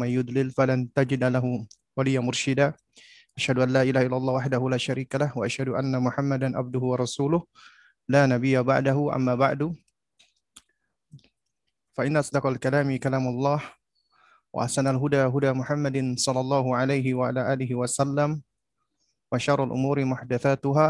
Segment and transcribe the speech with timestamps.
[0.00, 1.44] ومن يضلل فلن تجد له
[1.96, 2.72] وليا مرشدا.
[3.36, 7.44] أشهد أن لا إله إلا الله وحده لا شريك له وأشهد أن محمدا عبده ورسوله.
[8.08, 9.76] لا نبي بعده أما بعد.
[11.92, 13.60] فإن أصدق الكلام كلام الله
[14.56, 18.40] وأحسن الهدى هدى محمد صلى الله عليه وعلى آله وسلم
[19.32, 20.88] وشر الأمور محدثاتها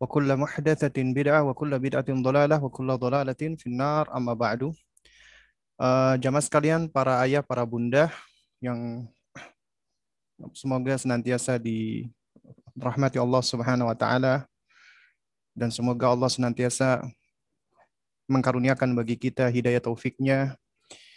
[0.00, 4.16] وكل محدثة بدعة وكل بدعة ضلالة وكل ضلالة في النار.
[4.16, 4.70] أما بعد.
[5.80, 8.12] Uh, jamaah sekalian, para ayah, para bunda
[8.60, 9.08] yang
[10.52, 14.44] semoga senantiasa dirahmati Allah Subhanahu wa taala
[15.56, 17.02] dan semoga Allah senantiasa
[18.30, 20.54] mengkaruniakan bagi kita hidayah taufiknya,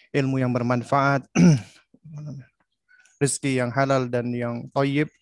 [0.10, 1.30] ilmu yang bermanfaat,
[3.22, 5.14] rezeki yang halal dan yang toyib,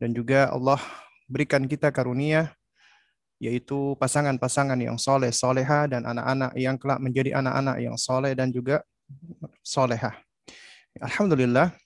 [0.00, 0.80] dan juga Allah
[1.28, 2.55] berikan kita karunia
[3.36, 8.80] yaitu pasangan-pasangan yang soleh, soleha, dan anak-anak yang kelak menjadi anak-anak yang soleh dan juga
[9.60, 10.16] soleha.
[10.96, 11.76] Alhamdulillah,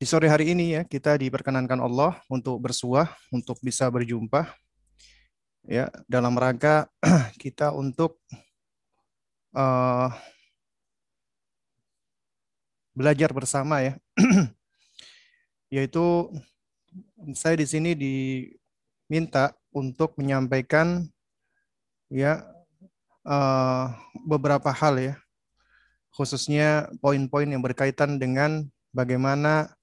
[0.00, 4.48] di sore hari ini ya kita diperkenankan Allah untuk bersuah, untuk bisa berjumpa
[5.68, 6.88] ya dalam rangka
[7.42, 8.20] kita untuk
[9.52, 10.08] uh,
[12.96, 13.94] belajar bersama ya,
[15.74, 16.32] yaitu
[17.36, 21.10] saya di sini diminta untuk menyampaikan
[22.06, 22.46] ya
[23.26, 23.90] uh,
[24.22, 25.14] beberapa hal ya,
[26.14, 29.74] khususnya poin-poin yang berkaitan dengan bagaimana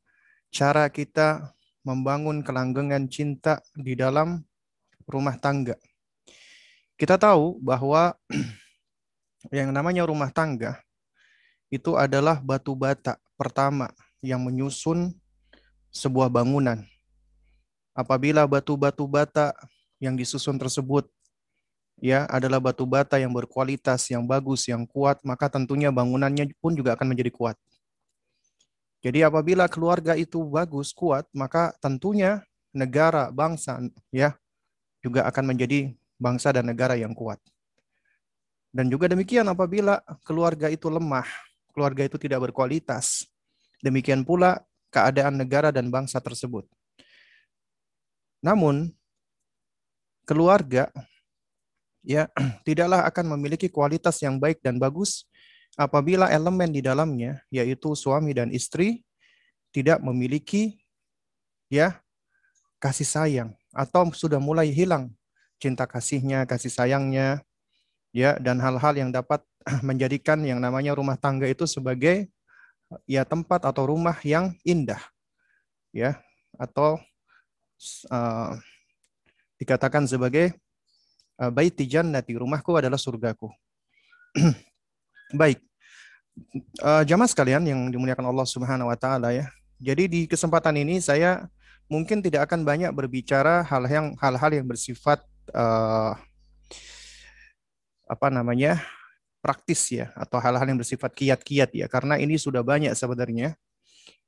[0.49, 1.51] cara kita
[1.83, 4.39] membangun kelanggengan cinta di dalam
[5.03, 5.75] rumah tangga.
[6.95, 8.15] Kita tahu bahwa
[9.51, 10.79] yang namanya rumah tangga
[11.73, 13.89] itu adalah batu bata pertama
[14.21, 15.11] yang menyusun
[15.89, 16.85] sebuah bangunan.
[17.91, 19.51] Apabila batu-batu bata
[20.01, 21.05] yang disusun tersebut
[22.01, 26.97] ya adalah batu bata yang berkualitas, yang bagus, yang kuat, maka tentunya bangunannya pun juga
[26.97, 27.55] akan menjadi kuat.
[29.05, 32.41] Jadi apabila keluarga itu bagus, kuat, maka tentunya
[32.73, 33.77] negara, bangsa
[34.09, 34.33] ya
[35.01, 37.37] juga akan menjadi bangsa dan negara yang kuat.
[38.73, 41.25] Dan juga demikian apabila keluarga itu lemah,
[41.73, 43.25] keluarga itu tidak berkualitas,
[43.81, 44.61] demikian pula
[44.93, 46.69] keadaan negara dan bangsa tersebut.
[48.41, 48.93] Namun
[50.25, 50.89] keluarga
[52.05, 52.29] ya
[52.67, 55.29] tidaklah akan memiliki kualitas yang baik dan bagus
[55.79, 59.05] apabila elemen di dalamnya yaitu suami dan istri
[59.71, 60.81] tidak memiliki
[61.71, 61.95] ya
[62.81, 65.13] kasih sayang atau sudah mulai hilang
[65.61, 67.45] cinta kasihnya, kasih sayangnya
[68.11, 69.45] ya dan hal-hal yang dapat
[69.87, 72.27] menjadikan yang namanya rumah tangga itu sebagai
[73.07, 74.99] ya tempat atau rumah yang indah
[75.95, 76.19] ya
[76.59, 76.99] atau
[78.11, 78.51] uh,
[79.61, 80.57] dikatakan sebagai
[81.37, 83.53] uh, baiti jannati, rumahku adalah surgaku.
[85.39, 85.61] Baik.
[86.81, 89.45] Uh, jamaah sekalian yang dimuliakan Allah Subhanahu wa taala ya.
[89.77, 91.45] Jadi di kesempatan ini saya
[91.85, 95.21] mungkin tidak akan banyak berbicara hal yang hal-hal yang bersifat
[95.53, 96.17] uh,
[98.09, 98.81] apa namanya?
[99.41, 103.57] praktis ya atau hal-hal yang bersifat kiat-kiat ya karena ini sudah banyak sebenarnya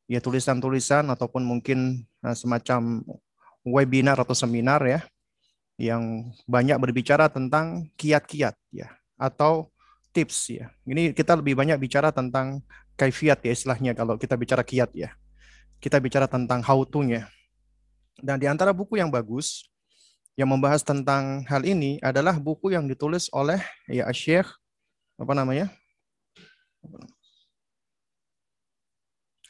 [0.09, 2.01] ya tulisan-tulisan ataupun mungkin
[2.33, 3.05] semacam
[3.61, 5.05] webinar atau seminar ya
[5.77, 9.73] yang banyak berbicara tentang kiat-kiat ya atau
[10.13, 10.69] tips ya.
[10.85, 12.61] Ini kita lebih banyak bicara tentang
[12.93, 15.09] kaifiat ya istilahnya kalau kita bicara kiat ya.
[15.81, 17.27] Kita bicara tentang how to-nya.
[18.21, 19.67] Dan di antara buku yang bagus
[20.37, 24.47] yang membahas tentang hal ini adalah buku yang ditulis oleh ya Syekh
[25.17, 25.73] apa namanya?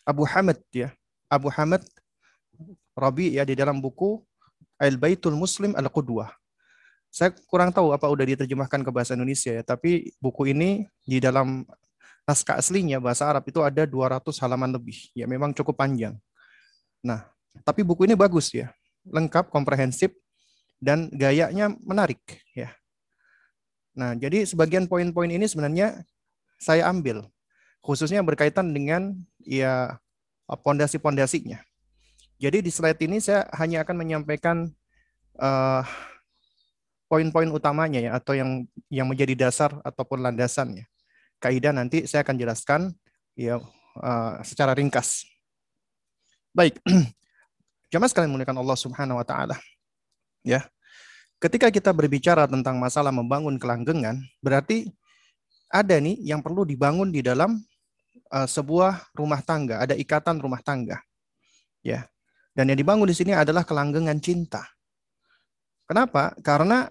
[0.04, 0.92] Abu Hamid ya.
[1.32, 1.84] Abu Hamid
[2.94, 4.22] Rabi ya di dalam buku
[4.84, 6.36] Al-Baitul Muslim Al-Qudwah.
[7.14, 11.64] Saya kurang tahu apa udah diterjemahkan ke bahasa Indonesia ya, tapi buku ini di dalam
[12.28, 15.14] naskah aslinya bahasa Arab itu ada 200 halaman lebih.
[15.14, 16.18] Ya memang cukup panjang.
[17.06, 17.24] Nah,
[17.62, 18.74] tapi buku ini bagus ya.
[19.06, 20.12] Lengkap, komprehensif
[20.82, 22.20] dan gayanya menarik
[22.58, 22.74] ya.
[23.94, 26.02] Nah, jadi sebagian poin-poin ini sebenarnya
[26.58, 27.30] saya ambil
[27.84, 29.14] khususnya berkaitan dengan
[29.44, 30.00] ya
[30.48, 31.60] pondasi-pondasinya.
[32.42, 34.68] Jadi di slide ini saya hanya akan menyampaikan
[35.38, 35.84] uh,
[37.08, 40.90] poin-poin utamanya ya atau yang yang menjadi dasar ataupun landasannya.
[41.38, 42.82] Kaidah nanti saya akan jelaskan
[43.38, 43.62] ya
[44.02, 45.28] uh, secara ringkas.
[46.54, 46.82] Baik.
[47.94, 49.58] Jamaah sekalian muliakan Allah Subhanahu wa taala.
[50.42, 50.66] Ya.
[51.38, 54.88] Ketika kita berbicara tentang masalah membangun kelanggengan, berarti
[55.68, 57.60] ada nih yang perlu dibangun di dalam
[58.32, 60.98] uh, sebuah rumah tangga, ada ikatan rumah tangga.
[61.84, 62.08] Ya.
[62.54, 64.62] Dan yang dibangun di sini adalah kelanggengan cinta.
[65.90, 66.38] Kenapa?
[66.46, 66.86] Karena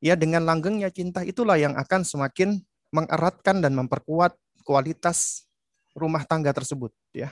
[0.00, 2.60] ya dengan langgengnya cinta itulah yang akan semakin
[2.92, 5.44] mengeratkan dan memperkuat kualitas
[5.92, 7.30] rumah tangga tersebut ya.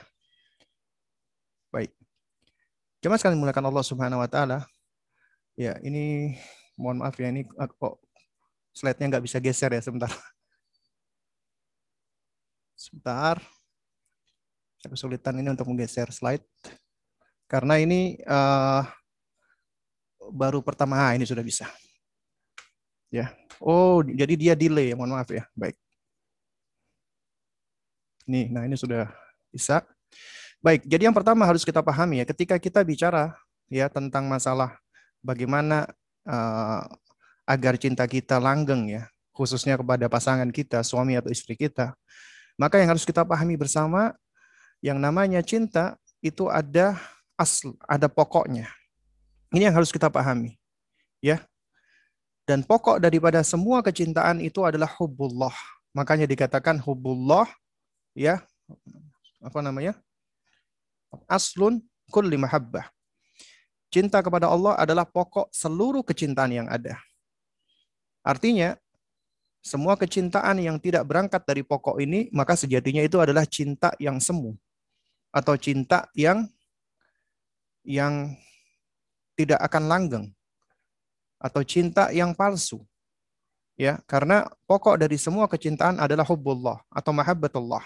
[1.73, 1.89] Baik.
[3.01, 4.63] Jemaah sekalian mulakan Allah Subhanahu wa taala.
[5.57, 6.37] Ya, ini
[6.77, 8.01] mohon maaf ya ini kok
[8.73, 10.09] slide-nya nggak bisa geser ya sebentar.
[12.73, 13.37] Sebentar.
[14.81, 16.43] Saya kesulitan ini untuk menggeser slide.
[17.53, 18.81] Karena ini uh,
[20.33, 21.69] baru pertama ah, ini sudah bisa.
[23.13, 23.29] Ya.
[23.61, 25.45] Oh, jadi dia delay, mohon maaf ya.
[25.53, 25.77] Baik.
[28.25, 29.05] Nih, nah ini sudah
[29.53, 29.85] bisa.
[30.65, 33.37] Baik, jadi yang pertama harus kita pahami ya, ketika kita bicara
[33.69, 34.73] ya tentang masalah
[35.21, 35.85] bagaimana
[36.25, 36.81] uh,
[37.45, 41.93] agar cinta kita langgeng ya, khususnya kepada pasangan kita, suami atau istri kita,
[42.57, 44.17] maka yang harus kita pahami bersama
[44.81, 46.97] yang namanya cinta itu ada
[47.37, 48.69] asl, ada pokoknya.
[49.53, 50.57] Ini yang harus kita pahami.
[51.21, 51.45] Ya.
[52.43, 55.53] Dan pokok daripada semua kecintaan itu adalah hubullah.
[55.95, 57.47] Makanya dikatakan hubullah
[58.17, 58.41] ya
[59.39, 59.95] apa namanya?
[61.29, 62.89] Aslun kulli mahabbah.
[63.93, 66.97] Cinta kepada Allah adalah pokok seluruh kecintaan yang ada.
[68.25, 68.73] Artinya,
[69.61, 74.57] semua kecintaan yang tidak berangkat dari pokok ini, maka sejatinya itu adalah cinta yang semu
[75.29, 76.49] atau cinta yang
[77.83, 78.35] yang
[79.35, 80.25] tidak akan langgeng
[81.39, 82.79] atau cinta yang palsu.
[83.73, 87.83] Ya, karena pokok dari semua kecintaan adalah hubbullah atau mahabbatullah.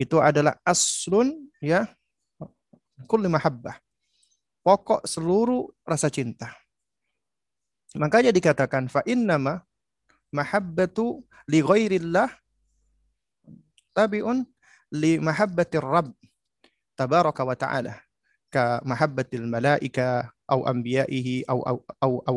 [0.00, 1.86] Itu adalah aslun ya
[3.06, 3.78] kulli mahabbah.
[4.64, 6.50] Pokok seluruh rasa cinta.
[7.94, 9.62] Makanya dikatakan fa innama
[10.34, 12.26] mahabbatu li ghairillah
[13.94, 14.42] tabi'un
[14.98, 16.10] li mahabbatir rabb
[16.98, 18.03] tabaraka wa ta'ala
[18.54, 21.58] ka mahabbatil malaika au anbiya'ihi au
[21.98, 22.36] au, au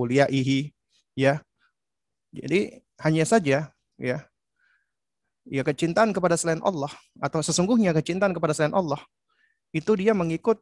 [1.14, 1.34] ya.
[2.34, 3.70] Jadi hanya saja
[4.02, 4.18] ya
[5.48, 6.92] ya kecintaan kepada selain Allah
[7.22, 9.00] atau sesungguhnya kecintaan kepada selain Allah
[9.72, 10.60] itu dia mengikut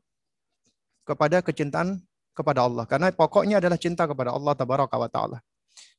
[1.06, 2.02] kepada kecintaan
[2.36, 5.38] kepada Allah karena pokoknya adalah cinta kepada Allah tabaraka wa taala.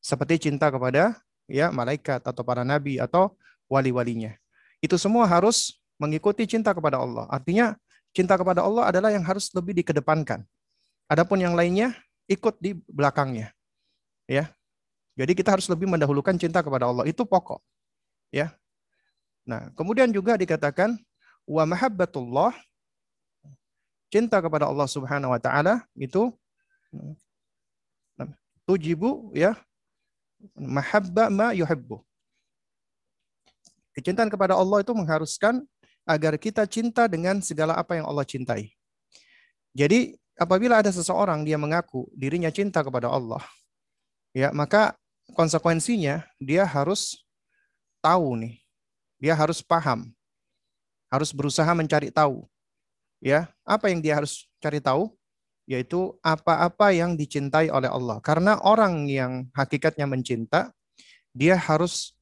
[0.03, 1.17] Seperti cinta kepada
[1.49, 3.35] ya malaikat atau para nabi atau
[3.71, 4.35] wali-walinya.
[4.83, 7.25] Itu semua harus mengikuti cinta kepada Allah.
[7.33, 7.75] Artinya
[8.17, 10.41] cinta kepada Allah adalah yang harus lebih dikedepankan.
[11.13, 11.93] Adapun yang lainnya
[12.25, 13.53] ikut di belakangnya.
[14.25, 14.49] Ya.
[15.21, 17.05] Jadi kita harus lebih mendahulukan cinta kepada Allah.
[17.05, 17.61] Itu pokok.
[18.33, 18.57] Ya.
[19.45, 20.97] Nah, kemudian juga dikatakan
[21.47, 22.57] wa mahabbatullah
[24.11, 26.35] cinta kepada Allah Subhanahu wa taala itu
[28.67, 29.55] tujibu ya
[30.59, 32.03] mahabba ma yuhibbu.
[33.95, 35.65] Kecintaan kepada Allah itu mengharuskan
[36.07, 38.73] agar kita cinta dengan segala apa yang Allah cintai.
[39.77, 43.43] Jadi apabila ada seseorang dia mengaku dirinya cinta kepada Allah,
[44.33, 44.95] ya maka
[45.35, 47.21] konsekuensinya dia harus
[48.01, 48.57] tahu nih,
[49.21, 50.09] dia harus paham,
[51.13, 52.47] harus berusaha mencari tahu,
[53.21, 55.13] ya apa yang dia harus cari tahu,
[55.69, 58.23] yaitu apa-apa yang dicintai oleh Allah.
[58.23, 60.73] Karena orang yang hakikatnya mencinta,
[61.37, 62.16] dia harus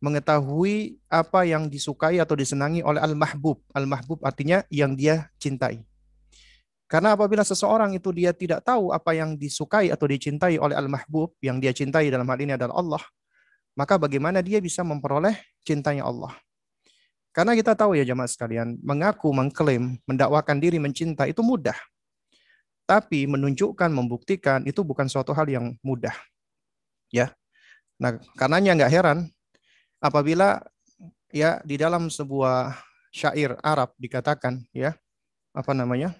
[0.00, 3.60] mengetahui apa yang disukai atau disenangi oleh al-mahbub.
[3.76, 5.84] Al-mahbub artinya yang dia cintai.
[6.90, 11.62] Karena apabila seseorang itu dia tidak tahu apa yang disukai atau dicintai oleh al-mahbub, yang
[11.62, 13.04] dia cintai dalam hal ini adalah Allah,
[13.78, 16.34] maka bagaimana dia bisa memperoleh cintanya Allah?
[17.30, 21.78] Karena kita tahu ya jemaah sekalian, mengaku, mengklaim, mendakwakan diri mencinta itu mudah.
[22.90, 26.10] Tapi menunjukkan, membuktikan itu bukan suatu hal yang mudah.
[27.14, 27.30] Ya.
[28.02, 29.18] Nah, karenanya nggak heran
[30.00, 30.64] apabila
[31.30, 32.74] ya di dalam sebuah
[33.14, 34.96] syair Arab dikatakan ya
[35.54, 36.16] apa namanya?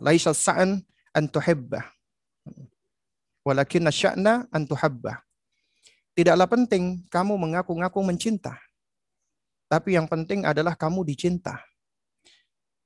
[0.00, 0.80] Laisa sa'an
[1.12, 1.84] an tuhibba
[3.46, 5.22] walakin sya'na an tuhabba
[6.18, 8.58] tidaklah penting kamu mengaku-ngaku mencinta.
[9.66, 11.58] Tapi yang penting adalah kamu dicinta.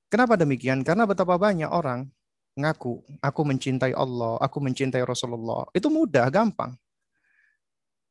[0.09, 0.81] Kenapa demikian?
[0.81, 2.09] Karena betapa banyak orang
[2.57, 5.69] ngaku aku mencintai Allah aku mencintai Rasulullah.
[5.71, 6.75] Itu mudah gampang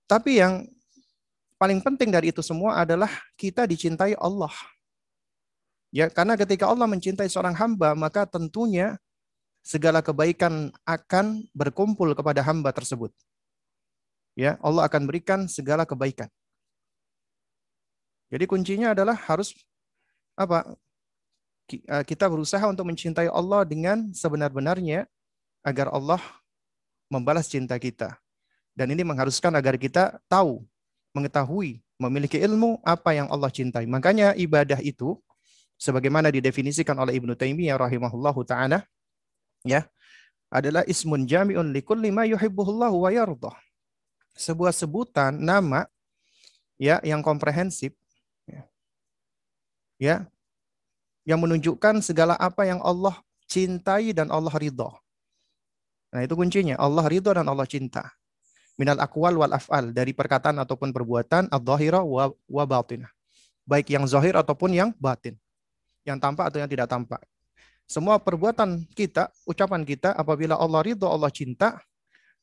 [0.09, 0.65] tapi yang
[1.61, 4.49] paling penting dari itu semua adalah kita dicintai Allah.
[5.93, 8.97] Ya, karena ketika Allah mencintai seorang hamba, maka tentunya
[9.61, 13.13] segala kebaikan akan berkumpul kepada hamba tersebut.
[14.33, 16.29] Ya, Allah akan berikan segala kebaikan.
[18.29, 19.53] Jadi kuncinya adalah harus
[20.37, 20.73] apa?
[21.69, 25.05] Eh, kita berusaha untuk mencintai Allah dengan sebenar-benarnya
[25.65, 26.21] agar Allah
[27.09, 28.17] membalas cinta kita.
[28.79, 30.63] Dan ini mengharuskan agar kita tahu,
[31.11, 33.83] mengetahui, memiliki ilmu apa yang Allah cintai.
[33.83, 35.19] Makanya ibadah itu
[35.75, 38.87] sebagaimana didefinisikan oleh Ibnu Taimiyah rahimahullahu taala
[39.67, 39.83] ya
[40.47, 43.55] adalah ismun jami'un likulli ma yuhibbuhullahu wa yardah.
[44.39, 45.83] Sebuah sebutan nama
[46.79, 47.91] ya yang komprehensif
[49.99, 50.31] Ya.
[51.27, 53.19] Yang menunjukkan segala apa yang Allah
[53.51, 54.95] cintai dan Allah ridho.
[56.09, 56.79] Nah, itu kuncinya.
[56.79, 58.07] Allah ridho dan Allah cinta.
[58.79, 59.91] Minal akwal wal af'al.
[59.91, 61.51] Dari perkataan ataupun perbuatan.
[61.51, 63.11] Ad-dhahira wa, wa batinah.
[63.67, 65.35] Baik yang zahir ataupun yang batin.
[66.07, 67.19] Yang tampak atau yang tidak tampak.
[67.89, 71.81] Semua perbuatan kita, ucapan kita, apabila Allah ridho, Allah cinta,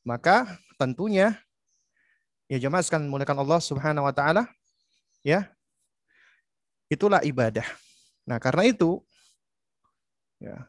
[0.03, 0.43] maka
[0.75, 1.39] tentunya
[2.47, 4.47] ya jemaah sekalian menggunakan Allah Subhanahu wa taala
[5.23, 5.51] ya
[6.87, 7.67] itulah ibadah.
[8.23, 9.03] Nah, karena itu
[10.39, 10.67] ya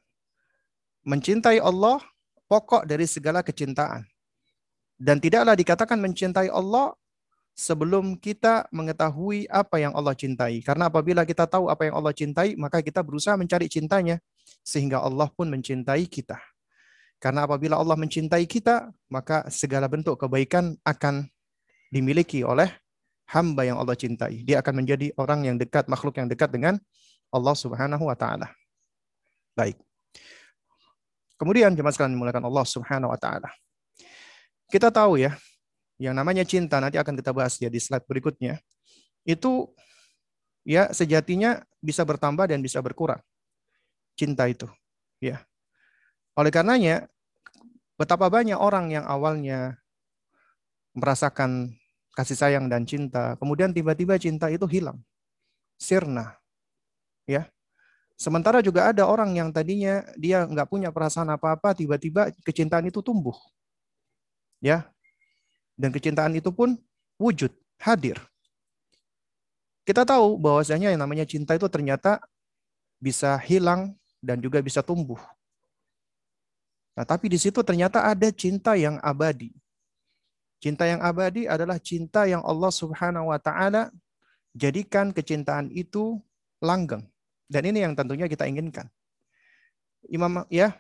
[1.06, 2.02] mencintai Allah
[2.50, 4.06] pokok dari segala kecintaan.
[4.98, 6.90] Dan tidaklah dikatakan mencintai Allah
[7.54, 10.58] sebelum kita mengetahui apa yang Allah cintai.
[10.62, 14.18] Karena apabila kita tahu apa yang Allah cintai, maka kita berusaha mencari cintanya
[14.66, 16.38] sehingga Allah pun mencintai kita.
[17.18, 21.26] Karena apabila Allah mencintai kita, maka segala bentuk kebaikan akan
[21.90, 22.70] dimiliki oleh
[23.34, 24.46] hamba yang Allah cintai.
[24.46, 26.78] Dia akan menjadi orang yang dekat, makhluk yang dekat dengan
[27.34, 28.54] Allah Subhanahu wa taala.
[29.58, 29.74] Baik.
[31.34, 33.50] Kemudian jemaah sekalian dimulakan Allah Subhanahu wa taala.
[34.68, 35.32] Kita tahu ya,
[35.96, 38.60] yang namanya cinta nanti akan kita bahas ya di slide berikutnya.
[39.24, 39.72] Itu
[40.62, 43.20] ya sejatinya bisa bertambah dan bisa berkurang.
[44.12, 44.68] Cinta itu,
[45.24, 45.40] ya.
[46.36, 47.08] Oleh karenanya,
[47.96, 49.80] betapa banyak orang yang awalnya
[50.92, 51.72] merasakan
[52.12, 54.98] kasih sayang dan cinta, kemudian tiba-tiba cinta itu hilang,
[55.78, 56.36] sirna,
[57.24, 57.46] ya.
[58.18, 63.38] Sementara juga ada orang yang tadinya dia nggak punya perasaan apa-apa, tiba-tiba kecintaan itu tumbuh,
[64.62, 64.86] ya.
[65.78, 66.74] Dan kecintaan itu pun
[67.18, 68.18] wujud, hadir.
[69.86, 72.20] Kita tahu bahwasanya yang namanya cinta itu ternyata
[72.98, 75.18] bisa hilang dan juga bisa tumbuh.
[76.98, 79.54] Nah, tapi di situ ternyata ada cinta yang abadi.
[80.58, 83.94] Cinta yang abadi adalah cinta yang Allah Subhanahu wa taala
[84.58, 86.18] jadikan kecintaan itu
[86.58, 87.06] langgeng.
[87.46, 88.90] Dan ini yang tentunya kita inginkan.
[90.10, 90.74] Imam ya,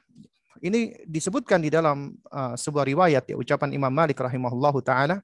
[0.60, 5.22] ini disebutkan di dalam uh, sebuah riwayat ya ucapan Imam Malik rahimahullahu taala.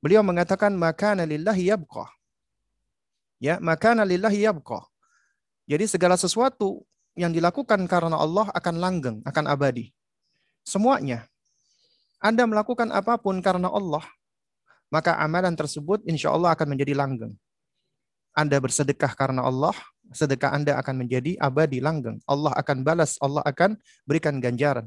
[0.00, 2.06] Beliau mengatakan maka lillahi yabqa.
[3.40, 4.84] Ya, maka lillahi yabqa.
[5.66, 9.90] Jadi segala sesuatu yang dilakukan karena Allah akan langgeng, akan abadi.
[10.62, 11.26] Semuanya.
[12.20, 14.04] Anda melakukan apa pun karena Allah,
[14.92, 17.34] maka amalan tersebut insya Allah akan menjadi langgeng.
[18.36, 19.74] Anda bersedekah karena Allah,
[20.12, 22.22] sedekah Anda akan menjadi abadi langgeng.
[22.26, 24.86] Allah akan balas, Allah akan berikan ganjaran.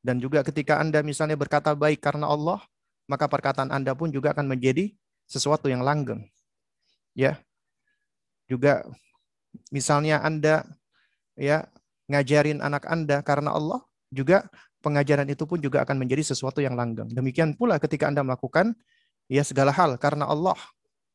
[0.00, 2.62] Dan juga ketika Anda misalnya berkata baik karena Allah,
[3.10, 4.94] maka perkataan Anda pun juga akan menjadi
[5.26, 6.22] sesuatu yang langgeng.
[7.12, 7.42] Ya.
[8.46, 8.86] Juga
[9.74, 10.62] misalnya Anda
[11.34, 11.66] ya
[12.06, 13.82] ngajarin anak Anda karena Allah,
[14.14, 14.46] juga
[14.86, 17.10] pengajaran itu pun juga akan menjadi sesuatu yang langgeng.
[17.10, 18.78] Demikian pula ketika Anda melakukan
[19.26, 20.54] ya segala hal karena Allah,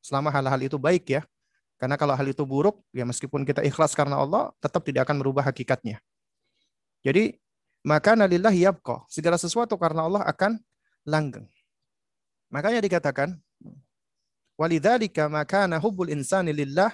[0.04, 1.22] selama hal-hal itu baik ya.
[1.82, 5.42] Karena kalau hal itu buruk, ya meskipun kita ikhlas karena Allah, tetap tidak akan merubah
[5.50, 5.98] hakikatnya.
[7.02, 7.42] Jadi,
[7.82, 9.02] maka nalillahi yabqa.
[9.10, 10.62] Segala sesuatu karena Allah akan
[11.10, 11.50] langgeng.
[12.54, 13.34] Makanya dikatakan,
[14.62, 16.94] walidzalika makana hubbul insani lillah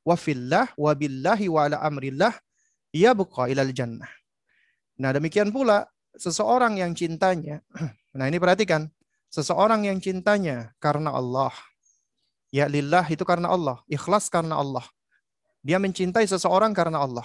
[0.00, 2.32] wa fillah wa billahi wa ala amrillah
[2.88, 4.08] yabqa ilal jannah.
[4.96, 5.84] Nah, demikian pula
[6.16, 7.60] seseorang yang cintanya.
[8.12, 8.92] Nah, ini perhatikan.
[9.32, 11.48] Seseorang yang cintanya karena Allah.
[12.52, 14.84] Ya lillah itu karena Allah, ikhlas karena Allah.
[15.64, 17.24] Dia mencintai seseorang karena Allah.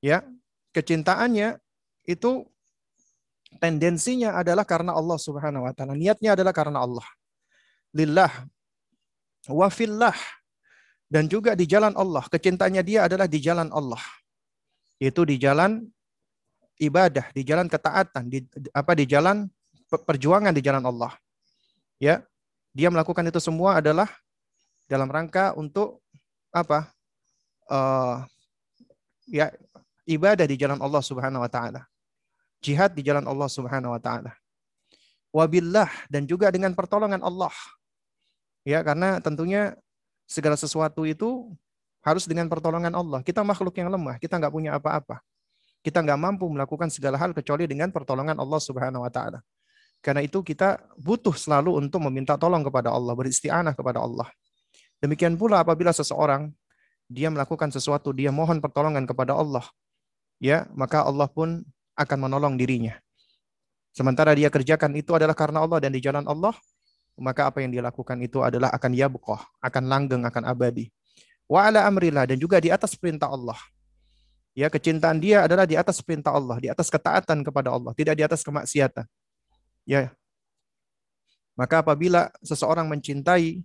[0.00, 0.24] Ya,
[0.72, 1.60] kecintaannya
[2.08, 2.48] itu
[3.60, 5.92] tendensinya adalah karena Allah Subhanahu wa taala.
[5.92, 7.04] Niatnya adalah karena Allah.
[7.92, 8.32] Lillah
[9.50, 10.16] wa fillah
[11.12, 12.24] dan juga di jalan Allah.
[12.24, 14.00] Kecintaannya dia adalah di jalan Allah.
[14.96, 15.84] Itu di jalan
[16.80, 19.44] ibadah, di jalan ketaatan, di apa di jalan
[19.90, 21.12] perjuangan di jalan Allah.
[22.00, 22.24] Ya.
[22.70, 24.06] Dia melakukan itu semua adalah
[24.90, 26.02] dalam rangka untuk
[26.50, 26.90] apa?
[27.70, 28.26] Uh,
[29.30, 29.54] ya
[30.10, 31.86] ibadah di jalan Allah Subhanahu wa taala.
[32.58, 34.34] Jihad di jalan Allah Subhanahu wa taala.
[35.30, 37.54] Wabillah dan juga dengan pertolongan Allah.
[38.66, 39.78] Ya, karena tentunya
[40.26, 41.54] segala sesuatu itu
[42.02, 43.22] harus dengan pertolongan Allah.
[43.22, 45.22] Kita makhluk yang lemah, kita nggak punya apa-apa.
[45.80, 49.40] Kita nggak mampu melakukan segala hal kecuali dengan pertolongan Allah Subhanahu wa taala.
[50.02, 54.28] Karena itu kita butuh selalu untuk meminta tolong kepada Allah, beristianah kepada Allah.
[55.00, 56.52] Demikian pula apabila seseorang
[57.10, 59.66] dia melakukan sesuatu, dia mohon pertolongan kepada Allah,
[60.38, 61.66] ya, maka Allah pun
[61.98, 62.94] akan menolong dirinya.
[63.90, 66.54] Sementara dia kerjakan itu adalah karena Allah dan di jalan Allah,
[67.18, 70.88] maka apa yang dia lakukan itu adalah akan yabqah, akan langgeng, akan abadi.
[71.50, 73.58] Wa amrillah dan juga di atas perintah Allah.
[74.54, 78.22] Ya, kecintaan dia adalah di atas perintah Allah, di atas ketaatan kepada Allah, tidak di
[78.22, 79.06] atas kemaksiatan.
[79.86, 80.14] Ya.
[81.58, 83.62] Maka apabila seseorang mencintai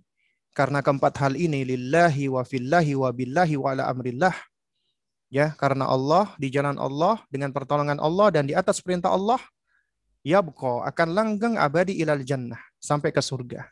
[0.56, 4.32] karena keempat hal ini lillahi wa fillahi wa billahi wa ala amrillah
[5.28, 9.36] ya karena Allah di jalan Allah dengan pertolongan Allah dan di atas perintah Allah
[10.24, 13.68] ya akan langgeng abadi ilal jannah sampai ke surga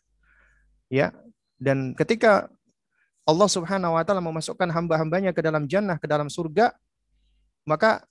[0.93, 1.09] ya.
[1.57, 2.53] Dan ketika
[3.25, 6.77] Allah Subhanahu wa taala memasukkan hamba-hambanya ke dalam jannah ke dalam surga
[7.65, 8.05] maka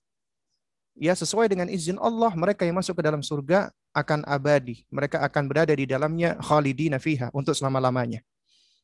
[0.97, 4.81] ya sesuai dengan izin Allah mereka yang masuk ke dalam surga akan abadi.
[4.89, 8.25] Mereka akan berada di dalamnya khalidina fiha untuk selama-lamanya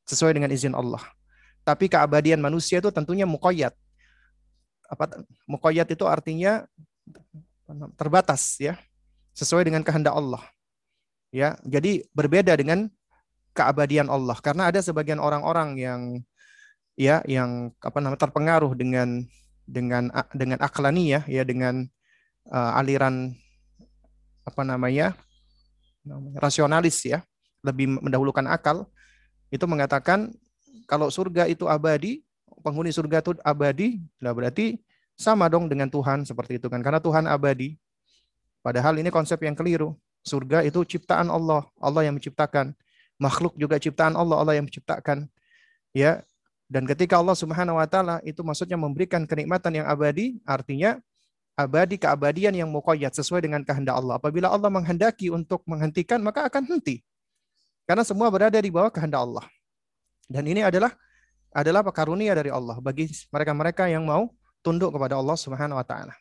[0.10, 1.06] sesuai dengan izin Allah.
[1.62, 3.78] Tapi keabadian manusia itu tentunya muqayyad.
[4.90, 6.66] Apa muqayyad itu artinya
[7.94, 8.74] terbatas ya.
[9.38, 10.42] Sesuai dengan kehendak Allah
[11.30, 11.54] ya.
[11.62, 12.90] Jadi berbeda dengan
[13.54, 14.38] keabadian Allah.
[14.42, 16.02] Karena ada sebagian orang-orang yang
[17.00, 19.24] ya yang apa namanya terpengaruh dengan
[19.70, 21.86] dengan dengan aklani ya ya dengan
[22.50, 23.38] uh, aliran
[24.44, 25.14] apa namanya
[26.42, 27.22] rasionalis ya.
[27.62, 28.90] Lebih mendahulukan akal
[29.50, 30.34] itu mengatakan
[30.86, 32.26] kalau surga itu abadi
[32.62, 34.78] penghuni surga itu abadi, nah berarti
[35.16, 36.80] sama dong dengan Tuhan seperti itu kan.
[36.84, 37.76] Karena Tuhan abadi.
[38.60, 39.96] Padahal ini konsep yang keliru.
[40.24, 42.76] Surga itu ciptaan Allah, Allah yang menciptakan.
[43.20, 45.28] Makhluk juga ciptaan Allah, Allah yang menciptakan.
[45.96, 46.24] Ya.
[46.70, 51.02] Dan ketika Allah Subhanahu wa taala itu maksudnya memberikan kenikmatan yang abadi, artinya
[51.58, 54.22] abadi keabadian yang muqayyad sesuai dengan kehendak Allah.
[54.22, 57.02] Apabila Allah menghendaki untuk menghentikan, maka akan henti.
[57.90, 59.50] Karena semua berada di bawah kehendak Allah.
[60.30, 60.94] Dan ini adalah
[61.50, 64.30] adalah karunia dari Allah bagi mereka-mereka yang mau
[64.62, 66.14] tunduk kepada Allah Subhanahu wa taala.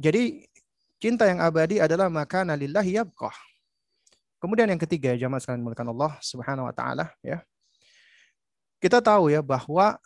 [0.00, 0.48] Jadi
[0.96, 3.36] cinta yang abadi adalah maka lillahi yabqah.
[4.40, 7.44] Kemudian yang ketiga jamaah sekalian mulakan Allah Subhanahu wa taala ya.
[8.80, 10.00] Kita tahu ya bahwa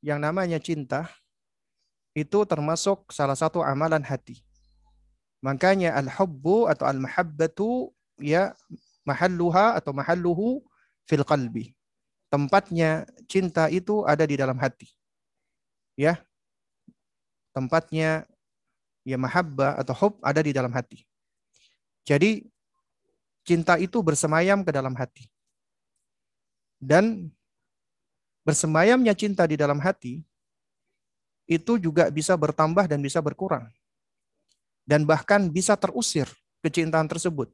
[0.00, 1.12] yang namanya cinta
[2.16, 4.40] itu termasuk salah satu amalan hati.
[5.44, 8.56] Makanya al-hubbu atau al-mahabbatu ya
[9.02, 10.62] mahalluha atau mahalluhu
[11.06, 11.74] fil qalbi
[12.32, 14.88] tempatnya cinta itu ada di dalam hati.
[16.00, 16.16] Ya.
[17.52, 18.24] Tempatnya
[19.04, 21.04] ya mahabba atau hub ada di dalam hati.
[22.08, 22.48] Jadi
[23.44, 25.28] cinta itu bersemayam ke dalam hati.
[26.80, 27.28] Dan
[28.48, 30.24] bersemayamnya cinta di dalam hati
[31.44, 33.68] itu juga bisa bertambah dan bisa berkurang.
[34.88, 36.26] Dan bahkan bisa terusir
[36.64, 37.52] kecintaan tersebut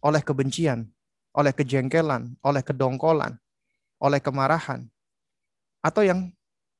[0.00, 0.88] oleh kebencian,
[1.32, 3.36] oleh kejengkelan, oleh kedongkolan,
[4.00, 4.86] oleh kemarahan
[5.84, 6.32] atau yang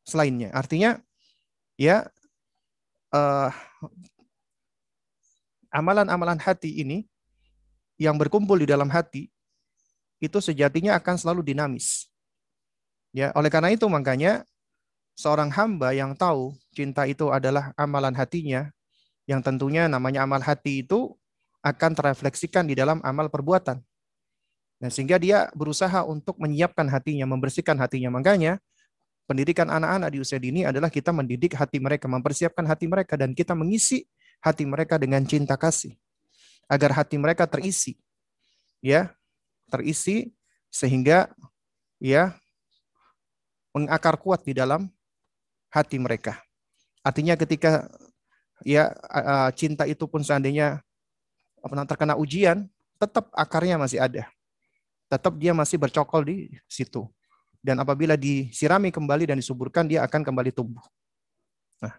[0.02, 0.50] selainnya.
[0.54, 0.98] Artinya
[1.78, 2.06] ya
[3.12, 3.50] uh,
[5.70, 7.04] amalan-amalan hati ini
[7.96, 9.28] yang berkumpul di dalam hati
[10.20, 12.08] itu sejatinya akan selalu dinamis.
[13.12, 14.44] Ya, oleh karena itu makanya
[15.16, 18.68] seorang hamba yang tahu cinta itu adalah amalan hatinya
[19.24, 21.16] yang tentunya namanya amal hati itu
[21.66, 23.82] akan terefleksikan di dalam amal perbuatan.
[24.78, 28.14] Nah, sehingga dia berusaha untuk menyiapkan hatinya, membersihkan hatinya.
[28.14, 28.62] Makanya
[29.26, 33.58] pendidikan anak-anak di usia dini adalah kita mendidik hati mereka, mempersiapkan hati mereka dan kita
[33.58, 34.06] mengisi
[34.38, 35.98] hati mereka dengan cinta kasih
[36.70, 37.98] agar hati mereka terisi.
[38.78, 39.10] Ya,
[39.66, 40.30] terisi
[40.70, 41.34] sehingga
[41.98, 42.38] ya
[43.74, 44.86] mengakar kuat di dalam
[45.74, 46.38] hati mereka.
[47.02, 47.90] Artinya ketika
[48.62, 48.94] ya
[49.58, 50.85] cinta itu pun seandainya
[51.68, 52.68] terkena ujian,
[53.00, 54.30] tetap akarnya masih ada
[55.06, 57.06] tetap dia masih bercokol di situ.
[57.62, 60.82] Dan apabila disirami kembali dan disuburkan, dia akan kembali tumbuh.
[61.82, 61.94] Nah,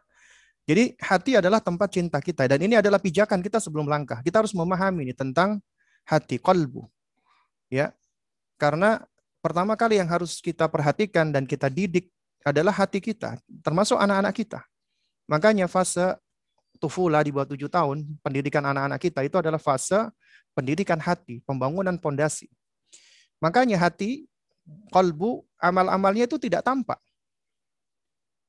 [0.63, 2.47] jadi hati adalah tempat cinta kita.
[2.47, 4.23] Dan ini adalah pijakan kita sebelum langkah.
[4.23, 5.59] Kita harus memahami ini tentang
[6.07, 6.87] hati, kolbu.
[7.67, 7.91] Ya,
[8.55, 9.03] Karena
[9.43, 12.07] pertama kali yang harus kita perhatikan dan kita didik
[12.47, 14.63] adalah hati kita, termasuk anak-anak kita.
[15.27, 16.15] Makanya fase
[16.77, 20.09] tufula di bawah tujuh tahun, pendidikan anak-anak kita itu adalah fase
[20.57, 22.49] pendidikan hati, pembangunan pondasi.
[23.37, 24.25] Makanya hati,
[24.89, 26.97] kalbu, amal-amalnya itu tidak tampak.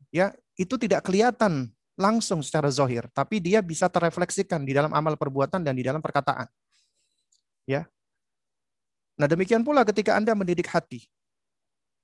[0.09, 5.61] Ya, itu tidak kelihatan langsung secara zohir, tapi dia bisa terefleksikan di dalam amal perbuatan
[5.61, 6.49] dan di dalam perkataan.
[7.69, 7.85] Ya.
[9.21, 11.05] Nah, demikian pula ketika Anda mendidik hati.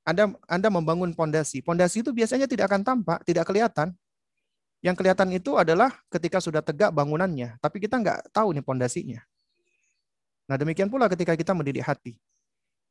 [0.04, 1.64] Anda Anda membangun pondasi.
[1.64, 3.96] Pondasi itu biasanya tidak akan tampak, tidak kelihatan.
[4.84, 9.24] Yang kelihatan itu adalah ketika sudah tegak bangunannya, tapi kita nggak tahu nih pondasinya.
[10.44, 12.20] Nah, demikian pula ketika kita mendidik hati.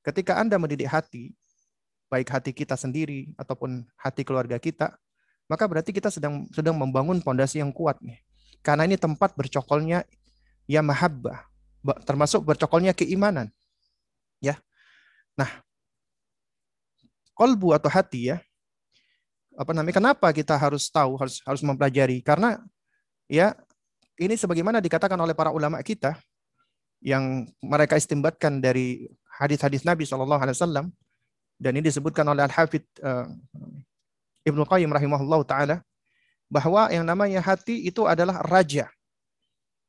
[0.01, 1.37] Ketika Anda mendidik hati,
[2.09, 4.97] baik hati kita sendiri ataupun hati keluarga kita,
[5.45, 8.17] maka berarti kita sedang sedang membangun pondasi yang kuat nih.
[8.65, 10.01] Karena ini tempat bercokolnya
[10.65, 11.45] ya mahabbah,
[12.09, 13.53] termasuk bercokolnya keimanan.
[14.41, 14.57] Ya.
[15.37, 15.61] Nah,
[17.37, 18.41] kolbu atau hati ya,
[19.53, 19.95] apa namanya?
[20.01, 22.21] Kenapa kita harus tahu, harus harus mempelajari?
[22.25, 22.61] Karena
[23.29, 23.53] ya
[24.17, 26.17] ini sebagaimana dikatakan oleh para ulama kita
[27.03, 30.93] yang mereka istimbatkan dari hadis-hadis Nabi Wasallam
[31.59, 33.27] Dan ini disebutkan oleh Al-Hafidh uh,
[34.43, 35.75] Ibnu Qayyim rahimahullah taala
[36.51, 38.91] bahwa yang namanya hati itu adalah raja.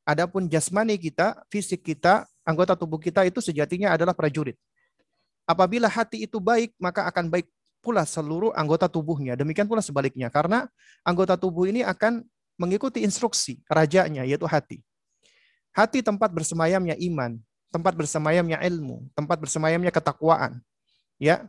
[0.05, 4.55] Adapun jasmani kita, fisik kita, anggota tubuh kita itu sejatinya adalah prajurit.
[5.45, 7.49] Apabila hati itu baik, maka akan baik
[7.85, 9.37] pula seluruh anggota tubuhnya.
[9.37, 10.65] Demikian pula sebaliknya, karena
[11.05, 12.25] anggota tubuh ini akan
[12.57, 14.81] mengikuti instruksi rajanya, yaitu hati.
[15.69, 17.37] Hati tempat bersemayamnya iman,
[17.69, 20.57] tempat bersemayamnya ilmu, tempat bersemayamnya ketakwaan,
[21.21, 21.45] ya,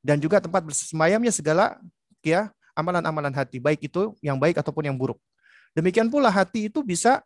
[0.00, 1.76] dan juga tempat bersemayamnya segala
[2.24, 5.18] ya amalan-amalan hati, baik itu yang baik ataupun yang buruk.
[5.76, 7.20] Demikian pula hati itu bisa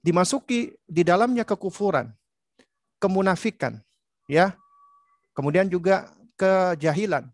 [0.00, 2.14] dimasuki di dalamnya kekufuran,
[3.02, 3.82] kemunafikan,
[4.30, 4.54] ya.
[5.34, 7.30] Kemudian juga kejahilan,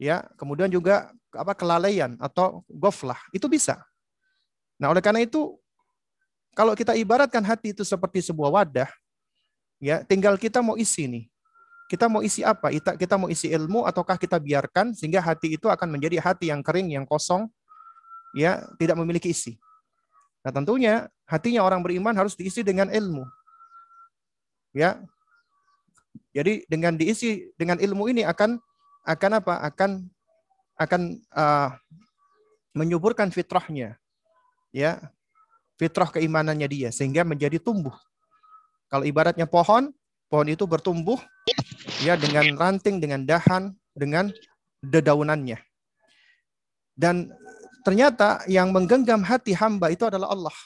[0.00, 0.24] ya.
[0.40, 3.78] Kemudian juga apa kelalaian atau goflah, itu bisa.
[4.80, 5.60] Nah, oleh karena itu
[6.56, 8.88] kalau kita ibaratkan hati itu seperti sebuah wadah,
[9.76, 11.24] ya tinggal kita mau isi nih.
[11.90, 12.70] Kita mau isi apa?
[12.70, 16.62] Kita, kita mau isi ilmu ataukah kita biarkan sehingga hati itu akan menjadi hati yang
[16.62, 17.50] kering, yang kosong,
[18.32, 19.58] ya tidak memiliki isi.
[20.46, 23.26] Nah tentunya hatinya orang beriman harus diisi dengan ilmu.
[24.70, 25.02] Ya,
[26.30, 28.62] jadi dengan diisi dengan ilmu ini akan
[29.06, 29.54] akan apa?
[29.64, 29.90] Akan
[30.80, 31.76] akan uh,
[32.72, 34.00] menyuburkan fitrahnya,
[34.72, 34.96] ya
[35.76, 37.92] fitrah keimanannya dia sehingga menjadi tumbuh.
[38.88, 39.92] Kalau ibaratnya pohon,
[40.28, 41.16] pohon itu bertumbuh
[42.04, 44.28] ya dengan ranting, dengan dahan, dengan
[44.84, 45.56] dedaunannya.
[46.96, 47.32] Dan
[47.84, 50.56] ternyata yang menggenggam hati hamba itu adalah Allah.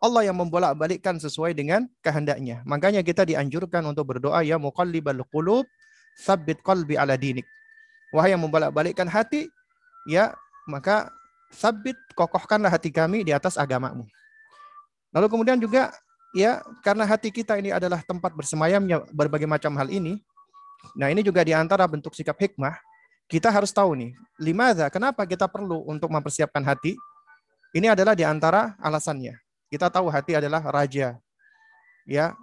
[0.00, 2.64] Allah yang membolak-balikkan sesuai dengan kehendaknya.
[2.64, 5.68] Makanya kita dianjurkan untuk berdoa ya muqallibal qulub
[6.16, 7.44] sabbit qalbi ala dinik.
[8.10, 9.46] Wahai yang membolak-balikkan hati,
[10.06, 10.34] ya
[10.66, 11.10] maka
[11.50, 14.06] sabit kokohkanlah hati kami di atas agamamu.
[15.10, 15.90] Lalu kemudian juga
[16.34, 20.18] ya karena hati kita ini adalah tempat bersemayamnya berbagai macam hal ini.
[20.94, 22.78] Nah ini juga di antara bentuk sikap hikmah.
[23.30, 24.10] Kita harus tahu nih,
[24.42, 26.98] limadha, kenapa kita perlu untuk mempersiapkan hati?
[27.70, 29.38] Ini adalah di antara alasannya.
[29.70, 31.14] Kita tahu hati adalah raja.
[32.02, 32.34] Ya,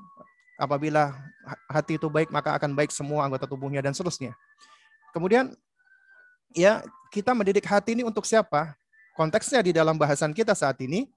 [0.55, 1.11] apabila
[1.67, 4.31] hati itu baik maka akan baik semua anggota tubuhnya dan seterusnya.
[5.17, 5.49] Kemudian
[6.53, 8.77] ya kita mendidik hati ini untuk siapa?
[9.17, 11.09] Konteksnya di dalam bahasan kita saat ini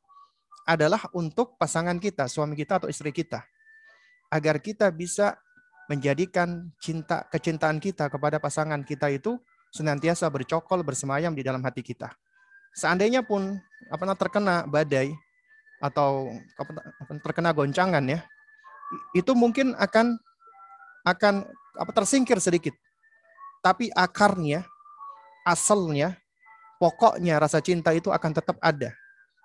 [0.65, 3.45] adalah untuk pasangan kita, suami kita atau istri kita.
[4.33, 5.37] Agar kita bisa
[5.93, 9.37] menjadikan cinta kecintaan kita kepada pasangan kita itu
[9.69, 12.09] senantiasa bercokol bersemayam di dalam hati kita.
[12.73, 13.61] Seandainya pun
[13.93, 15.13] apa terkena badai
[15.85, 16.33] atau
[17.21, 18.25] terkena goncangan ya,
[19.13, 20.17] itu mungkin akan
[21.05, 21.45] akan
[21.77, 22.73] apa tersingkir sedikit.
[23.61, 24.64] Tapi akarnya,
[25.44, 26.16] asalnya,
[26.81, 28.96] pokoknya rasa cinta itu akan tetap ada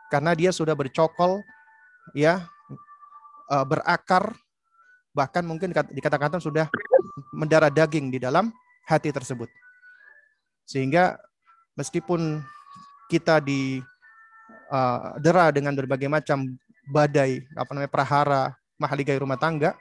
[0.08, 1.43] karena dia sudah bercokol
[2.15, 2.47] ya
[3.51, 4.32] eh, berakar
[5.15, 6.67] bahkan mungkin dikatakan sudah
[7.32, 8.51] mendarah daging di dalam
[8.84, 9.47] hati tersebut.
[10.67, 11.15] Sehingga
[11.80, 12.43] meskipun
[13.08, 13.80] kita di
[14.67, 16.43] uh, dera dengan berbagai macam
[16.91, 18.43] badai, apa namanya prahara,
[18.75, 19.71] mahaligai rumah tangga,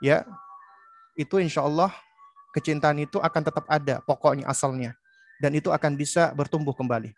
[0.00, 0.24] ya
[1.20, 1.92] itu insya Allah
[2.52, 4.92] kecintaan itu akan tetap ada pokoknya asalnya
[5.42, 7.10] dan itu akan bisa bertumbuh kembali.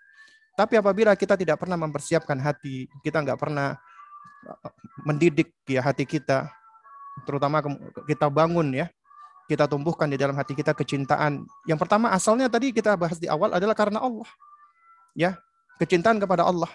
[0.54, 3.76] Tapi apabila kita tidak pernah mempersiapkan hati, kita nggak pernah
[4.46, 4.72] uh,
[5.04, 6.46] mendidik ya hati kita,
[7.26, 7.58] terutama
[8.06, 8.86] kita bangun ya,
[9.50, 11.44] kita tumbuhkan di dalam hati kita kecintaan.
[11.66, 14.30] Yang pertama asalnya tadi kita bahas di awal adalah karena Allah.
[15.12, 15.36] Ya,
[15.82, 16.70] kecintaan kepada Allah.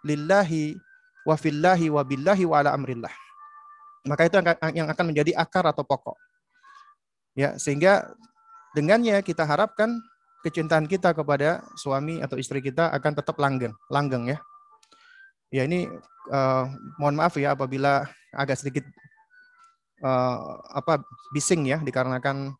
[0.00, 0.80] Lillahi
[1.28, 3.12] wa fillahi wa billahi wa ala amrillah.
[4.08, 4.40] Maka itu
[4.72, 6.16] yang akan menjadi akar atau pokok.
[7.38, 8.10] Ya, sehingga
[8.74, 9.98] dengannya kita harapkan
[10.40, 14.38] kecintaan kita kepada suami atau istri kita akan tetap langgeng, langgeng ya.
[15.50, 15.90] Ya ini
[16.30, 16.64] uh,
[16.96, 18.86] mohon maaf ya apabila agak sedikit
[20.06, 21.02] uh, apa
[21.34, 22.54] bising ya dikarenakan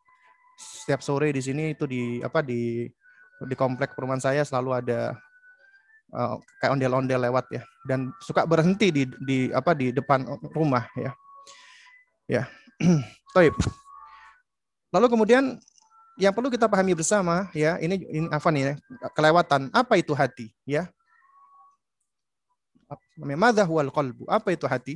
[0.58, 2.84] setiap sore di sini itu di apa di
[3.40, 5.16] di komplek perumahan saya selalu ada
[6.12, 11.12] uh, kayak ondel-ondel lewat ya dan suka berhenti di di apa di depan rumah ya.
[12.28, 12.42] Ya.
[13.34, 13.54] Taib.
[14.90, 15.58] Lalu kemudian
[16.18, 18.74] yang perlu kita pahami bersama ya ini ini apa nih ya,
[19.14, 20.90] kelewatan apa itu hati ya?
[23.16, 24.94] Mada huwal qalbu apa itu hati?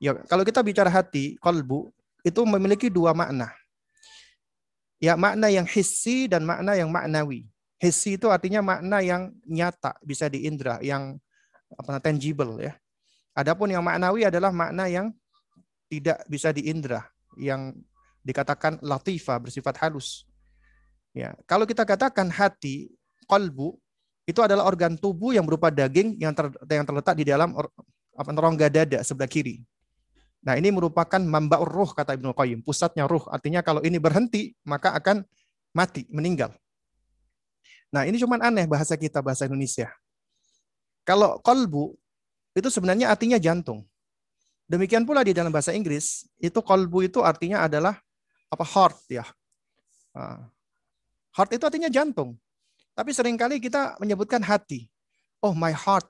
[0.00, 1.92] Ya kalau kita bicara hati kolbu
[2.24, 3.52] itu memiliki dua makna.
[4.98, 7.44] Ya makna yang hissi dan makna yang maknawi.
[7.76, 11.20] Hissi itu artinya makna yang nyata bisa diindra yang
[11.76, 12.72] apa tangible ya.
[13.36, 15.12] Adapun yang maknawi adalah makna yang
[15.92, 17.04] tidak bisa diindra
[17.36, 17.76] yang
[18.24, 20.24] dikatakan latifa bersifat halus.
[21.14, 22.90] Ya, kalau kita katakan hati,
[23.30, 23.78] kolbu
[24.24, 27.52] itu adalah organ tubuh yang berupa daging yang ter, yang terletak di dalam
[28.16, 29.62] apa rongga dada sebelah kiri.
[30.44, 33.24] Nah, ini merupakan mambaur ruh kata Ibnu Qayyim, pusatnya ruh.
[33.32, 35.24] Artinya kalau ini berhenti, maka akan
[35.72, 36.52] mati, meninggal.
[37.88, 39.88] Nah, ini cuman aneh bahasa kita bahasa Indonesia.
[41.08, 41.96] Kalau kolbu
[42.52, 43.88] itu sebenarnya artinya jantung.
[44.68, 48.03] Demikian pula di dalam bahasa Inggris, itu kolbu itu artinya adalah
[48.54, 49.24] apa heart ya.
[50.14, 50.46] Ah.
[51.34, 52.38] Heart itu artinya jantung.
[52.94, 54.86] Tapi sering kali kita menyebutkan hati.
[55.42, 56.06] Oh, my heart.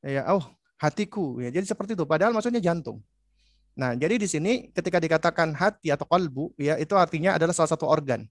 [0.00, 0.40] Ya, oh,
[0.80, 1.36] hatiku.
[1.44, 2.08] Ya, jadi seperti itu.
[2.08, 3.04] Padahal maksudnya jantung.
[3.76, 7.84] Nah, jadi di sini ketika dikatakan hati atau kolbu, ya itu artinya adalah salah satu
[7.84, 8.24] organ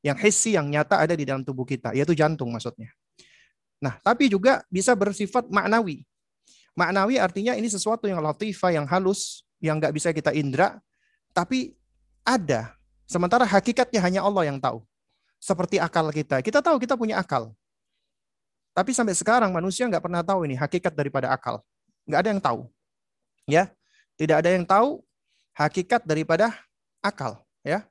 [0.00, 2.88] yang hissi yang nyata ada di dalam tubuh kita, yaitu jantung maksudnya.
[3.76, 6.08] Nah, tapi juga bisa bersifat maknawi.
[6.72, 10.80] Maknawi artinya ini sesuatu yang latifah, yang halus, yang nggak bisa kita indra,
[11.36, 11.76] tapi
[12.26, 12.74] ada.
[13.06, 14.82] Sementara hakikatnya hanya Allah yang tahu.
[15.38, 16.42] Seperti akal kita.
[16.42, 17.54] Kita tahu kita punya akal.
[18.74, 21.62] Tapi sampai sekarang manusia nggak pernah tahu ini hakikat daripada akal.
[22.04, 22.60] Nggak ada yang tahu.
[23.46, 23.70] Ya,
[24.18, 25.06] tidak ada yang tahu
[25.54, 26.50] hakikat daripada
[26.98, 27.86] akal, ya.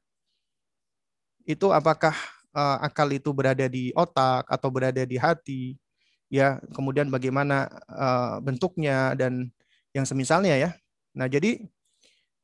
[1.48, 2.14] Itu apakah
[2.52, 5.80] uh, akal itu berada di otak atau berada di hati,
[6.28, 6.60] ya.
[6.76, 9.50] Kemudian bagaimana uh, bentuknya dan
[9.96, 10.70] yang semisalnya ya.
[11.16, 11.64] Nah, jadi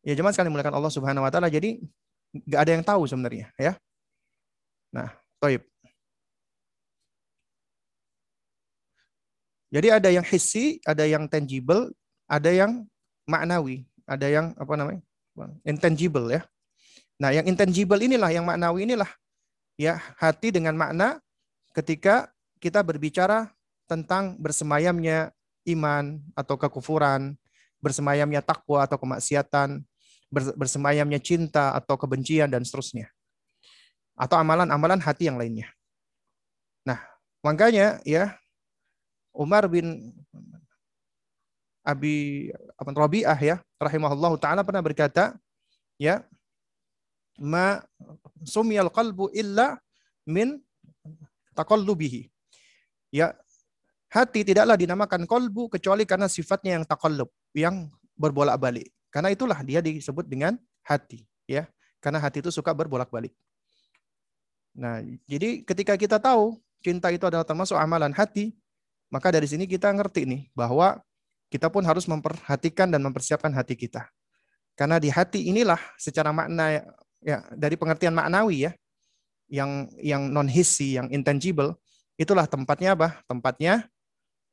[0.01, 1.49] ya jemaah sekali mulakan Allah Subhanahu wa taala.
[1.49, 1.81] Jadi
[2.31, 3.77] nggak ada yang tahu sebenarnya, ya.
[4.91, 5.63] Nah, toib.
[9.71, 11.95] Jadi ada yang hissi, ada yang tangible,
[12.27, 12.83] ada yang
[13.23, 15.01] maknawi, ada yang apa namanya?
[15.63, 16.43] intangible ya.
[17.15, 19.07] Nah, yang intangible inilah yang maknawi inilah
[19.79, 21.23] ya hati dengan makna
[21.71, 22.27] ketika
[22.59, 23.47] kita berbicara
[23.87, 25.31] tentang bersemayamnya
[25.71, 27.39] iman atau kekufuran,
[27.79, 29.81] bersemayamnya takwa atau kemaksiatan,
[30.31, 33.11] bersemayamnya cinta atau kebencian dan seterusnya.
[34.15, 35.67] Atau amalan-amalan hati yang lainnya.
[36.87, 36.97] Nah,
[37.43, 38.39] makanya ya
[39.35, 40.15] Umar bin
[41.81, 45.33] Abi apa Rabi'ah ya rahimahullahu taala pernah berkata
[45.97, 46.21] ya
[47.41, 47.81] ma
[48.45, 49.81] sumiyal qalbu illa
[50.29, 50.61] min
[51.57, 52.29] taqallubihi.
[53.11, 53.35] Ya,
[54.07, 58.87] hati tidaklah dinamakan kolbu kecuali karena sifatnya yang takallub, yang berbolak-balik.
[59.11, 60.55] Karena itulah dia disebut dengan
[60.87, 61.67] hati, ya.
[61.99, 63.35] Karena hati itu suka berbolak-balik.
[64.71, 68.55] Nah, jadi ketika kita tahu cinta itu adalah termasuk amalan hati,
[69.11, 71.03] maka dari sini kita ngerti nih bahwa
[71.51, 74.07] kita pun harus memperhatikan dan mempersiapkan hati kita.
[74.73, 76.79] Karena di hati inilah secara makna
[77.19, 78.71] ya dari pengertian maknawi ya
[79.51, 81.75] yang yang non hissi, yang intangible,
[82.15, 83.19] itulah tempatnya apa?
[83.27, 83.85] Tempatnya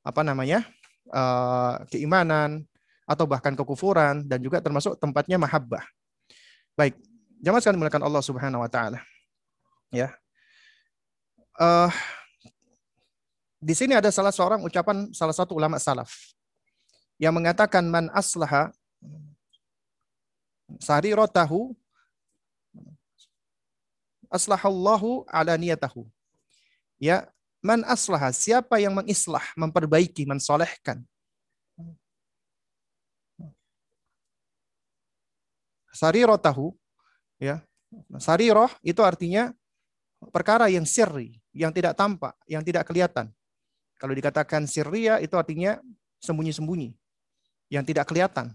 [0.03, 0.66] apa namanya?
[1.09, 2.67] Uh, keimanan
[3.09, 5.81] atau bahkan kekufuran dan juga termasuk tempatnya mahabbah.
[6.77, 7.01] Baik,
[7.40, 9.01] jamaah sekalian mulakan Allah Subhanahu wa taala.
[9.88, 10.12] Ya.
[11.57, 11.88] Uh,
[13.59, 16.12] di sini ada salah seorang ucapan salah satu ulama salaf
[17.18, 18.71] yang mengatakan man aslaha
[20.79, 21.75] sariratahu
[24.29, 26.05] aslahallahu ala niyatahu.
[27.01, 27.31] Ya,
[27.64, 31.03] man aslaha, siapa yang mengislah, memperbaiki, mensolehkan.
[35.98, 36.78] Sariratahu,
[37.42, 37.58] ya.
[38.22, 39.50] Sariroh itu artinya
[40.30, 43.34] perkara yang sirri, yang tidak tampak, yang tidak kelihatan.
[43.98, 45.82] Kalau dikatakan sirria itu artinya
[46.22, 46.94] sembunyi-sembunyi
[47.66, 48.54] yang tidak kelihatan.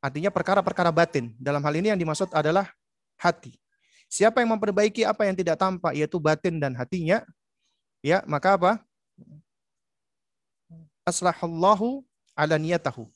[0.00, 1.36] Artinya perkara-perkara batin.
[1.36, 2.72] Dalam hal ini yang dimaksud adalah
[3.20, 3.52] hati.
[4.08, 7.20] Siapa yang memperbaiki apa yang tidak tampak yaitu batin dan hatinya,
[8.00, 8.72] ya maka apa?
[11.04, 12.00] Aslahallahu
[12.32, 13.08] ala niyatahu.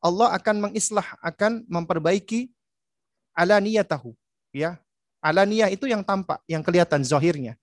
[0.00, 2.52] Allah akan mengislah, akan memperbaiki
[3.36, 4.16] ala niyatahu.
[4.56, 4.80] Ya,
[5.20, 7.60] ala niyah itu yang tampak, yang kelihatan zahirnya.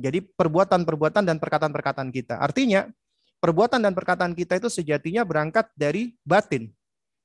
[0.00, 2.40] Jadi perbuatan-perbuatan dan perkataan-perkataan kita.
[2.40, 2.88] Artinya
[3.40, 6.72] perbuatan dan perkataan kita itu sejatinya berangkat dari batin,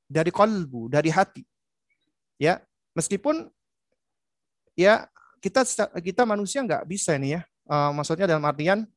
[0.07, 1.43] dari kolbu, dari hati.
[2.35, 2.59] Ya,
[2.95, 3.47] meskipun
[4.75, 5.07] ya
[5.39, 5.63] kita
[6.03, 8.87] kita manusia nggak bisa nih ya, uh, maksudnya dalam artian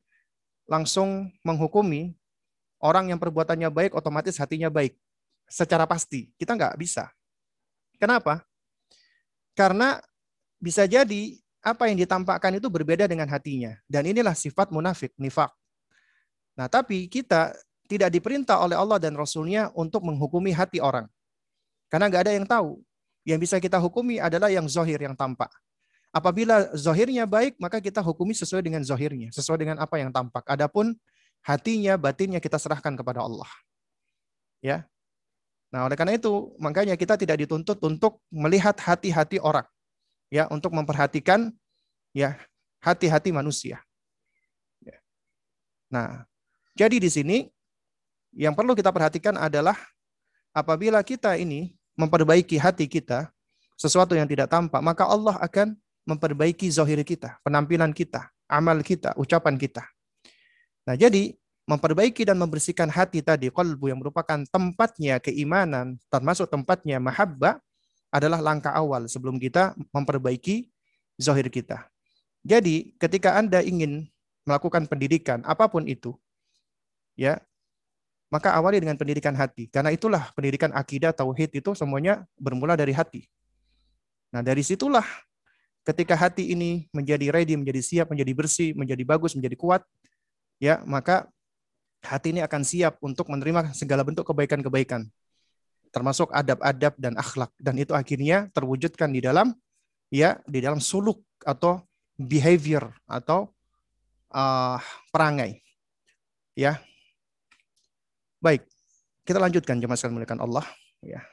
[0.65, 2.15] langsung menghukumi
[2.81, 4.97] orang yang perbuatannya baik otomatis hatinya baik
[5.45, 7.11] secara pasti kita nggak bisa.
[8.01, 8.43] Kenapa?
[9.55, 10.03] Karena
[10.59, 15.49] bisa jadi apa yang ditampakkan itu berbeda dengan hatinya dan inilah sifat munafik, nifak.
[16.55, 17.57] Nah, tapi kita
[17.89, 21.09] tidak diperintah oleh Allah dan Rasulnya untuk menghukumi hati orang.
[21.89, 22.81] Karena nggak ada yang tahu.
[23.25, 25.49] Yang bisa kita hukumi adalah yang zohir, yang tampak.
[26.15, 30.45] Apabila zohirnya baik, maka kita hukumi sesuai dengan zohirnya, sesuai dengan apa yang tampak.
[30.47, 30.95] Adapun
[31.43, 33.49] hatinya, batinnya kita serahkan kepada Allah.
[34.61, 34.87] Ya.
[35.75, 39.67] Nah, oleh karena itu, makanya kita tidak dituntut untuk melihat hati-hati orang.
[40.31, 41.51] Ya, untuk memperhatikan
[42.15, 42.39] ya
[42.79, 43.83] hati-hati manusia.
[44.79, 45.03] Ya.
[45.91, 46.31] Nah,
[46.79, 47.51] jadi di sini
[48.39, 49.75] yang perlu kita perhatikan adalah
[50.55, 53.35] apabila kita ini memperbaiki hati kita,
[53.75, 55.75] sesuatu yang tidak tampak, maka Allah akan
[56.07, 59.83] memperbaiki zahir kita, penampilan kita, amal kita, ucapan kita.
[60.87, 67.61] Nah, jadi memperbaiki dan membersihkan hati tadi, kalbu yang merupakan tempatnya keimanan, termasuk tempatnya mahabbah,
[68.15, 70.71] adalah langkah awal sebelum kita memperbaiki
[71.19, 71.89] zahir kita.
[72.45, 74.07] Jadi, ketika Anda ingin
[74.45, 76.13] melakukan pendidikan apa pun itu,
[77.17, 77.41] ya,
[78.29, 79.67] maka awali dengan pendidikan hati.
[79.73, 83.25] Karena itulah pendidikan akidah, tauhid itu semuanya bermula dari hati.
[84.31, 85.07] Nah, dari situlah
[85.87, 89.83] ketika hati ini menjadi ready, menjadi siap, menjadi bersih, menjadi bagus, menjadi kuat,
[90.59, 91.31] ya, maka
[92.05, 95.09] hati ini akan siap untuk menerima segala bentuk kebaikan-kebaikan
[95.95, 99.55] termasuk adab-adab dan akhlak dan itu akhirnya terwujudkan di dalam
[100.11, 101.79] ya di dalam suluk atau
[102.19, 103.55] behavior atau
[104.35, 104.79] uh,
[105.15, 105.63] perangai.
[106.59, 106.83] Ya.
[108.43, 108.67] Baik.
[109.25, 110.67] Kita lanjutkan jemaah sekalian muliakan Allah,
[111.01, 111.25] ya.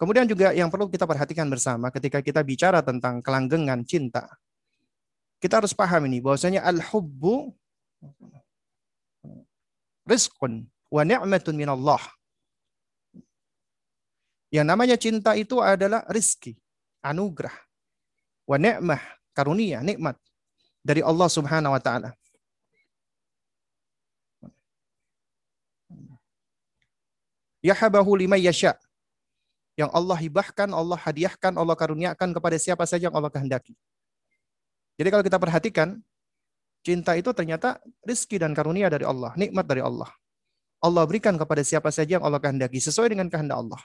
[0.00, 4.26] Kemudian juga yang perlu kita perhatikan bersama ketika kita bicara tentang kelanggengan cinta.
[5.38, 7.52] Kita harus paham ini bahwasanya al-hubbu
[10.08, 12.00] rizqun wa ni'matun min Allah.
[14.54, 16.54] Yang namanya cinta itu adalah rizki,
[17.02, 17.52] anugerah,
[18.46, 19.02] wa ni'mah,
[19.34, 20.14] karunia, nikmat
[20.84, 22.14] dari Allah Subhanahu wa taala.
[27.64, 28.76] Yahabahu liman yasha.
[29.74, 33.74] Yang Allah hibahkan, Allah hadiahkan, Allah karuniakan kepada siapa saja yang Allah kehendaki.
[34.94, 35.98] Jadi kalau kita perhatikan,
[36.84, 40.12] cinta itu ternyata rizki dan karunia dari Allah, nikmat dari Allah.
[40.84, 43.80] Allah berikan kepada siapa saja yang Allah kehendaki sesuai dengan kehendak Allah.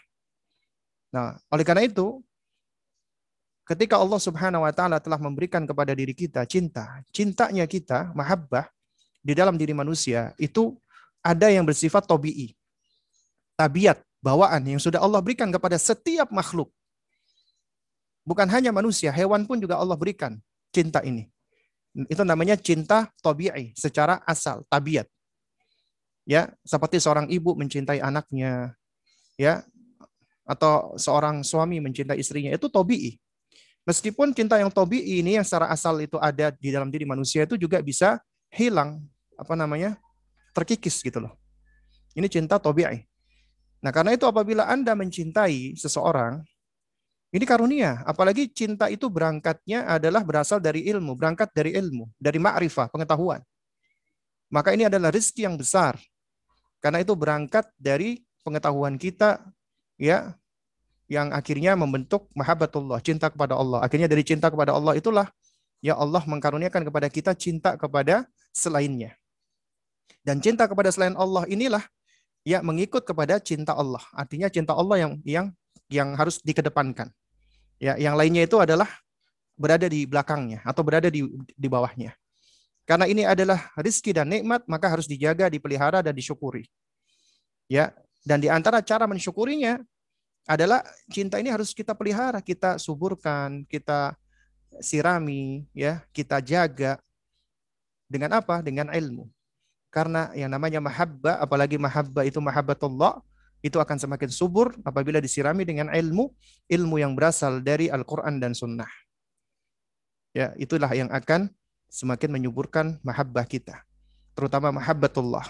[1.15, 2.19] Nah, oleh karena itu,
[3.63, 8.67] ketika Allah Subhanahu wa taala telah memberikan kepada diri kita cinta, cintanya kita, mahabbah
[9.23, 10.75] di dalam diri manusia itu
[11.23, 12.51] ada yang bersifat tobi'i.
[13.55, 16.67] Tabiat, bawaan yang sudah Allah berikan kepada setiap makhluk.
[18.27, 20.35] Bukan hanya manusia, hewan pun juga Allah berikan
[20.75, 21.31] cinta ini.
[22.07, 25.09] Itu namanya cinta tobi'i secara asal, tabiat.
[26.29, 28.77] Ya, seperti seorang ibu mencintai anaknya,
[29.35, 29.65] ya,
[30.45, 33.17] atau seorang suami mencintai istrinya itu tobi'i.
[33.89, 37.57] Meskipun cinta yang tobi ini yang secara asal itu ada di dalam diri manusia itu
[37.57, 38.21] juga bisa
[38.53, 39.01] hilang
[39.33, 39.97] apa namanya
[40.53, 41.33] terkikis gitu loh.
[42.13, 43.01] Ini cinta tobi'i.
[43.81, 46.43] Nah karena itu apabila anda mencintai seseorang
[47.29, 48.01] ini karunia.
[48.09, 53.41] Apalagi cinta itu berangkatnya adalah berasal dari ilmu, berangkat dari ilmu, dari ma'rifah, pengetahuan.
[54.49, 55.93] Maka ini adalah rezeki yang besar.
[56.81, 59.45] Karena itu berangkat dari pengetahuan kita
[60.01, 60.33] ya
[61.05, 63.85] yang akhirnya membentuk mahabbatullah, cinta kepada Allah.
[63.85, 65.29] Akhirnya dari cinta kepada Allah itulah
[65.85, 69.13] ya Allah mengkaruniakan kepada kita cinta kepada selainnya.
[70.25, 71.81] Dan cinta kepada selain Allah inilah
[72.41, 74.01] ya mengikut kepada cinta Allah.
[74.17, 75.45] Artinya cinta Allah yang yang
[75.89, 77.09] yang harus dikedepankan.
[77.81, 78.87] Ya, yang lainnya itu adalah
[79.59, 82.15] berada di belakangnya atau berada di di bawahnya.
[82.87, 86.65] Karena ini adalah rizki dan nikmat, maka harus dijaga, dipelihara dan disyukuri.
[87.69, 87.93] Ya,
[88.25, 89.77] dan di antara cara mensyukurinya
[90.49, 90.81] adalah
[91.13, 94.17] cinta ini harus kita pelihara, kita suburkan, kita
[94.81, 96.97] sirami, ya, kita jaga
[98.09, 98.65] dengan apa?
[98.65, 99.29] Dengan ilmu.
[99.93, 103.21] Karena yang namanya mahabbah, apalagi mahabbah itu mahabbatullah,
[103.59, 106.31] itu akan semakin subur apabila disirami dengan ilmu,
[106.71, 108.87] ilmu yang berasal dari Al-Quran dan Sunnah.
[110.31, 111.51] Ya, itulah yang akan
[111.89, 113.83] semakin menyuburkan mahabbah kita.
[114.37, 115.43] Terutama mahabbatullah.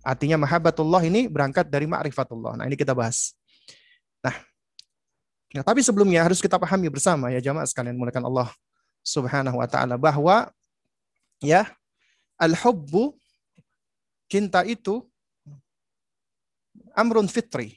[0.00, 2.58] Artinya mahabbatullah ini berangkat dari ma'rifatullah.
[2.58, 3.36] Nah, ini kita bahas.
[4.24, 4.34] Nah,
[5.52, 8.48] ya, tapi sebelumnya harus kita pahami bersama ya jamaah sekalian mulakan Allah
[9.06, 10.50] Subhanahu wa taala bahwa
[11.38, 11.68] ya
[12.40, 13.14] al-hubbu
[14.26, 15.06] cinta itu
[16.96, 17.76] amrun fitri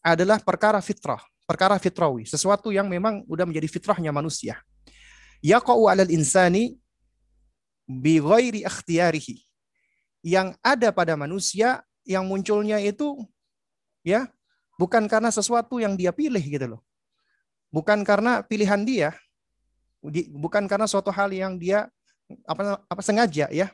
[0.00, 4.62] adalah perkara fitrah, perkara fitrawi, sesuatu yang memang udah menjadi fitrahnya manusia.
[5.42, 6.78] Yaqa'u 'alal insani
[7.84, 9.42] bi ghairi ikhtiyarihi.
[10.22, 13.24] Yang ada pada manusia yang munculnya itu
[14.04, 14.28] ya
[14.80, 16.80] Bukan karena sesuatu yang dia pilih gitu loh.
[17.68, 19.12] Bukan karena pilihan dia.
[20.32, 21.92] Bukan karena suatu hal yang dia
[22.48, 23.68] apa apa sengaja ya.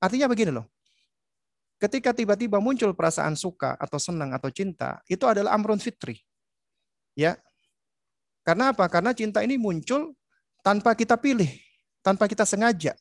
[0.00, 0.64] Artinya begini loh.
[1.82, 6.22] Ketika tiba-tiba muncul perasaan suka atau senang atau cinta, itu adalah amrun fitri.
[7.18, 7.34] Ya.
[8.46, 8.86] Karena apa?
[8.86, 10.14] Karena cinta ini muncul
[10.62, 11.50] tanpa kita pilih,
[11.98, 12.94] tanpa kita sengaja.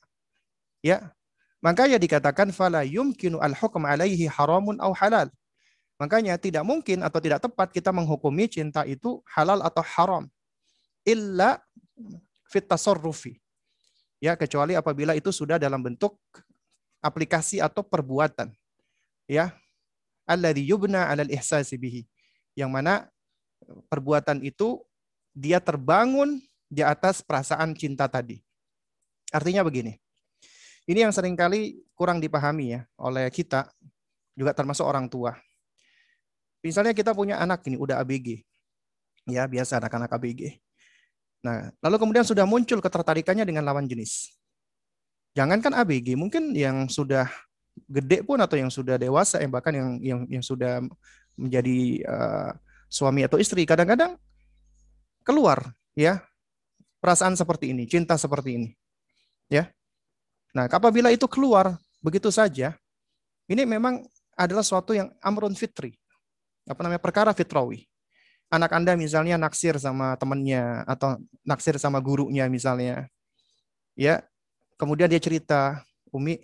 [0.81, 1.13] Ya.
[1.61, 5.29] Makanya dikatakan fala yumkinu al-hukm alaihi haramun au halal.
[6.01, 10.25] Makanya tidak mungkin atau tidak tepat kita menghukumi cinta itu halal atau haram.
[11.05, 11.61] Illa
[12.49, 13.37] fit tasarrufi.
[14.17, 16.17] Ya, kecuali apabila itu sudah dalam bentuk
[16.97, 18.49] aplikasi atau perbuatan.
[19.31, 19.55] Ya.
[20.27, 22.03] Alladhi yubna 'alal ihsasi bihi.
[22.51, 22.93] Yang mana
[23.87, 24.83] perbuatan itu
[25.31, 28.43] dia terbangun di atas perasaan cinta tadi.
[29.31, 29.95] Artinya begini.
[30.83, 33.71] Ini yang sering kali kurang dipahami ya oleh kita,
[34.35, 35.39] juga termasuk orang tua.
[36.59, 38.43] Misalnya kita punya anak ini udah ABG.
[39.29, 40.59] Ya, biasa anak-anak ABG.
[41.45, 44.33] Nah, lalu kemudian sudah muncul ketertarikannya dengan lawan jenis.
[45.33, 47.29] Jangankan ABG, mungkin yang sudah
[47.87, 50.83] gede pun atau yang sudah dewasa, yang bahkan yang yang yang sudah
[51.35, 52.51] menjadi uh,
[52.91, 54.19] suami atau istri, kadang-kadang
[55.23, 56.23] keluar ya
[57.01, 58.69] perasaan seperti ini, cinta seperti ini.
[59.51, 59.71] Ya.
[60.51, 62.75] Nah, apabila itu keluar begitu saja,
[63.47, 64.03] ini memang
[64.35, 65.95] adalah suatu yang amrun fitri.
[66.67, 67.01] Apa namanya?
[67.01, 67.87] perkara fitrawi.
[68.51, 71.15] Anak Anda misalnya naksir sama temannya atau
[71.47, 73.07] naksir sama gurunya misalnya.
[73.95, 74.27] Ya.
[74.75, 76.41] Kemudian dia cerita, "Umi,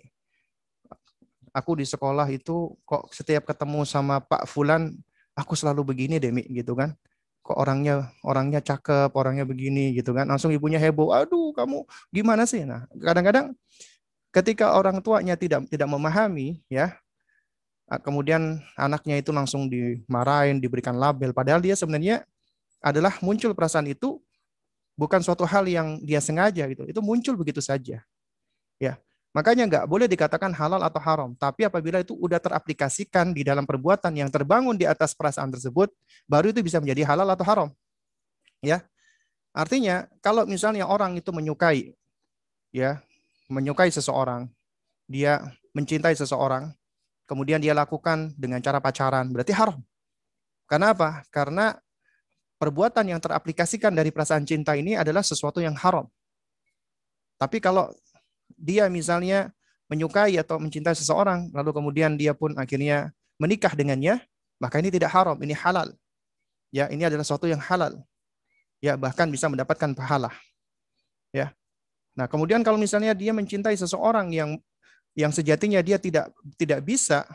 [1.52, 4.94] aku di sekolah itu kok setiap ketemu sama Pak Fulan,
[5.34, 6.94] aku selalu begini deh, Mi, gitu kan
[7.48, 10.28] kok orangnya orangnya cakep, orangnya begini gitu kan.
[10.28, 11.80] Langsung ibunya heboh, aduh kamu
[12.12, 12.68] gimana sih?
[12.68, 13.56] Nah, kadang-kadang
[14.36, 16.92] ketika orang tuanya tidak tidak memahami ya,
[18.04, 22.28] kemudian anaknya itu langsung dimarahin, diberikan label padahal dia sebenarnya
[22.84, 24.20] adalah muncul perasaan itu
[24.92, 26.84] bukan suatu hal yang dia sengaja gitu.
[26.84, 28.04] Itu muncul begitu saja.
[28.76, 29.00] Ya.
[29.38, 31.30] Makanya nggak boleh dikatakan halal atau haram.
[31.38, 35.94] Tapi apabila itu udah teraplikasikan di dalam perbuatan yang terbangun di atas perasaan tersebut,
[36.26, 37.68] baru itu bisa menjadi halal atau haram.
[38.58, 38.82] Ya.
[39.54, 41.94] Artinya kalau misalnya orang itu menyukai
[42.74, 42.98] ya,
[43.46, 44.50] menyukai seseorang,
[45.06, 46.74] dia mencintai seseorang,
[47.22, 49.78] kemudian dia lakukan dengan cara pacaran, berarti haram.
[50.66, 51.22] Karena apa?
[51.30, 51.78] Karena
[52.58, 56.10] perbuatan yang teraplikasikan dari perasaan cinta ini adalah sesuatu yang haram.
[57.38, 57.94] Tapi kalau
[58.56, 59.52] dia misalnya
[59.88, 64.20] menyukai atau mencintai seseorang, lalu kemudian dia pun akhirnya menikah dengannya,
[64.60, 65.92] maka ini tidak haram, ini halal.
[66.68, 67.96] Ya, ini adalah sesuatu yang halal.
[68.84, 70.28] Ya, bahkan bisa mendapatkan pahala.
[71.32, 71.56] Ya.
[72.12, 74.60] Nah, kemudian kalau misalnya dia mencintai seseorang yang
[75.18, 77.26] yang sejatinya dia tidak tidak bisa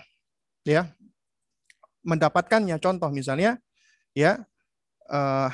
[0.63, 0.87] ya
[2.03, 3.59] mendapatkannya contoh misalnya
[4.15, 4.39] ya
[5.11, 5.51] uh,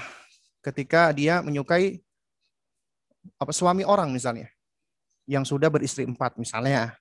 [0.62, 2.06] ketika dia menyukai
[3.42, 4.46] apa suami orang misalnya
[5.30, 6.98] yang sudah beristri empat misalnya.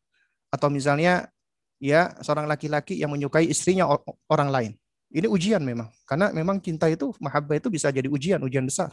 [0.53, 1.33] Atau misalnya
[1.81, 3.89] ya seorang laki-laki yang menyukai istrinya
[4.29, 4.73] orang lain.
[5.09, 5.89] Ini ujian memang.
[6.05, 8.93] Karena memang cinta itu, mahabbah itu bisa jadi ujian, ujian besar.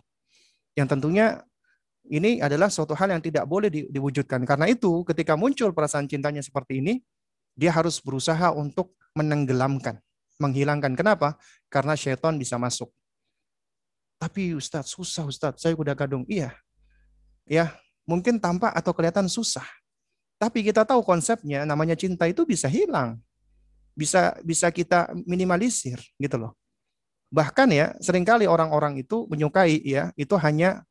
[0.71, 1.43] Yang tentunya
[2.07, 4.47] ini adalah suatu hal yang tidak boleh di, diwujudkan.
[4.47, 7.03] Karena itu ketika muncul perasaan cintanya seperti ini,
[7.51, 9.99] dia harus berusaha untuk menenggelamkan,
[10.39, 10.95] menghilangkan.
[10.95, 11.36] Kenapa?
[11.67, 12.88] Karena syaitan bisa masuk.
[14.15, 16.23] Tapi Ustadz, susah Ustadz, saya udah kadung.
[16.31, 16.55] Iya,
[17.43, 17.75] ya
[18.05, 19.65] mungkin tampak atau kelihatan susah.
[20.37, 23.19] Tapi kita tahu konsepnya namanya cinta itu bisa hilang.
[23.95, 26.51] Bisa bisa kita minimalisir gitu loh.
[27.33, 30.83] Bahkan ya sering kali orang-orang itu menyukai ya itu hanya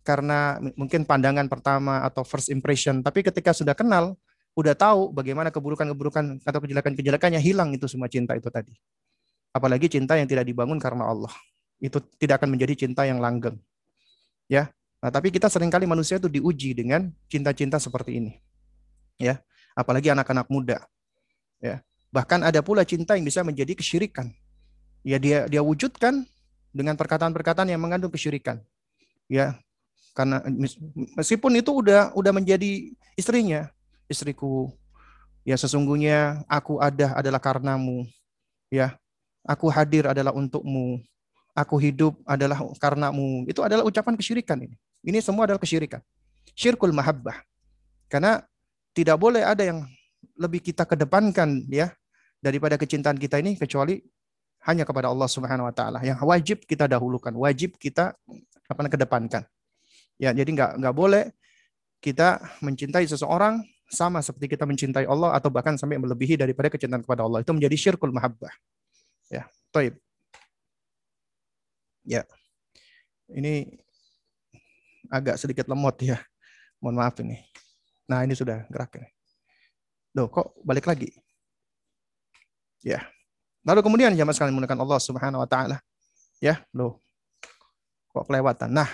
[0.00, 4.16] karena mungkin pandangan pertama atau first impression, tapi ketika sudah kenal,
[4.56, 8.72] udah tahu bagaimana keburukan-keburukan atau kejelekan-kejelekannya hilang itu semua cinta itu tadi.
[9.52, 11.32] Apalagi cinta yang tidak dibangun karena Allah.
[11.80, 13.56] Itu tidak akan menjadi cinta yang langgeng.
[14.50, 18.32] Ya, Nah, tapi kita sering kali manusia itu diuji dengan cinta-cinta seperti ini.
[19.16, 19.40] Ya,
[19.72, 20.84] apalagi anak-anak muda.
[21.56, 21.80] Ya.
[22.12, 24.28] Bahkan ada pula cinta yang bisa menjadi kesyirikan.
[25.00, 26.28] Ya, dia dia wujudkan
[26.68, 28.60] dengan perkataan-perkataan yang mengandung kesyirikan.
[29.24, 29.56] Ya.
[30.12, 30.44] Karena
[31.16, 33.72] meskipun itu udah udah menjadi istrinya,
[34.04, 34.68] istriku.
[35.48, 38.04] Ya, sesungguhnya aku ada adalah karenamu.
[38.68, 39.00] Ya.
[39.48, 41.00] Aku hadir adalah untukmu.
[41.56, 43.48] Aku hidup adalah karenamu.
[43.48, 44.76] Itu adalah ucapan kesyirikan ini.
[45.00, 46.04] Ini semua adalah kesyirikan.
[46.52, 47.40] Syirkul mahabbah.
[48.10, 48.42] Karena
[48.92, 49.86] tidak boleh ada yang
[50.36, 51.92] lebih kita kedepankan ya
[52.40, 54.00] daripada kecintaan kita ini kecuali
[54.64, 58.12] hanya kepada Allah Subhanahu wa taala yang wajib kita dahulukan, wajib kita
[58.68, 59.42] apa kedepankan.
[60.20, 61.32] Ya, jadi nggak nggak boleh
[62.04, 67.24] kita mencintai seseorang sama seperti kita mencintai Allah atau bahkan sampai melebihi daripada kecintaan kepada
[67.24, 67.40] Allah.
[67.40, 68.52] Itu menjadi syirkul mahabbah.
[69.32, 69.96] Ya, taib.
[72.04, 72.28] Ya.
[73.30, 73.80] Ini
[75.10, 76.22] agak sedikit lemot ya.
[76.78, 77.42] Mohon maaf ini.
[78.06, 79.10] Nah, ini sudah gerak ini.
[80.16, 81.10] Loh, kok balik lagi?
[82.80, 83.04] Ya.
[83.66, 85.76] Lalu kemudian jamaah sekalian menggunakan Allah Subhanahu wa taala.
[86.40, 87.02] Ya, loh.
[88.16, 88.72] Kok kelewatan.
[88.72, 88.88] Nah,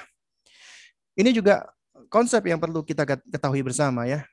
[1.14, 1.64] ini juga
[2.10, 4.26] konsep yang perlu kita ketahui bersama ya.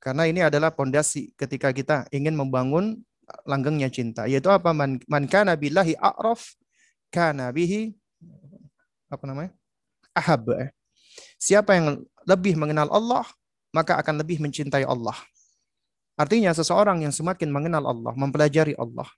[0.00, 2.98] Karena ini adalah pondasi ketika kita ingin membangun
[3.46, 4.74] langgengnya cinta, yaitu apa?
[4.74, 6.56] Man, man kana billahi a'raf
[7.12, 7.94] kana bihi
[9.06, 9.52] apa namanya?
[10.14, 10.42] ahab.
[10.58, 10.70] Eh.
[11.40, 13.24] Siapa yang lebih mengenal Allah,
[13.72, 15.16] maka akan lebih mencintai Allah.
[16.20, 19.08] Artinya seseorang yang semakin mengenal Allah, mempelajari Allah.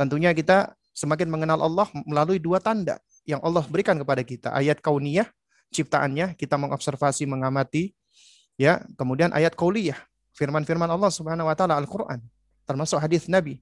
[0.00, 2.96] Tentunya kita semakin mengenal Allah melalui dua tanda
[3.28, 4.48] yang Allah berikan kepada kita.
[4.56, 5.28] Ayat kauniyah
[5.68, 7.92] ciptaannya, kita mengobservasi, mengamati,
[8.56, 8.80] ya.
[8.96, 10.00] Kemudian ayat qauliyah,
[10.32, 12.24] firman-firman Allah Subhanahu wa taala Al-Qur'an,
[12.64, 13.60] termasuk hadis Nabi.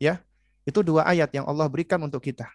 [0.00, 0.24] Ya.
[0.64, 2.48] Itu dua ayat yang Allah berikan untuk kita.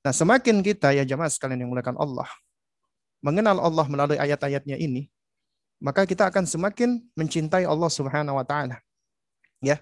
[0.00, 2.24] Nah, semakin kita ya jemaah sekalian yang mulakan Allah
[3.24, 5.08] mengenal Allah melalui ayat-ayatnya ini,
[5.82, 8.80] maka kita akan semakin mencintai Allah Subhanahu wa taala.
[9.60, 9.80] Ya.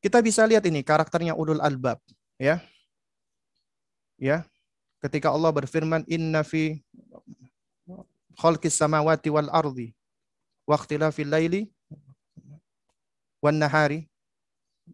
[0.00, 2.00] Kita bisa lihat ini karakternya ulul albab,
[2.40, 2.62] ya.
[4.16, 4.48] Ya.
[5.00, 6.80] Ketika Allah berfirman inna fi
[8.36, 9.96] khalqis samawati wal ardi
[10.68, 11.72] wa ikhtilafil laili
[13.40, 14.08] wan nahari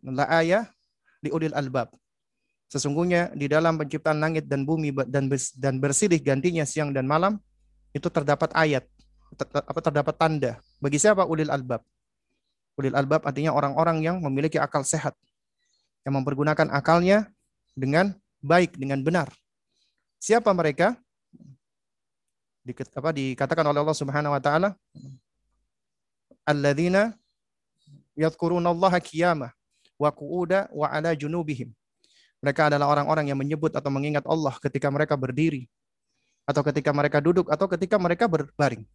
[0.03, 0.65] la ayah
[1.23, 1.91] li ulil albab.
[2.67, 7.39] Sesungguhnya di dalam penciptaan langit dan bumi dan dan bersilih gantinya siang dan malam
[7.95, 8.83] itu terdapat ayat
[9.55, 10.53] apa terdapat tanda
[10.83, 11.87] bagi siapa ulil albab.
[12.75, 15.14] Ulil albab artinya orang-orang yang memiliki akal sehat
[16.03, 17.31] yang mempergunakan akalnya
[17.79, 19.31] dengan baik dengan benar.
[20.19, 20.99] Siapa mereka?
[22.67, 24.75] Di, apa dikatakan oleh Allah Subhanahu wa taala
[26.43, 27.14] alladzina
[28.19, 29.55] yadhkurunallaha qiyamah
[29.95, 31.71] wa qu'uda wa ala junubihim
[32.41, 35.66] mereka adalah orang-orang yang menyebut atau mengingat Allah ketika mereka berdiri
[36.47, 38.87] atau ketika mereka duduk atau ketika mereka berbaring.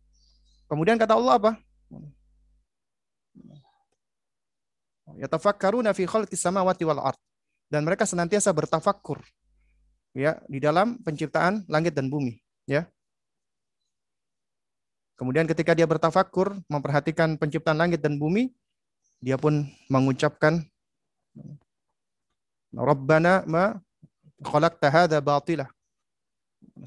[0.72, 1.52] Kemudian kata Allah apa?
[5.20, 7.20] Yatafakkaruna fi khalqis samawati wal ard.
[7.72, 9.24] Dan mereka senantiasa bertafakkur
[10.12, 12.36] ya di dalam penciptaan langit dan bumi,
[12.68, 12.84] ya.
[15.16, 18.52] Kemudian ketika dia bertafakkur, memperhatikan penciptaan langit dan bumi,
[19.24, 20.66] dia pun mengucapkan
[22.72, 23.80] Rabbana ma
[24.44, 25.68] khalaqta hadha batila.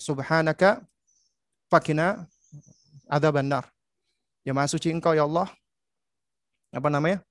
[0.00, 0.82] Subhanaka
[1.70, 2.26] fakina
[3.08, 3.68] adzaban nar.
[4.44, 5.48] Ya Maha Suci Engkau ya Allah.
[6.74, 7.24] Apa namanya?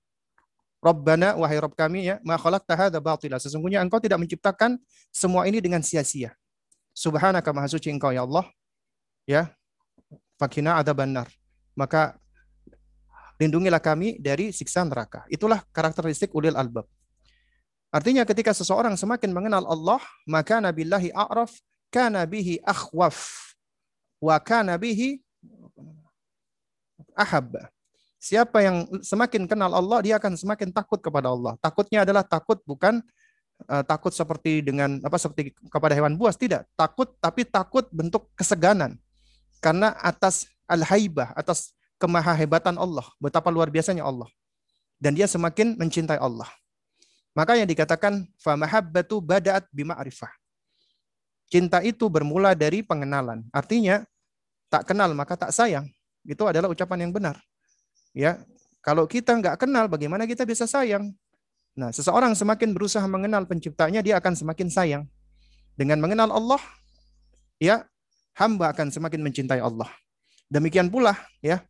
[0.84, 3.40] Rabbana wahai Rabb kami ya, ma khalaqta hadza batila.
[3.40, 4.76] Sesungguhnya Engkau tidak menciptakan
[5.16, 6.36] semua ini dengan sia-sia.
[6.92, 8.44] Subhanaka Maha Suci Engkau ya Allah.
[9.24, 9.56] Ya.
[10.36, 11.32] Fakina adzaban nar.
[11.72, 12.20] Maka
[13.40, 15.24] lindungilah kami dari siksa neraka.
[15.32, 16.84] Itulah karakteristik ulil albab.
[17.94, 21.54] Artinya ketika seseorang semakin mengenal Allah, maka nabillahi a'raf,
[21.94, 23.54] kana bihi akhwaf,
[24.18, 25.22] wa kana bihi
[27.14, 27.54] ahab.
[28.18, 31.54] Siapa yang semakin kenal Allah, dia akan semakin takut kepada Allah.
[31.62, 32.98] Takutnya adalah takut bukan
[33.70, 36.66] uh, takut seperti dengan apa seperti kepada hewan buas, tidak.
[36.74, 38.98] Takut tapi takut bentuk keseganan.
[39.62, 44.32] Karena atas al-haibah, atas kemahahebatan Allah, betapa luar biasanya Allah.
[44.98, 46.48] Dan dia semakin mencintai Allah.
[47.34, 50.30] Maka yang dikatakan famahabbatu bada'at bima'rifah.
[51.50, 53.46] Cinta itu bermula dari pengenalan.
[53.50, 54.06] Artinya
[54.70, 55.90] tak kenal maka tak sayang.
[56.26, 57.38] Itu adalah ucapan yang benar.
[58.14, 58.42] Ya,
[58.86, 61.14] kalau kita nggak kenal bagaimana kita bisa sayang?
[61.74, 65.04] Nah, seseorang semakin berusaha mengenal penciptanya, dia akan semakin sayang.
[65.74, 66.62] Dengan mengenal Allah,
[67.58, 67.82] ya,
[68.38, 69.90] hamba akan semakin mencintai Allah.
[70.54, 71.66] Demikian pula, ya,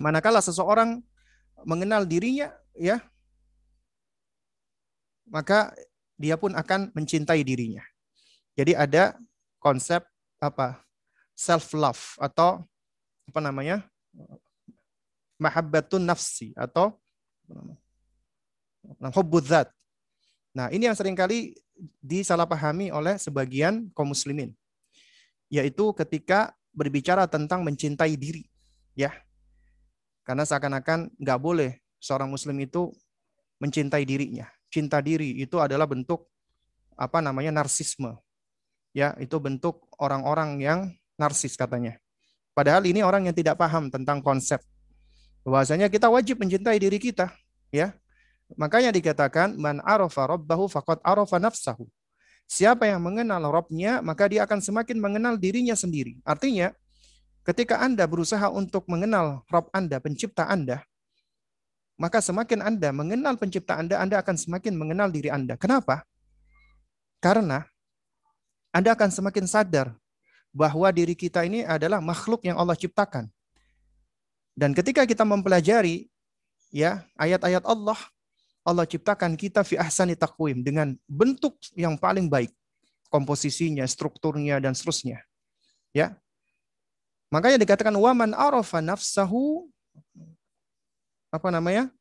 [0.00, 1.04] manakala seseorang
[1.68, 3.04] mengenal dirinya, ya,
[5.28, 5.72] maka
[6.18, 7.84] dia pun akan mencintai dirinya.
[8.58, 9.14] Jadi ada
[9.62, 10.02] konsep
[10.42, 10.82] apa?
[11.38, 12.66] self love atau
[13.30, 13.86] apa namanya?
[15.38, 16.98] mahabbatun nafsi atau
[19.14, 19.46] hubbud
[20.50, 21.54] Nah, ini yang sering kali
[22.02, 24.50] disalahpahami oleh sebagian kaum muslimin.
[25.46, 28.50] Yaitu ketika berbicara tentang mencintai diri.
[28.98, 29.14] Ya.
[30.26, 32.90] Karena seakan-akan nggak boleh seorang muslim itu
[33.62, 36.28] mencintai dirinya cinta diri itu adalah bentuk
[36.96, 38.16] apa namanya narsisme.
[38.96, 40.80] Ya, itu bentuk orang-orang yang
[41.20, 42.00] narsis katanya.
[42.56, 44.58] Padahal ini orang yang tidak paham tentang konsep
[45.46, 47.30] bahwasanya kita wajib mencintai diri kita,
[47.70, 47.94] ya.
[48.56, 51.84] Makanya dikatakan man arafa rabbahu faqad arafa nafsahu.
[52.48, 56.16] Siapa yang mengenal Robnya, maka dia akan semakin mengenal dirinya sendiri.
[56.24, 56.72] Artinya,
[57.44, 60.80] ketika Anda berusaha untuk mengenal Rob Anda, pencipta Anda,
[61.98, 65.58] maka semakin Anda mengenal pencipta Anda, Anda akan semakin mengenal diri Anda.
[65.58, 66.06] Kenapa?
[67.18, 67.66] Karena
[68.70, 69.90] Anda akan semakin sadar
[70.54, 73.26] bahwa diri kita ini adalah makhluk yang Allah ciptakan.
[74.54, 76.06] Dan ketika kita mempelajari
[76.70, 77.98] ya ayat-ayat Allah,
[78.62, 82.54] Allah ciptakan kita fi ahsani taqwim dengan bentuk yang paling baik,
[83.10, 85.22] komposisinya, strukturnya dan seterusnya.
[85.90, 86.14] Ya.
[87.28, 89.66] Makanya dikatakan waman arafa nafsahu
[91.28, 91.92] apa namanya?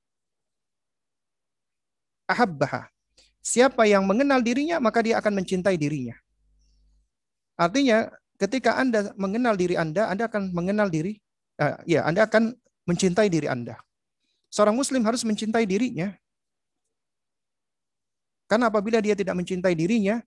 [2.28, 2.92] Ahabbaha.
[3.40, 6.16] Siapa yang mengenal dirinya, maka dia akan mencintai dirinya.
[7.56, 11.16] Artinya, ketika Anda mengenal diri Anda, Anda akan mengenal diri,
[11.58, 12.54] uh, ya, Anda akan
[12.84, 13.80] mencintai diri Anda.
[14.52, 16.12] Seorang Muslim harus mencintai dirinya.
[18.48, 20.24] Karena apabila dia tidak mencintai dirinya,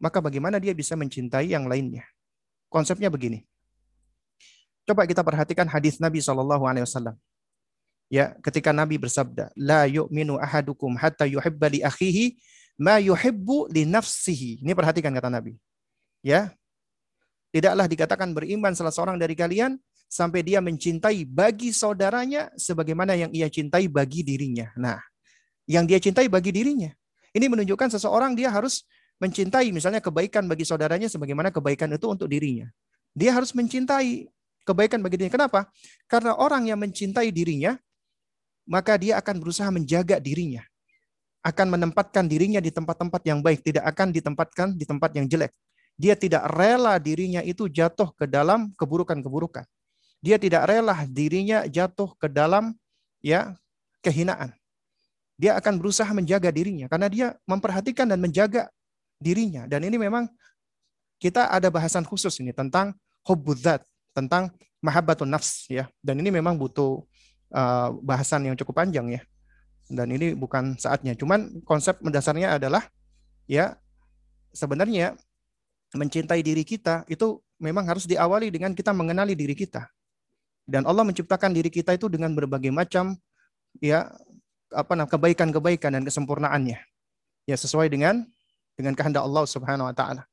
[0.00, 2.04] maka bagaimana dia bisa mencintai yang lainnya?
[2.72, 3.44] Konsepnya begini.
[4.88, 7.14] Coba kita perhatikan hadis Nabi Shallallahu Alaihi Wasallam.
[8.12, 12.36] Ya, ketika Nabi bersabda, "La yu'minu ahadukum hatta yuhibba li akhihi
[12.76, 15.56] ma yuhibbu li nafsihi." Ini perhatikan kata Nabi.
[16.20, 16.52] Ya.
[17.56, 19.80] Tidaklah dikatakan beriman salah seorang dari kalian
[20.12, 24.68] sampai dia mencintai bagi saudaranya sebagaimana yang ia cintai bagi dirinya.
[24.76, 25.00] Nah,
[25.64, 26.92] yang dia cintai bagi dirinya.
[27.32, 28.84] Ini menunjukkan seseorang dia harus
[29.24, 32.68] mencintai misalnya kebaikan bagi saudaranya sebagaimana kebaikan itu untuk dirinya.
[33.16, 34.28] Dia harus mencintai
[34.68, 35.32] kebaikan bagi dirinya.
[35.32, 35.72] Kenapa?
[36.04, 37.72] Karena orang yang mencintai dirinya,
[38.66, 40.62] maka dia akan berusaha menjaga dirinya.
[41.42, 45.50] Akan menempatkan dirinya di tempat-tempat yang baik, tidak akan ditempatkan di tempat yang jelek.
[45.98, 49.66] Dia tidak rela dirinya itu jatuh ke dalam keburukan-keburukan.
[50.22, 52.78] Dia tidak rela dirinya jatuh ke dalam
[53.18, 53.58] ya
[54.06, 54.54] kehinaan.
[55.34, 58.70] Dia akan berusaha menjaga dirinya karena dia memperhatikan dan menjaga
[59.18, 59.66] dirinya.
[59.66, 60.30] Dan ini memang
[61.18, 62.94] kita ada bahasan khusus ini tentang
[63.26, 63.82] hubbudzat,
[64.14, 65.90] tentang mahabbatun nafs ya.
[65.98, 67.02] Dan ini memang butuh
[67.52, 69.20] uh, bahasan yang cukup panjang ya.
[69.92, 71.12] Dan ini bukan saatnya.
[71.14, 72.88] Cuman konsep mendasarnya adalah
[73.44, 73.76] ya
[74.56, 75.14] sebenarnya
[75.92, 79.86] mencintai diri kita itu memang harus diawali dengan kita mengenali diri kita.
[80.64, 83.18] Dan Allah menciptakan diri kita itu dengan berbagai macam
[83.82, 84.08] ya
[84.72, 86.78] apa namanya kebaikan-kebaikan dan kesempurnaannya.
[87.44, 88.24] Ya sesuai dengan
[88.78, 90.24] dengan kehendak Allah Subhanahu wa taala.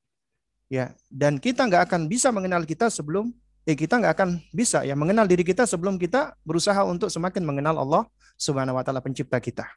[0.70, 3.34] Ya, dan kita nggak akan bisa mengenal kita sebelum
[3.70, 7.78] eh kita nggak akan bisa ya mengenal diri kita sebelum kita berusaha untuk semakin mengenal
[7.78, 9.70] Allah Subhanahu wa taala pencipta kita.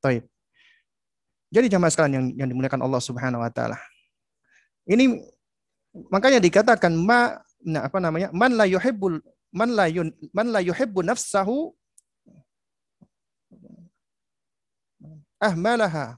[0.00, 0.24] Taib.
[1.52, 3.76] Jadi jamaah sekalian yang yang dimuliakan Allah Subhanahu wa taala.
[4.88, 5.20] Ini
[6.08, 8.32] makanya dikatakan ma nah apa namanya?
[8.32, 9.20] man la yuhibbul
[9.52, 11.76] man la yun, man la yuhibbu nafsahu
[15.44, 16.16] ahmalaha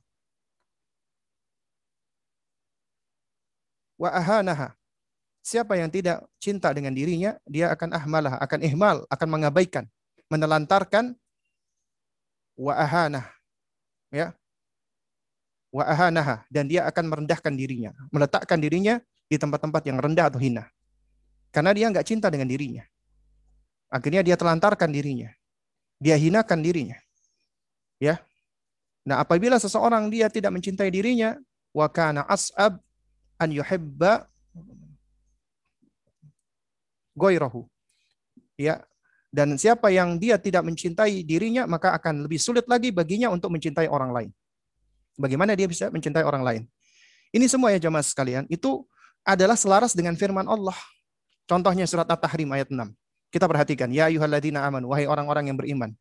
[3.99, 4.79] wa ahanaha.
[5.47, 9.87] Siapa yang tidak cinta dengan dirinya, dia akan ahmalah, akan ihmal, akan mengabaikan,
[10.27, 11.15] menelantarkan
[12.59, 13.31] wa ahanah.
[14.11, 14.35] Ya.
[15.71, 18.99] Wa ahanaha dan dia akan merendahkan dirinya, meletakkan dirinya
[19.31, 20.67] di tempat-tempat yang rendah atau hina.
[21.55, 22.83] Karena dia nggak cinta dengan dirinya.
[23.87, 25.31] Akhirnya dia telantarkan dirinya.
[26.03, 26.99] Dia hinakan dirinya.
[28.03, 28.19] Ya.
[29.07, 31.39] Nah, apabila seseorang dia tidak mencintai dirinya,
[31.71, 32.83] wa kana as'ab
[33.39, 34.27] an yuhibba
[37.17, 37.65] goirahu.
[38.61, 38.85] Ya.
[39.33, 43.91] Dan siapa yang dia tidak mencintai dirinya, maka akan lebih sulit lagi baginya untuk mencintai
[43.91, 44.31] orang lain.
[45.17, 46.63] Bagaimana dia bisa mencintai orang lain?
[47.35, 48.87] Ini semua ya jamaah sekalian, itu
[49.27, 50.77] adalah selaras dengan firman Allah.
[51.45, 52.95] Contohnya surat At-Tahrim ayat 6.
[53.29, 55.93] Kita perhatikan, ya ayyuhalladzina aman, wahai orang-orang yang beriman.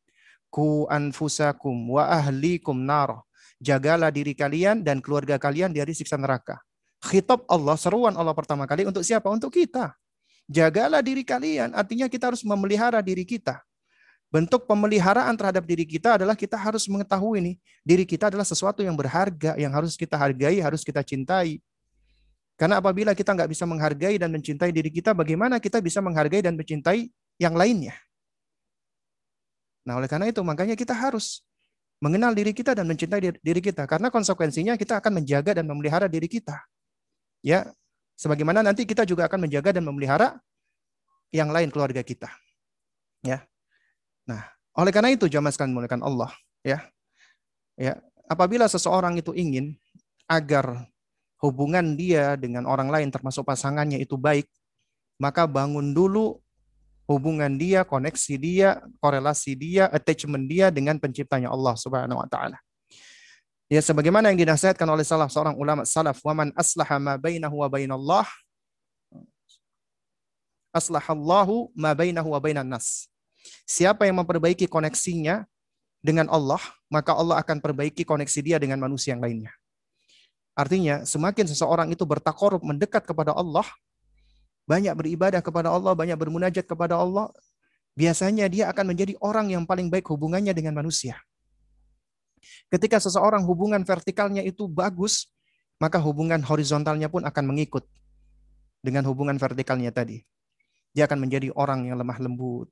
[0.47, 3.25] Ku anfusakum wa ahlikum nar.
[3.59, 6.61] Jagalah diri kalian dan keluarga kalian dari siksa neraka.
[7.03, 9.27] Khitab Allah, seruan Allah pertama kali untuk siapa?
[9.27, 9.91] Untuk kita.
[10.45, 13.65] Jagalah diri kalian, artinya kita harus memelihara diri kita.
[14.29, 18.93] Bentuk pemeliharaan terhadap diri kita adalah kita harus mengetahui nih, diri kita adalah sesuatu yang
[18.93, 21.61] berharga, yang harus kita hargai, harus kita cintai.
[22.55, 26.53] Karena apabila kita nggak bisa menghargai dan mencintai diri kita, bagaimana kita bisa menghargai dan
[26.55, 27.09] mencintai
[27.41, 27.95] yang lainnya.
[29.85, 31.45] Nah, oleh karena itu makanya kita harus
[32.01, 36.27] mengenal diri kita dan mencintai diri kita karena konsekuensinya kita akan menjaga dan memelihara diri
[36.27, 36.57] kita.
[37.45, 37.69] Ya,
[38.15, 40.39] sebagaimana nanti kita juga akan menjaga dan memelihara
[41.31, 42.31] yang lain keluarga kita.
[43.21, 43.43] Ya.
[44.25, 46.31] Nah, oleh karena itu jamaah sekalian memuliakan Allah,
[46.65, 46.79] ya.
[47.75, 47.99] Ya,
[48.31, 49.75] apabila seseorang itu ingin
[50.25, 50.87] agar
[51.43, 54.47] hubungan dia dengan orang lain termasuk pasangannya itu baik,
[55.19, 56.39] maka bangun dulu
[57.05, 62.57] hubungan dia, koneksi dia, korelasi dia, attachment dia dengan penciptanya Allah Subhanahu wa taala.
[63.65, 67.67] Ya sebagaimana yang dinasihatkan oleh salah seorang ulama salaf, "Wa man aslaha ma bainahu wa
[67.69, 68.25] bainallah
[70.69, 73.09] aslahallahu ma bainahu wa bainan nas."
[73.65, 75.49] Siapa yang memperbaiki koneksinya
[76.05, 76.61] dengan Allah,
[76.93, 79.49] maka Allah akan perbaiki koneksi dia dengan manusia yang lainnya.
[80.53, 83.65] Artinya, semakin seseorang itu bertakorup mendekat kepada Allah,
[84.69, 87.33] banyak beribadah kepada Allah, banyak bermunajat kepada Allah,
[87.97, 91.17] biasanya dia akan menjadi orang yang paling baik hubungannya dengan manusia.
[92.69, 95.29] Ketika seseorang hubungan vertikalnya itu bagus,
[95.77, 97.83] maka hubungan horizontalnya pun akan mengikut
[98.79, 100.23] dengan hubungan vertikalnya tadi.
[100.95, 102.71] Dia akan menjadi orang yang lemah lembut,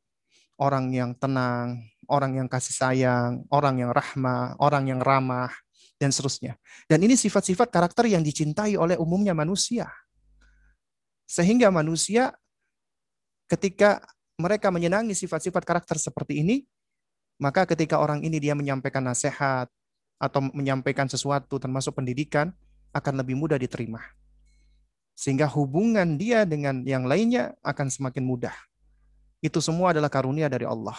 [0.56, 5.52] orang yang tenang, orang yang kasih sayang, orang yang rahmah, orang yang ramah,
[6.00, 6.56] dan seterusnya.
[6.88, 9.92] Dan ini sifat-sifat karakter yang dicintai oleh umumnya manusia.
[11.28, 12.36] Sehingga manusia
[13.48, 14.04] ketika
[14.38, 16.64] mereka menyenangi sifat-sifat karakter seperti ini,
[17.44, 19.68] maka ketika orang ini dia menyampaikan nasihat
[20.16, 22.56] atau menyampaikan sesuatu termasuk pendidikan
[22.96, 24.00] akan lebih mudah diterima.
[25.12, 28.56] Sehingga hubungan dia dengan yang lainnya akan semakin mudah.
[29.44, 30.96] Itu semua adalah karunia dari Allah.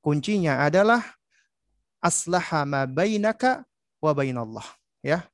[0.00, 1.04] Kuncinya adalah
[2.00, 3.68] aslaha ma bainaka
[4.00, 4.64] wa bainallah.
[5.04, 5.28] Ya.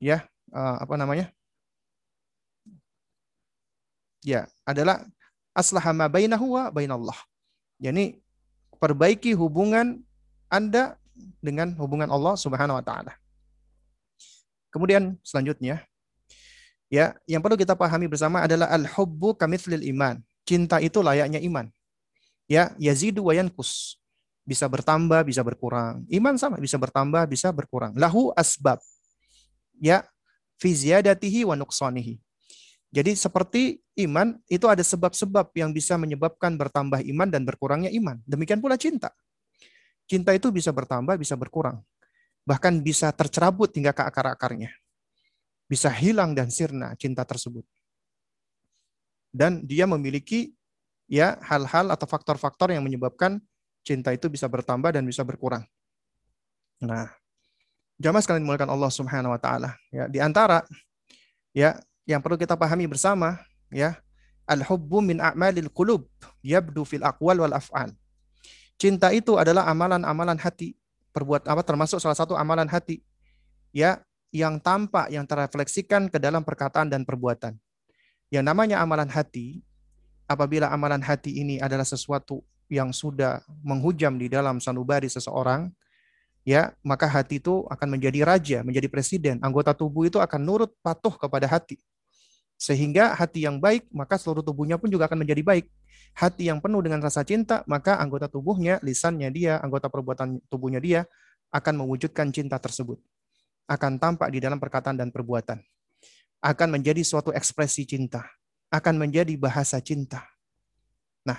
[0.00, 0.24] Ya,
[0.56, 1.28] uh, apa namanya?
[4.24, 5.04] Ya, adalah
[5.52, 7.16] aslaha ma bainahu wa bainallah.
[7.76, 8.16] Jadi
[8.80, 10.00] perbaiki hubungan
[10.48, 10.96] Anda
[11.38, 13.12] dengan hubungan Allah Subhanahu wa taala.
[14.72, 15.84] Kemudian selanjutnya
[16.90, 20.18] ya, yang perlu kita pahami bersama adalah al-hubbu kamithlil iman.
[20.48, 21.68] Cinta itu layaknya iman.
[22.50, 24.00] Ya, yazidu wa yankus.
[24.42, 26.02] Bisa bertambah, bisa berkurang.
[26.10, 27.94] Iman sama, bisa bertambah, bisa berkurang.
[27.94, 28.82] Lahu asbab.
[29.78, 30.02] Ya,
[30.58, 32.18] fi ziyadatihi wa nuqsanihi.
[32.90, 38.18] Jadi seperti iman itu ada sebab-sebab yang bisa menyebabkan bertambah iman dan berkurangnya iman.
[38.26, 39.14] Demikian pula cinta.
[40.10, 41.78] Cinta itu bisa bertambah, bisa berkurang.
[42.42, 44.74] Bahkan bisa tercerabut hingga ke akar-akarnya.
[45.70, 47.62] Bisa hilang dan sirna cinta tersebut
[49.30, 50.52] dan dia memiliki
[51.06, 53.38] ya hal-hal atau faktor-faktor yang menyebabkan
[53.86, 55.64] cinta itu bisa bertambah dan bisa berkurang.
[56.82, 57.08] Nah,
[57.96, 60.66] jamaah sekalian dimuliakan Allah Subhanahu wa taala, ya di antara
[61.54, 61.78] ya
[62.10, 63.38] yang perlu kita pahami bersama
[63.70, 63.94] ya
[64.50, 66.10] al-hubbu min a'malil qulub
[66.42, 67.94] yabdu fil aqwal wal af'al.
[68.74, 70.74] Cinta itu adalah amalan-amalan hati,
[71.14, 72.98] perbuat apa termasuk salah satu amalan hati
[73.70, 74.02] ya
[74.34, 77.54] yang tampak yang terrefleksikan ke dalam perkataan dan perbuatan.
[78.30, 79.62] Yang namanya amalan hati,
[80.26, 85.66] apabila amalan hati ini adalah sesuatu yang sudah menghujam di dalam sanubari seseorang,
[86.46, 89.42] ya maka hati itu akan menjadi raja, menjadi presiden.
[89.42, 91.82] Anggota tubuh itu akan nurut patuh kepada hati.
[92.60, 95.66] Sehingga hati yang baik, maka seluruh tubuhnya pun juga akan menjadi baik.
[96.12, 101.00] Hati yang penuh dengan rasa cinta, maka anggota tubuhnya, lisannya dia, anggota perbuatan tubuhnya dia
[101.48, 103.00] akan mewujudkan cinta tersebut.
[103.64, 105.64] Akan tampak di dalam perkataan dan perbuatan
[106.40, 108.24] akan menjadi suatu ekspresi cinta,
[108.72, 110.24] akan menjadi bahasa cinta.
[111.24, 111.36] Nah,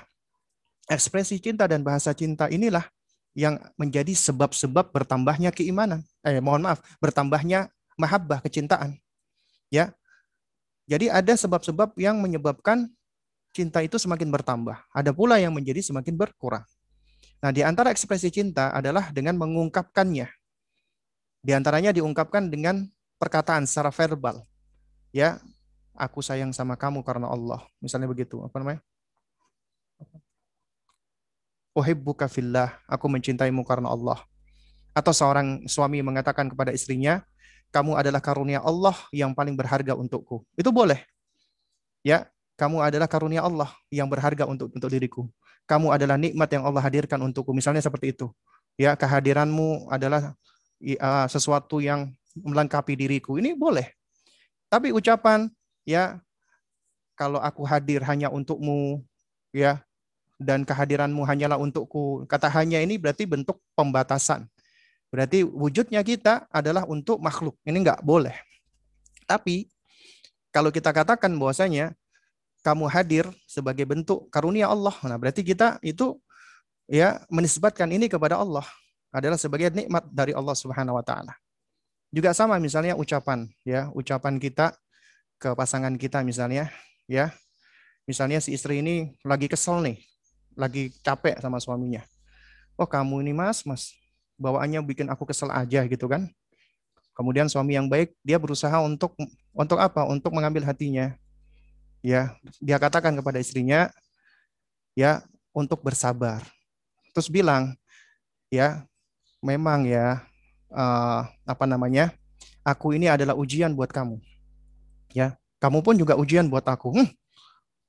[0.85, 2.85] ekspresi cinta dan bahasa cinta inilah
[3.33, 6.05] yang menjadi sebab-sebab bertambahnya keimanan.
[6.21, 9.01] Eh, mohon maaf, bertambahnya mahabbah, kecintaan.
[9.73, 9.93] Ya.
[10.89, 12.89] Jadi ada sebab-sebab yang menyebabkan
[13.51, 14.77] cinta itu semakin bertambah.
[14.91, 16.65] Ada pula yang menjadi semakin berkurang.
[17.41, 20.29] Nah, di antara ekspresi cinta adalah dengan mengungkapkannya.
[21.41, 22.85] Di antaranya diungkapkan dengan
[23.17, 24.45] perkataan secara verbal
[25.11, 25.39] ya
[25.95, 27.61] aku sayang sama kamu karena Allah.
[27.83, 28.41] Misalnya begitu.
[28.41, 28.81] Apa namanya?
[31.71, 34.19] Uhibbuka fillah, aku mencintaimu karena Allah.
[34.91, 37.23] Atau seorang suami mengatakan kepada istrinya,
[37.71, 40.43] kamu adalah karunia Allah yang paling berharga untukku.
[40.59, 40.99] Itu boleh.
[42.03, 42.27] Ya,
[42.59, 45.31] kamu adalah karunia Allah yang berharga untuk untuk diriku.
[45.65, 47.55] Kamu adalah nikmat yang Allah hadirkan untukku.
[47.55, 48.27] Misalnya seperti itu.
[48.75, 50.35] Ya, kehadiranmu adalah
[50.83, 53.39] uh, sesuatu yang melengkapi diriku.
[53.39, 53.87] Ini boleh.
[54.67, 55.47] Tapi ucapan
[55.87, 56.19] ya
[57.15, 59.03] kalau aku hadir hanya untukmu
[59.51, 59.83] ya
[60.41, 62.25] dan kehadiranmu hanyalah untukku.
[62.27, 64.49] Kata hanya ini berarti bentuk pembatasan.
[65.11, 67.59] Berarti wujudnya kita adalah untuk makhluk.
[67.67, 68.33] Ini enggak boleh.
[69.27, 69.67] Tapi
[70.55, 71.91] kalau kita katakan bahwasanya
[72.63, 74.95] kamu hadir sebagai bentuk karunia Allah.
[75.03, 76.15] Nah, berarti kita itu
[76.87, 78.63] ya menisbatkan ini kepada Allah
[79.11, 81.35] adalah sebagai nikmat dari Allah Subhanahu wa taala.
[82.11, 84.75] Juga sama misalnya ucapan ya, ucapan kita
[85.35, 86.71] ke pasangan kita misalnya
[87.11, 87.35] ya.
[88.07, 89.97] Misalnya si istri ini lagi kesel nih,
[90.55, 92.03] lagi capek sama suaminya.
[92.79, 94.00] Oh kamu ini mas, mas
[94.41, 96.25] bawaannya bikin aku kesel aja gitu kan.
[97.13, 99.13] Kemudian suami yang baik dia berusaha untuk
[99.53, 100.09] untuk apa?
[100.09, 101.13] Untuk mengambil hatinya.
[102.01, 103.93] Ya, dia katakan kepada istrinya
[104.97, 105.21] ya
[105.53, 106.41] untuk bersabar.
[107.13, 107.77] Terus bilang
[108.49, 108.89] ya
[109.45, 110.25] memang ya
[110.73, 112.09] uh, apa namanya?
[112.65, 114.21] Aku ini adalah ujian buat kamu.
[115.13, 116.93] Ya, kamu pun juga ujian buat aku.
[116.93, 117.09] Hmm,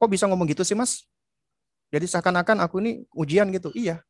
[0.00, 1.04] kok bisa ngomong gitu sih, Mas?
[1.92, 3.68] Jadi seakan-akan aku ini ujian gitu.
[3.76, 4.00] Iya.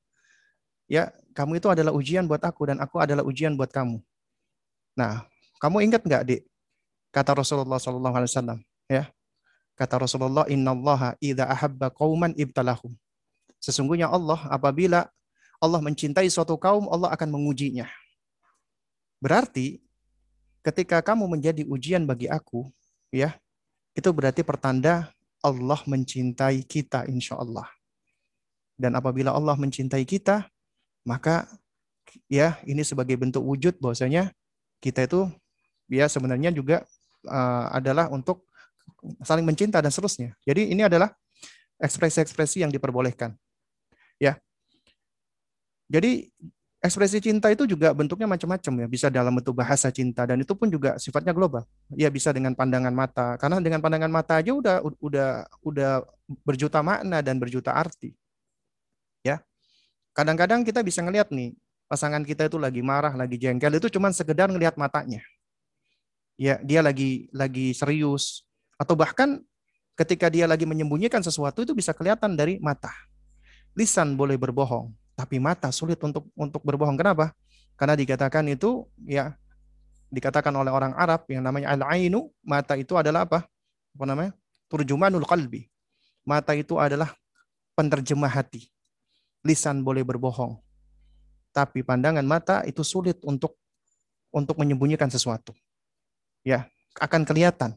[0.90, 4.02] Ya, kamu itu adalah ujian buat aku dan aku adalah ujian buat kamu.
[4.98, 5.24] Nah,
[5.62, 6.42] kamu ingat nggak, Dik?
[7.12, 8.58] Kata Rasulullah Sallallahu Alaihi Wasallam,
[8.88, 9.08] ya.
[9.72, 12.92] Kata Rasulullah, Inna Allah idha ahabba qauman ibtalahum.
[13.62, 15.08] Sesungguhnya Allah apabila
[15.62, 17.86] Allah mencintai suatu kaum, Allah akan mengujinya.
[19.22, 19.78] Berarti
[20.66, 22.66] ketika kamu menjadi ujian bagi aku,
[23.14, 23.38] ya,
[23.94, 27.70] itu berarti pertanda Allah mencintai kita insya Allah.
[28.74, 30.51] Dan apabila Allah mencintai kita,
[31.02, 31.48] maka
[32.28, 34.30] ya ini sebagai bentuk wujud bahwasanya
[34.82, 35.30] kita itu
[35.90, 36.82] ya sebenarnya juga
[37.26, 38.46] uh, adalah untuk
[39.22, 40.34] saling mencinta dan seterusnya.
[40.46, 41.10] Jadi ini adalah
[41.82, 43.34] ekspresi-ekspresi yang diperbolehkan.
[44.18, 44.38] Ya.
[45.90, 46.30] Jadi
[46.82, 50.70] ekspresi cinta itu juga bentuknya macam-macam ya, bisa dalam bentuk bahasa cinta dan itu pun
[50.70, 51.66] juga sifatnya global.
[51.94, 55.30] Ya bisa dengan pandangan mata, karena dengan pandangan mata aja udah udah
[55.62, 55.92] udah
[56.46, 58.14] berjuta makna dan berjuta arti.
[60.12, 61.56] Kadang-kadang kita bisa ngelihat nih,
[61.88, 65.20] pasangan kita itu lagi marah, lagi jengkel itu cuma sekedar ngelihat matanya.
[66.40, 68.48] Ya, dia lagi lagi serius
[68.80, 69.44] atau bahkan
[69.92, 72.90] ketika dia lagi menyembunyikan sesuatu itu bisa kelihatan dari mata.
[73.76, 76.96] Lisan boleh berbohong, tapi mata sulit untuk untuk berbohong.
[76.96, 77.36] Kenapa?
[77.76, 79.36] Karena dikatakan itu ya
[80.12, 83.44] dikatakan oleh orang Arab yang namanya al-ainu, mata itu adalah apa?
[83.96, 84.32] Apa namanya?
[84.68, 85.68] Turjumanul qalbi.
[86.24, 87.12] Mata itu adalah
[87.76, 88.71] penerjemah hati.
[89.42, 90.58] Lisan boleh berbohong.
[91.52, 93.58] Tapi pandangan mata itu sulit untuk
[94.32, 95.52] untuk menyembunyikan sesuatu.
[96.42, 96.66] Ya,
[96.96, 97.76] akan kelihatan.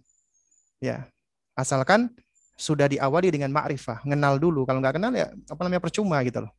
[0.80, 1.09] Ya,
[1.57, 2.13] asalkan
[2.55, 4.63] sudah diawali dengan ma'rifah, kenal dulu.
[4.63, 6.51] Kalau nggak kenal ya apa namanya percuma gitu loh.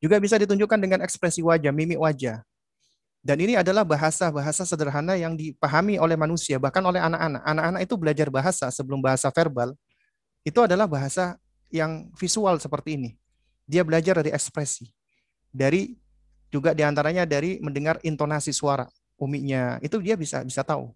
[0.00, 2.40] Juga bisa ditunjukkan dengan ekspresi wajah, mimik wajah.
[3.24, 7.40] Dan ini adalah bahasa-bahasa sederhana yang dipahami oleh manusia, bahkan oleh anak-anak.
[7.40, 9.72] Anak-anak itu belajar bahasa sebelum bahasa verbal.
[10.44, 11.40] Itu adalah bahasa
[11.72, 13.10] yang visual seperti ini.
[13.64, 14.88] Dia belajar dari ekspresi.
[15.48, 15.96] Dari
[16.54, 18.86] juga di antaranya dari mendengar intonasi suara
[19.18, 19.82] umiknya.
[19.82, 20.94] Itu dia bisa bisa tahu.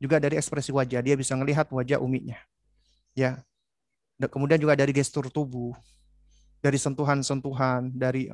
[0.00, 2.40] Juga dari ekspresi wajah, dia bisa melihat wajah umiknya.
[3.12, 3.44] Ya.
[4.20, 5.72] Kemudian juga dari gestur tubuh,
[6.60, 8.28] dari sentuhan-sentuhan, dari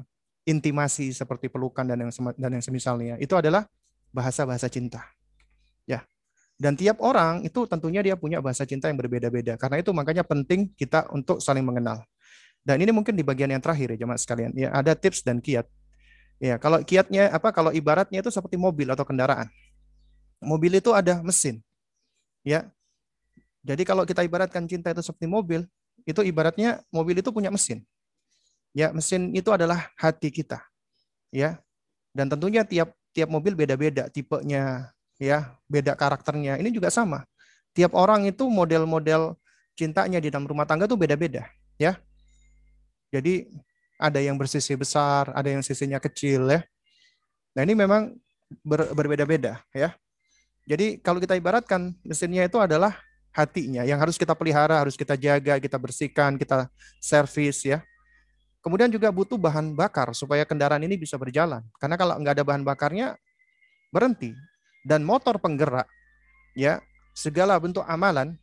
[0.46, 3.14] intimasi seperti pelukan dan yang dan yang semisalnya.
[3.18, 3.66] Itu adalah
[4.14, 5.02] bahasa-bahasa cinta.
[5.86, 6.06] Ya.
[6.56, 9.58] Dan tiap orang itu tentunya dia punya bahasa cinta yang berbeda-beda.
[9.58, 12.02] Karena itu makanya penting kita untuk saling mengenal.
[12.66, 14.50] Dan ini mungkin di bagian yang terakhir ya jemaah sekalian.
[14.58, 15.70] Ya, ada tips dan kiat.
[16.42, 19.46] Ya, kalau kiatnya apa kalau ibaratnya itu seperti mobil atau kendaraan.
[20.42, 21.62] Mobil itu ada mesin.
[22.42, 22.66] Ya.
[23.62, 25.62] Jadi kalau kita ibaratkan cinta itu seperti mobil,
[26.02, 27.86] itu ibaratnya mobil itu punya mesin.
[28.74, 30.58] Ya, mesin itu adalah hati kita.
[31.30, 31.62] Ya.
[32.10, 34.90] Dan tentunya tiap tiap mobil beda-beda tipenya,
[35.22, 36.58] ya, beda karakternya.
[36.58, 37.24] Ini juga sama.
[37.72, 39.38] Tiap orang itu model-model
[39.78, 41.48] cintanya di dalam rumah tangga itu beda-beda,
[41.78, 41.96] ya.
[43.10, 43.46] Jadi
[43.96, 46.60] ada yang bersisi besar, ada yang sisinya kecil ya.
[47.56, 48.12] Nah, ini memang
[48.60, 49.96] ber, berbeda-beda ya.
[50.66, 52.98] Jadi kalau kita ibaratkan mesinnya itu adalah
[53.30, 56.66] hatinya yang harus kita pelihara, harus kita jaga, kita bersihkan, kita
[56.98, 57.80] servis ya.
[58.64, 61.62] Kemudian juga butuh bahan bakar supaya kendaraan ini bisa berjalan.
[61.78, 63.14] Karena kalau nggak ada bahan bakarnya,
[63.94, 64.34] berhenti.
[64.82, 65.86] Dan motor penggerak,
[66.58, 66.82] ya
[67.14, 68.34] segala bentuk amalan,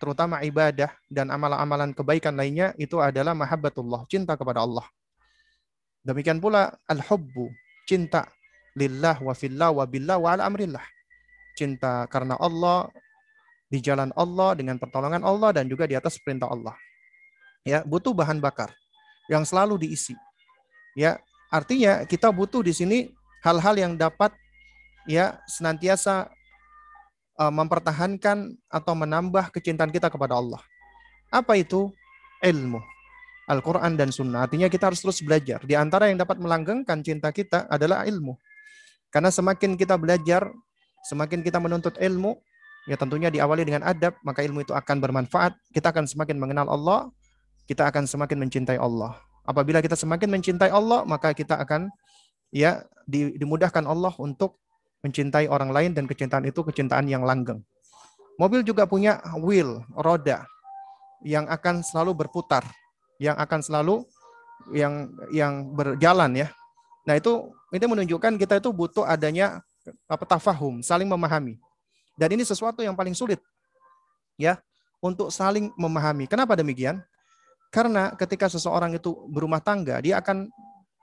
[0.00, 4.88] terutama ibadah dan amalan-amalan kebaikan lainnya, itu adalah mahabbatullah, cinta kepada Allah.
[6.00, 7.52] Demikian pula al-hubbu,
[7.84, 8.24] cinta
[8.72, 10.82] lillah wa fillah wa billah wa ala amrillah.
[11.52, 12.88] Cinta karena Allah,
[13.68, 16.72] di jalan Allah, dengan pertolongan Allah, dan juga di atas perintah Allah.
[17.68, 18.72] Ya, butuh bahan bakar
[19.28, 20.16] yang selalu diisi.
[20.96, 21.20] Ya,
[21.52, 22.98] artinya kita butuh di sini
[23.44, 24.32] hal-hal yang dapat
[25.04, 26.32] ya senantiasa
[27.40, 30.60] uh, mempertahankan atau menambah kecintaan kita kepada Allah.
[31.32, 31.88] Apa itu?
[32.44, 32.80] Ilmu.
[33.50, 34.46] Al-Quran dan Sunnah.
[34.46, 35.58] Artinya kita harus terus belajar.
[35.66, 38.38] Di antara yang dapat melanggengkan cinta kita adalah ilmu.
[39.10, 40.46] Karena semakin kita belajar,
[41.10, 42.38] semakin kita menuntut ilmu,
[42.86, 45.58] ya tentunya diawali dengan adab, maka ilmu itu akan bermanfaat.
[45.74, 47.10] Kita akan semakin mengenal Allah,
[47.66, 49.18] kita akan semakin mencintai Allah.
[49.42, 51.90] Apabila kita semakin mencintai Allah, maka kita akan
[52.54, 54.59] ya dimudahkan Allah untuk
[55.00, 57.60] mencintai orang lain dan kecintaan itu kecintaan yang langgeng.
[58.36, 60.48] Mobil juga punya wheel, roda
[61.20, 62.64] yang akan selalu berputar,
[63.20, 64.04] yang akan selalu
[64.72, 66.48] yang yang berjalan ya.
[67.04, 69.60] Nah, itu itu menunjukkan kita itu butuh adanya
[70.08, 71.60] apa tafahum, saling memahami.
[72.16, 73.40] Dan ini sesuatu yang paling sulit
[74.36, 74.60] ya
[75.00, 76.28] untuk saling memahami.
[76.28, 77.00] Kenapa demikian?
[77.72, 80.50] Karena ketika seseorang itu berumah tangga, dia akan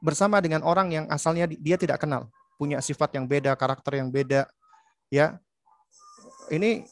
[0.03, 4.49] bersama dengan orang yang asalnya dia tidak kenal, punya sifat yang beda, karakter yang beda,
[5.13, 5.37] ya.
[6.49, 6.83] Ini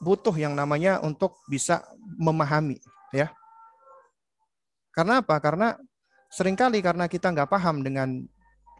[0.00, 1.84] butuh yang namanya untuk bisa
[2.18, 2.80] memahami,
[3.12, 3.30] ya.
[4.90, 5.36] Karena apa?
[5.38, 5.76] Karena
[6.32, 8.24] sering kali karena kita nggak paham dengan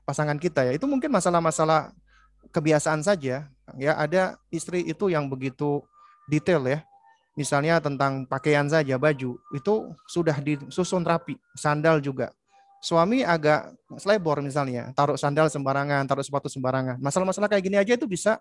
[0.03, 1.93] pasangan kita ya, itu mungkin masalah-masalah
[2.51, 3.47] kebiasaan saja.
[3.81, 5.81] Ya, ada istri itu yang begitu
[6.29, 6.85] detail ya,
[7.35, 9.75] misalnya tentang pakaian saja baju itu
[10.07, 12.31] sudah disusun rapi sandal juga
[12.85, 17.01] suami agak selebor misalnya taruh sandal sembarangan taruh sepatu sembarangan.
[17.01, 18.37] Masalah-masalah kayak gini aja itu bisa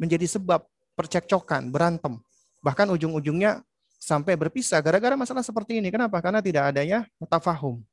[0.00, 0.64] menjadi sebab
[0.96, 2.16] percekcokan berantem.
[2.64, 3.60] Bahkan ujung-ujungnya
[4.00, 5.92] sampai berpisah gara-gara masalah seperti ini.
[5.92, 6.24] Kenapa?
[6.24, 7.84] Karena tidak adanya tafahum.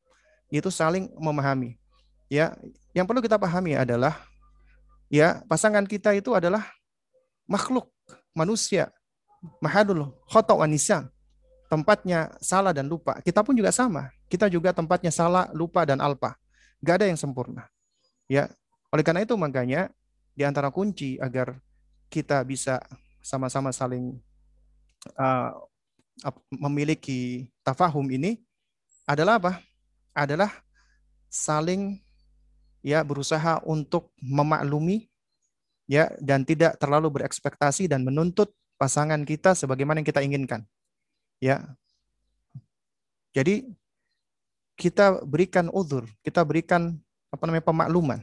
[0.47, 1.75] Itu saling memahami.
[2.31, 2.55] Ya
[2.95, 4.15] yang perlu kita pahami adalah
[5.11, 6.63] ya pasangan kita itu adalah
[7.43, 7.91] makhluk
[8.31, 8.87] manusia.
[9.59, 11.11] Mahadul khata wa nisan.
[11.69, 13.21] Tempatnya salah dan lupa.
[13.21, 14.09] Kita pun juga sama.
[14.25, 16.33] Kita juga tempatnya salah, lupa dan alpa.
[16.81, 17.69] Gak ada yang sempurna.
[18.25, 18.49] Ya,
[18.89, 19.93] oleh karena itu makanya
[20.33, 21.61] di antara kunci agar
[22.09, 22.81] kita bisa
[23.21, 24.17] sama-sama saling
[25.13, 25.53] uh,
[26.49, 28.41] memiliki tafahum ini
[29.05, 29.61] adalah apa?
[30.17, 30.49] Adalah
[31.29, 32.01] saling
[32.81, 35.05] ya berusaha untuk memaklumi
[35.85, 40.65] ya dan tidak terlalu berekspektasi dan menuntut pasangan kita sebagaimana yang kita inginkan.
[41.39, 41.63] Ya.
[43.31, 43.71] Jadi
[44.79, 46.95] kita berikan uzur, kita berikan
[47.31, 48.19] apa namanya pemakluman.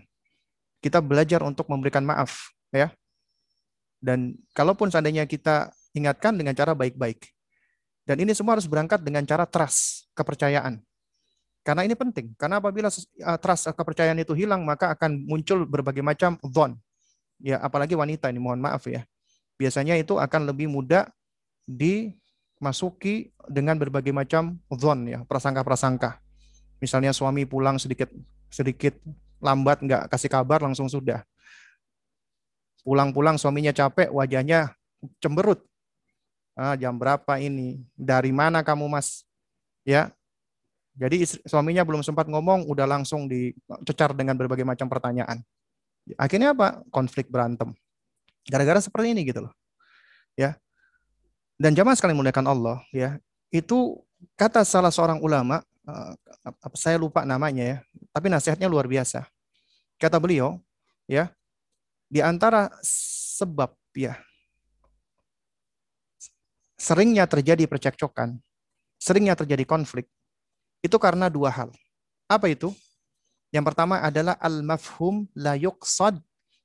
[0.81, 2.93] Kita belajar untuk memberikan maaf, ya.
[4.01, 7.33] Dan kalaupun seandainya kita ingatkan dengan cara baik-baik.
[8.07, 10.79] Dan ini semua harus berangkat dengan cara trust, kepercayaan.
[11.67, 12.31] Karena ini penting.
[12.39, 16.79] Karena apabila uh, trust uh, kepercayaan itu hilang, maka akan muncul berbagai macam zon.
[17.43, 19.03] Ya, apalagi wanita ini mohon maaf ya.
[19.59, 21.11] Biasanya itu akan lebih mudah
[22.57, 26.21] dimasuki dengan berbagai macam zon ya, prasangka-prasangka.
[26.81, 28.09] Misalnya suami pulang sedikit
[28.49, 28.97] sedikit
[29.41, 31.25] lambat nggak kasih kabar langsung sudah.
[32.87, 34.73] Pulang-pulang suaminya capek, wajahnya
[35.21, 35.61] cemberut.
[36.57, 37.85] Ah, jam berapa ini?
[37.93, 39.27] Dari mana kamu mas?
[39.85, 40.17] Ya,
[40.97, 45.45] jadi istri, suaminya belum sempat ngomong, udah langsung dicecar dengan berbagai macam pertanyaan.
[46.17, 46.81] Akhirnya apa?
[46.89, 47.77] Konflik berantem.
[48.49, 49.53] Gara-gara seperti ini gitu loh.
[50.33, 50.57] Ya.
[51.57, 53.17] Dan jamaah sekali muliakan Allah, ya.
[53.49, 54.05] Itu
[54.37, 56.13] kata salah seorang ulama, uh,
[56.77, 57.79] saya lupa namanya ya,
[58.13, 59.25] tapi nasihatnya luar biasa.
[59.97, 60.61] Kata beliau,
[61.09, 61.33] ya,
[62.07, 62.71] di antara
[63.37, 64.21] sebab ya
[66.77, 68.37] seringnya terjadi percekcokan,
[69.01, 70.07] seringnya terjadi konflik
[70.85, 71.73] itu karena dua hal.
[72.29, 72.71] Apa itu?
[73.51, 76.21] Yang pertama adalah al-mafhum la yuqsad.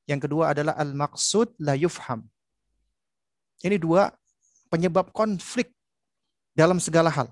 [0.05, 2.27] Yang kedua adalah al-maqsud la yufham.
[3.61, 4.09] Ini dua
[4.71, 5.75] penyebab konflik
[6.55, 7.27] dalam segala hal.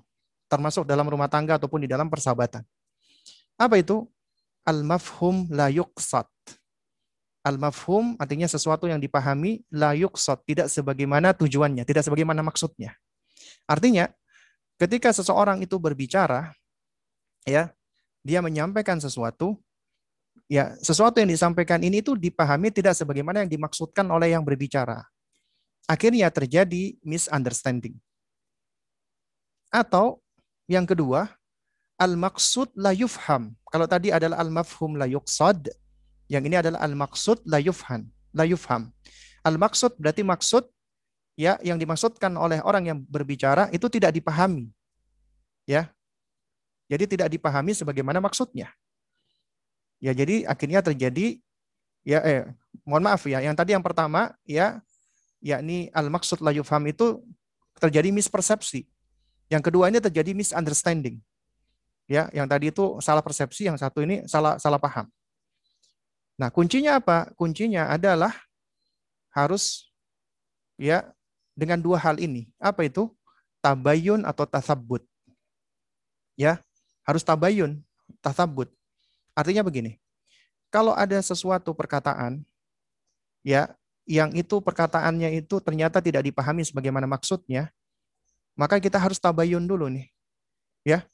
[0.52, 2.68] Termasuk dalam rumah tangga ataupun di dalam persahabatan.
[3.56, 4.04] Apa itu?
[4.68, 6.28] Al-mafhum la yuqsad.
[7.48, 10.44] Al-mafhum artinya sesuatu yang dipahami la yuqsad.
[10.44, 11.88] Tidak sebagaimana tujuannya.
[11.88, 12.92] Tidak sebagaimana maksudnya.
[13.64, 14.12] Artinya,
[14.76, 16.52] ketika seseorang itu berbicara,
[17.48, 17.72] ya
[18.26, 19.56] dia menyampaikan sesuatu
[20.50, 25.06] ya sesuatu yang disampaikan ini itu dipahami tidak sebagaimana yang dimaksudkan oleh yang berbicara
[25.90, 27.98] akhirnya terjadi misunderstanding.
[29.74, 30.22] Atau
[30.70, 31.34] yang kedua
[31.98, 33.58] al maksud la yufham.
[33.74, 35.74] Kalau tadi adalah al mafhum la yuqsad
[36.30, 38.06] yang ini adalah al maksud la yufham
[38.38, 38.94] la yufham.
[39.42, 40.70] Al maksud berarti maksud
[41.34, 44.70] ya yang dimaksudkan oleh orang yang berbicara itu tidak dipahami
[45.66, 45.90] ya.
[46.90, 48.74] Jadi tidak dipahami sebagaimana maksudnya.
[50.02, 51.38] Ya, jadi akhirnya terjadi
[52.02, 52.42] ya eh
[52.88, 54.82] mohon maaf ya, yang tadi yang pertama ya
[55.40, 57.24] yakni al maksud la yufham itu
[57.80, 58.86] terjadi mispersepsi.
[59.50, 61.18] Yang kedua ini terjadi misunderstanding.
[62.10, 65.06] Ya, yang tadi itu salah persepsi, yang satu ini salah salah paham.
[66.40, 67.30] Nah, kuncinya apa?
[67.38, 68.34] Kuncinya adalah
[69.34, 69.92] harus
[70.80, 71.06] ya
[71.54, 72.50] dengan dua hal ini.
[72.58, 73.12] Apa itu?
[73.60, 75.04] Tabayun atau tasabut.
[76.40, 76.64] Ya,
[77.04, 77.84] harus tabayun,
[78.24, 78.72] tasabut.
[79.36, 80.00] Artinya begini,
[80.72, 82.42] kalau ada sesuatu perkataan
[83.44, 83.76] ya
[84.10, 87.70] yang itu perkataannya itu ternyata tidak dipahami sebagaimana maksudnya,
[88.58, 90.10] maka kita harus tabayun dulu nih.
[90.82, 91.06] Ya.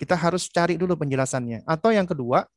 [0.00, 1.68] Kita harus cari dulu penjelasannya.
[1.68, 2.48] Atau yang kedua,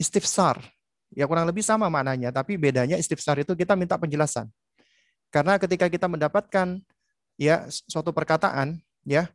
[0.00, 0.64] istifsar.
[1.12, 4.48] Ya kurang lebih sama maknanya, tapi bedanya istifsar itu kita minta penjelasan.
[5.28, 6.80] Karena ketika kita mendapatkan
[7.36, 9.28] ya suatu perkataan, ya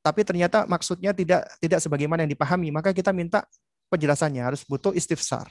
[0.00, 3.44] tapi ternyata maksudnya tidak tidak sebagaimana yang dipahami, maka kita minta
[3.92, 5.46] penjelasannya harus butuh istifsar.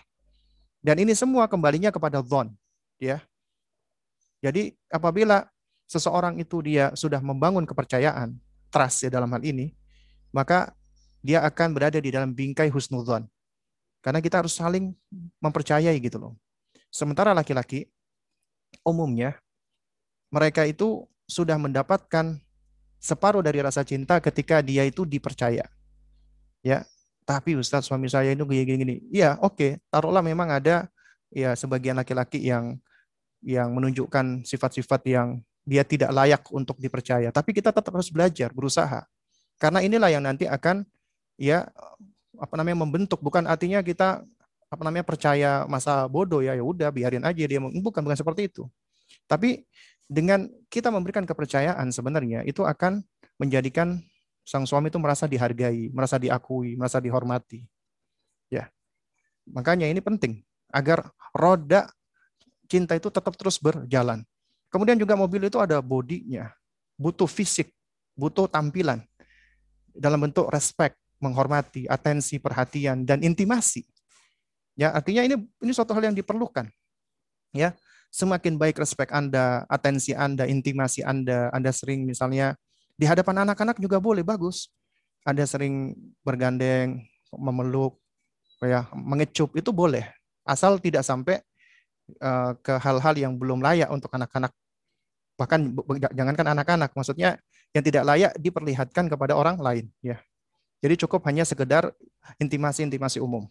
[0.81, 2.49] Dan ini semua kembalinya kepada zon,
[2.99, 3.23] ya.
[4.39, 5.47] Jadi apabila
[5.89, 8.37] seseorang itu dia sudah membangun kepercayaan,
[8.69, 9.73] trust ya dalam hal ini,
[10.29, 10.71] maka
[11.19, 13.27] dia akan berada di dalam bingkai husnuzon.
[13.99, 14.95] Karena kita harus saling
[15.43, 16.33] mempercayai gitu loh.
[16.87, 17.91] Sementara laki-laki
[18.87, 19.35] umumnya
[20.31, 22.39] mereka itu sudah mendapatkan
[23.01, 25.67] separuh dari rasa cinta ketika dia itu dipercaya.
[26.63, 26.87] Ya,
[27.23, 29.03] tapi Ustadz suami saya itu gini-gini.
[29.11, 29.71] Ya, oke, okay.
[29.91, 30.87] taruhlah memang ada
[31.33, 32.77] ya sebagian laki-laki yang
[33.39, 35.27] yang menunjukkan sifat-sifat yang
[35.63, 37.29] dia tidak layak untuk dipercaya.
[37.29, 39.05] Tapi kita tetap harus belajar, berusaha.
[39.61, 40.83] Karena inilah yang nanti akan
[41.39, 41.69] ya
[42.39, 44.23] apa namanya membentuk bukan artinya kita
[44.69, 48.65] apa namanya percaya masa bodoh ya ya udah biarin aja dia bukan bukan seperti itu.
[49.29, 49.63] Tapi
[50.09, 53.05] dengan kita memberikan kepercayaan sebenarnya itu akan
[53.37, 54.01] menjadikan
[54.41, 57.61] sang suami itu merasa dihargai, merasa diakui, merasa dihormati.
[58.49, 58.73] Ya.
[59.45, 61.89] Makanya ini penting agar roda
[62.69, 64.21] cinta itu tetap terus berjalan.
[64.69, 66.53] Kemudian juga mobil itu ada bodinya,
[66.93, 67.73] butuh fisik,
[68.13, 69.01] butuh tampilan
[69.97, 73.83] dalam bentuk respect, menghormati, atensi, perhatian dan intimasi.
[74.77, 76.69] Ya, artinya ini ini suatu hal yang diperlukan.
[77.51, 77.73] Ya,
[78.13, 82.53] semakin baik respek Anda, atensi Anda, intimasi Anda, Anda sering misalnya
[82.93, 84.69] di hadapan anak-anak juga boleh bagus.
[85.25, 87.03] Anda sering bergandeng,
[87.33, 87.97] memeluk,
[88.61, 90.18] ya, mengecup itu boleh.
[90.49, 91.45] Asal tidak sampai
[92.17, 94.49] uh, ke hal-hal yang belum layak untuk anak-anak.
[95.37, 95.77] Bahkan
[96.17, 97.37] jangankan anak-anak, maksudnya
[97.69, 100.17] yang tidak layak diperlihatkan kepada orang lain, ya.
[100.81, 101.93] Jadi cukup hanya sekedar
[102.41, 103.45] intimasi-intimasi umum.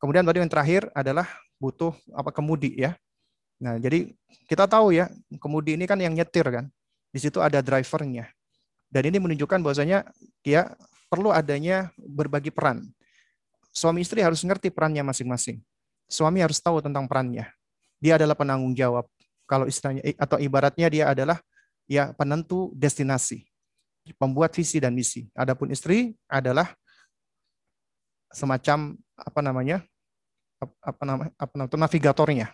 [0.00, 1.28] Kemudian tadi yang terakhir adalah
[1.60, 2.96] butuh apa kemudi ya.
[3.60, 4.08] Nah, jadi
[4.48, 6.72] kita tahu ya, kemudi ini kan yang nyetir kan.
[7.12, 8.32] Di situ ada drivernya.
[8.88, 10.08] Dan ini menunjukkan bahwasanya
[10.42, 10.72] ya
[11.12, 12.88] perlu adanya berbagi peran.
[13.70, 15.60] Suami istri harus ngerti perannya masing-masing.
[16.10, 17.46] Suami harus tahu tentang perannya.
[18.02, 19.06] Dia adalah penanggung jawab.
[19.46, 21.38] Kalau istilahnya atau ibaratnya dia adalah
[21.86, 23.46] ya penentu destinasi,
[24.18, 25.30] pembuat visi dan misi.
[25.38, 26.74] Adapun istri adalah
[28.30, 29.78] semacam apa namanya
[30.82, 32.46] apa namanya apa namanya navigatornya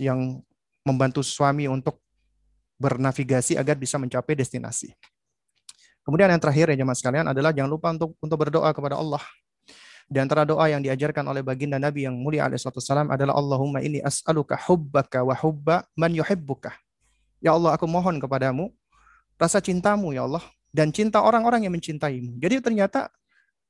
[0.00, 0.40] yang
[0.84, 2.00] membantu suami untuk
[2.76, 4.92] bernavigasi agar bisa mencapai destinasi.
[6.04, 9.24] Kemudian yang terakhir ya jemaah sekalian adalah jangan lupa untuk untuk berdoa kepada Allah.
[10.04, 14.54] Di antara doa yang diajarkan oleh baginda Nabi yang mulia alaihissalam adalah Allahumma ini as'aluka
[14.56, 16.76] hubbaka wa hubba man yuhibbuka.
[17.40, 18.72] Ya Allah, aku mohon kepadamu
[19.40, 22.38] rasa cintamu ya Allah dan cinta orang-orang yang mencintaimu.
[22.38, 23.10] Jadi ternyata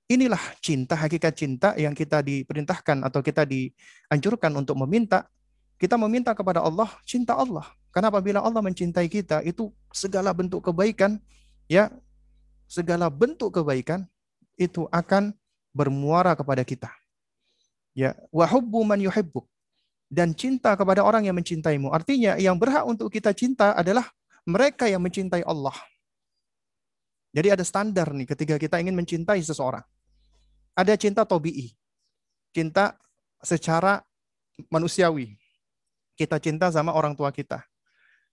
[0.05, 5.25] Inilah cinta, hakikat cinta yang kita diperintahkan atau kita dianjurkan untuk meminta.
[5.81, 7.65] Kita meminta kepada Allah cinta Allah.
[7.89, 11.17] Karena apabila Allah mencintai kita, itu segala bentuk kebaikan,
[11.73, 11.89] ya,
[12.69, 14.05] segala bentuk kebaikan
[14.61, 15.33] itu akan
[15.75, 16.89] bermuara kepada kita.
[17.93, 19.45] Ya, wa hubbu man yuhibbuk.
[20.07, 21.91] Dan cinta kepada orang yang mencintaimu.
[21.91, 24.07] Artinya yang berhak untuk kita cinta adalah
[24.47, 25.75] mereka yang mencintai Allah.
[27.35, 29.83] Jadi ada standar nih ketika kita ingin mencintai seseorang.
[30.79, 31.75] Ada cinta tobi'i.
[32.55, 32.95] Cinta
[33.43, 33.99] secara
[34.71, 35.35] manusiawi.
[36.15, 37.67] Kita cinta sama orang tua kita.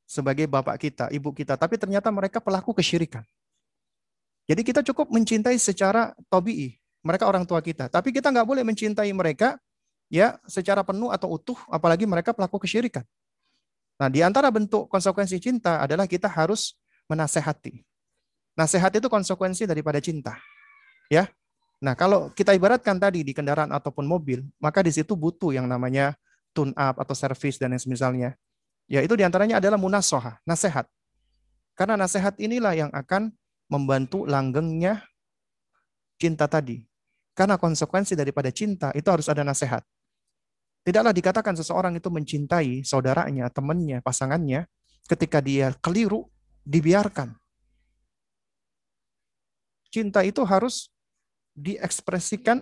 [0.05, 1.57] Sebagai bapak kita, ibu kita.
[1.57, 3.25] Tapi ternyata mereka pelaku kesyirikan.
[4.45, 6.80] Jadi kita cukup mencintai secara tobi'i.
[7.01, 7.89] Mereka orang tua kita.
[7.89, 9.57] Tapi kita nggak boleh mencintai mereka
[10.11, 13.05] ya secara penuh atau utuh, apalagi mereka pelaku kesyirikan.
[13.97, 17.81] Nah, di antara bentuk konsekuensi cinta adalah kita harus menasehati.
[18.57, 20.37] Nasihat itu konsekuensi daripada cinta.
[21.09, 21.29] Ya,
[21.81, 26.13] Nah, kalau kita ibaratkan tadi di kendaraan ataupun mobil, maka di situ butuh yang namanya
[26.53, 28.37] tune up atau service dan yang semisalnya.
[28.85, 30.85] Ya, itu di antaranya adalah munasoha, nasihat.
[31.73, 33.33] Karena nasihat inilah yang akan
[33.65, 35.01] membantu langgengnya
[36.21, 36.85] cinta tadi.
[37.41, 39.81] Karena konsekuensi daripada cinta itu harus ada nasihat.
[40.85, 44.69] Tidaklah dikatakan seseorang itu mencintai saudaranya, temannya, pasangannya,
[45.09, 46.29] ketika dia keliru,
[46.69, 47.33] dibiarkan.
[49.89, 50.93] Cinta itu harus
[51.57, 52.61] diekspresikan,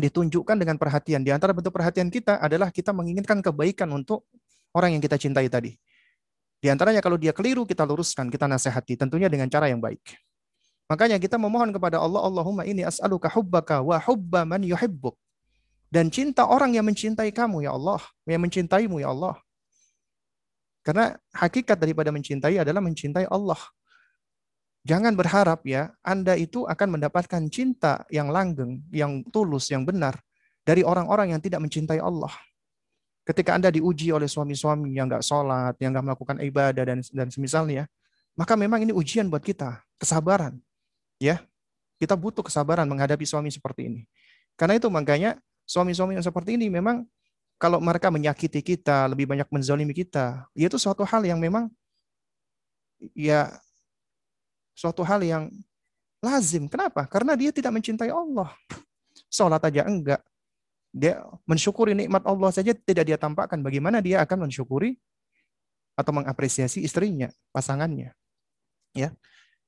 [0.00, 1.20] ditunjukkan dengan perhatian.
[1.20, 4.24] Di antara bentuk perhatian kita adalah kita menginginkan kebaikan untuk
[4.72, 5.76] orang yang kita cintai tadi.
[6.56, 10.29] Di antaranya kalau dia keliru, kita luruskan, kita nasihati, tentunya dengan cara yang baik.
[10.90, 15.14] Makanya kita memohon kepada Allah, Allahumma ini as'aluka hubbaka wa hubba man yuhibbuk.
[15.86, 18.02] Dan cinta orang yang mencintai kamu, ya Allah.
[18.26, 19.38] Yang mencintaimu, ya Allah.
[20.82, 23.58] Karena hakikat daripada mencintai adalah mencintai Allah.
[24.80, 30.16] Jangan berharap ya Anda itu akan mendapatkan cinta yang langgeng, yang tulus, yang benar
[30.64, 32.32] dari orang-orang yang tidak mencintai Allah.
[33.28, 37.84] Ketika Anda diuji oleh suami-suami yang nggak sholat, yang nggak melakukan ibadah dan dan semisalnya,
[38.32, 40.56] maka memang ini ujian buat kita, kesabaran.
[41.20, 41.44] Ya,
[42.00, 44.00] kita butuh kesabaran menghadapi suami seperti ini.
[44.56, 45.36] Karena itu makanya
[45.68, 47.04] suami-suami yang seperti ini memang
[47.60, 51.68] kalau mereka menyakiti kita, lebih banyak menzalimi kita, itu suatu hal yang memang
[53.12, 53.52] ya
[54.72, 55.52] suatu hal yang
[56.24, 56.68] lazim.
[56.72, 57.04] Kenapa?
[57.04, 58.48] Karena dia tidak mencintai Allah.
[59.28, 60.24] Sholat aja enggak.
[60.90, 63.60] Dia mensyukuri nikmat Allah saja tidak dia tampakkan.
[63.60, 64.96] Bagaimana dia akan mensyukuri
[66.00, 68.16] atau mengapresiasi istrinya, pasangannya.
[68.96, 69.12] Ya.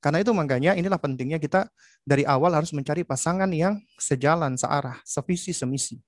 [0.03, 1.71] Karena itu makanya inilah pentingnya kita
[2.03, 6.03] dari awal harus mencari pasangan yang sejalan, searah, sevisi, semisi.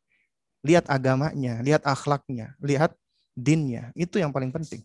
[0.67, 2.91] Lihat agamanya, lihat akhlaknya, lihat
[3.31, 3.95] dinnya.
[3.95, 4.83] Itu yang paling penting.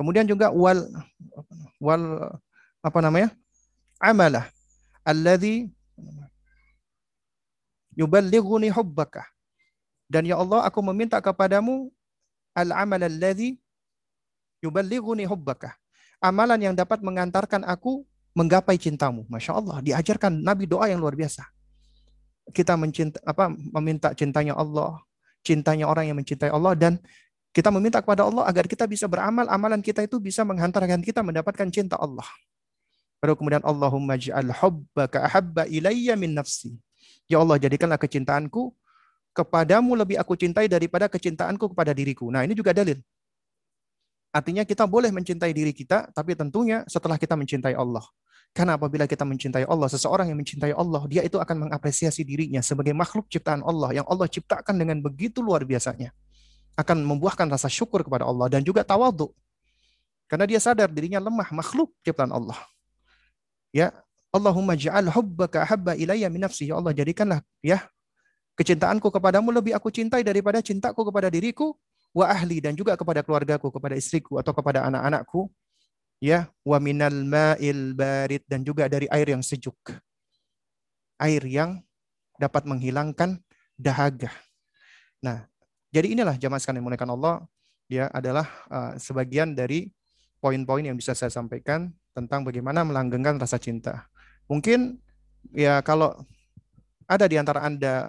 [0.00, 0.88] Kemudian juga wal
[1.76, 2.32] wal
[2.80, 3.36] apa namanya?
[4.00, 4.48] Amalah
[5.04, 5.68] alladhi
[8.00, 9.28] yuballighuni hubbaka.
[10.08, 11.92] Dan ya Allah, aku meminta kepadamu
[12.56, 13.60] al-amal alladhi
[14.64, 15.76] yuballighuni hubbaka.
[16.20, 18.04] Amalan yang dapat mengantarkan aku
[18.36, 19.24] menggapai cintamu.
[19.32, 21.44] Masya Allah, diajarkan Nabi doa yang luar biasa.
[22.52, 25.00] Kita mencinta, apa, meminta cintanya Allah,
[25.40, 27.00] cintanya orang yang mencintai Allah, dan
[27.56, 31.68] kita meminta kepada Allah agar kita bisa beramal, amalan kita itu bisa menghantarkan kita mendapatkan
[31.72, 32.28] cinta Allah.
[33.16, 36.76] Baru kemudian Allahumma ja'al hubbaka ahabba ilayya min nafsi.
[37.26, 38.76] Ya Allah, jadikanlah kecintaanku
[39.36, 42.28] kepadamu lebih aku cintai daripada kecintaanku kepada diriku.
[42.32, 43.00] Nah, ini juga dalil.
[44.36, 48.04] Artinya kita boleh mencintai diri kita, tapi tentunya setelah kita mencintai Allah.
[48.52, 52.92] Karena apabila kita mencintai Allah, seseorang yang mencintai Allah, dia itu akan mengapresiasi dirinya sebagai
[52.92, 56.12] makhluk ciptaan Allah yang Allah ciptakan dengan begitu luar biasanya.
[56.76, 59.32] Akan membuahkan rasa syukur kepada Allah dan juga tawadhu.
[60.28, 62.60] Karena dia sadar dirinya lemah, makhluk ciptaan Allah.
[63.72, 63.96] Ya,
[64.36, 66.68] Allahumma ja'al hubbaka habba ilayya min nafsi.
[66.68, 67.88] Ya Allah, jadikanlah ya
[68.56, 71.76] kecintaanku kepadamu lebih aku cintai daripada cintaku kepada diriku
[72.16, 75.52] wa ahli dan juga kepada keluargaku, kepada istriku atau kepada anak-anakku.
[76.16, 79.76] Ya, wa minal ma'il barid dan juga dari air yang sejuk.
[81.20, 81.84] Air yang
[82.40, 83.36] dapat menghilangkan
[83.76, 84.32] dahaga.
[85.20, 85.44] Nah,
[85.92, 87.44] jadi inilah jamaah sekalian muliakan Allah
[87.84, 89.92] ya adalah uh, sebagian dari
[90.40, 94.08] poin-poin yang bisa saya sampaikan tentang bagaimana melanggengkan rasa cinta.
[94.48, 94.96] Mungkin
[95.52, 96.16] ya kalau
[97.04, 98.08] ada di antara Anda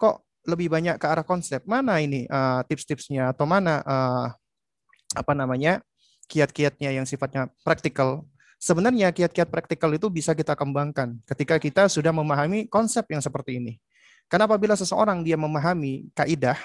[0.00, 4.28] kok lebih banyak ke arah konsep, mana ini uh, tips-tipsnya atau mana uh,
[5.16, 5.80] apa namanya
[6.28, 8.24] kiat-kiatnya yang sifatnya praktikal.
[8.60, 13.76] Sebenarnya kiat-kiat praktikal itu bisa kita kembangkan ketika kita sudah memahami konsep yang seperti ini.
[14.24, 16.56] Karena apabila seseorang dia memahami kaidah,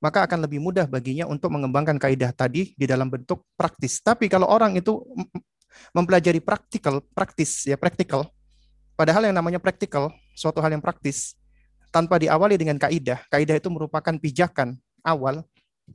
[0.00, 4.00] maka akan lebih mudah baginya untuk mengembangkan kaidah tadi di dalam bentuk praktis.
[4.00, 5.04] Tapi kalau orang itu
[5.92, 8.26] mempelajari praktikal, praktis ya praktikal,
[8.98, 11.37] padahal yang namanya praktikal, suatu hal yang praktis,
[11.88, 15.44] tanpa diawali dengan kaidah, kaidah itu merupakan pijakan awal,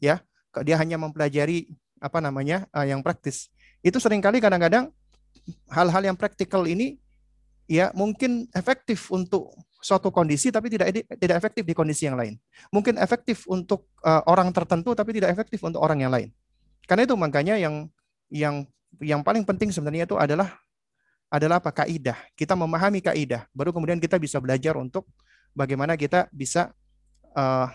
[0.01, 0.21] ya,
[0.61, 1.69] dia hanya mempelajari
[2.03, 3.47] apa namanya uh, yang praktis.
[3.79, 4.91] Itu sering kali kadang-kadang
[5.71, 6.99] hal-hal yang praktikal ini
[7.65, 12.35] ya mungkin efektif untuk suatu kondisi tapi tidak tidak efektif di kondisi yang lain.
[12.71, 16.29] Mungkin efektif untuk uh, orang tertentu tapi tidak efektif untuk orang yang lain.
[16.83, 17.87] Karena itu makanya yang
[18.27, 18.55] yang
[18.99, 20.59] yang paling penting sebenarnya itu adalah
[21.33, 22.19] adalah apa kaidah.
[22.37, 25.07] Kita memahami kaidah, baru kemudian kita bisa belajar untuk
[25.53, 26.73] bagaimana kita bisa
[27.37, 27.69] uh,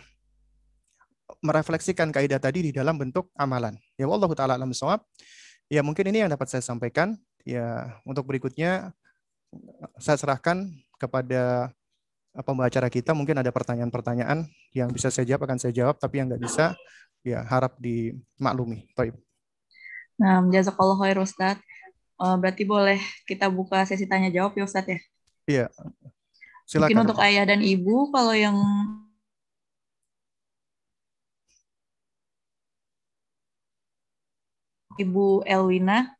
[1.42, 3.78] merefleksikan kaidah tadi di dalam bentuk amalan.
[3.94, 4.72] Ya Allah taala alam
[5.68, 7.14] Ya mungkin ini yang dapat saya sampaikan.
[7.46, 8.92] Ya untuk berikutnya
[9.96, 10.68] saya serahkan
[11.00, 11.72] kepada
[12.44, 14.46] pembacara kita mungkin ada pertanyaan-pertanyaan
[14.76, 16.76] yang bisa saya jawab akan saya jawab tapi yang nggak bisa
[17.24, 18.88] ya harap dimaklumi.
[18.94, 19.16] Baik.
[20.18, 21.56] Nah, jazakallah khair Ustaz.
[22.18, 22.98] Uh, berarti boleh
[23.30, 24.98] kita buka sesi tanya jawab ya Ustaz ya?
[25.46, 25.66] Iya.
[26.68, 26.92] Silakan.
[26.92, 28.56] Mungkin untuk ayah dan ibu kalau yang
[34.98, 36.18] Ibu Elwina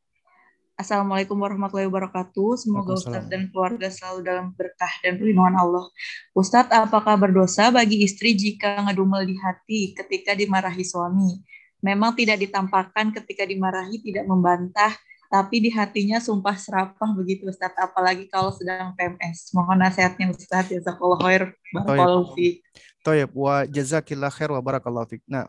[0.79, 2.55] Assalamualaikum warahmatullahi wabarakatuh.
[2.55, 5.91] Semoga Ustadz dan keluarga selalu dalam berkah dan perlindungan Allah.
[6.39, 11.43] Ustadz, apakah berdosa bagi istri jika ngedumel di hati ketika dimarahi suami?
[11.83, 14.95] Memang tidak ditampakkan ketika dimarahi tidak membantah,
[15.29, 19.53] tapi di hatinya sumpah serapah begitu Ustadz, apalagi kalau sedang PMS.
[19.53, 21.43] Mohon nasihatnya Ustadz, jazakallah khair.
[21.77, 22.65] Barakallahu fiik.
[23.05, 25.23] Toyib, wa jazakillah khair wa barakallahu fiik.
[25.29, 25.45] Nah,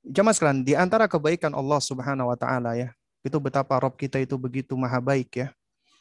[0.00, 4.40] jamaah sekalian, di antara kebaikan Allah Subhanahu wa taala ya, itu betapa Rob kita itu
[4.40, 5.48] begitu maha baik ya.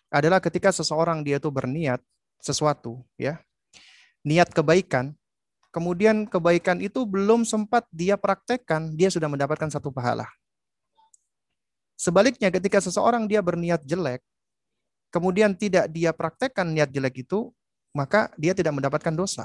[0.08, 2.00] Adalah ketika seseorang dia itu berniat
[2.40, 3.44] sesuatu ya.
[4.24, 5.12] Niat kebaikan,
[5.76, 10.24] kemudian kebaikan itu belum sempat dia praktekkan, dia sudah mendapatkan satu pahala.
[12.00, 14.24] Sebaliknya ketika seseorang dia berniat jelek,
[15.12, 17.52] kemudian tidak dia praktekkan niat jelek itu,
[17.92, 19.44] maka dia tidak mendapatkan dosa.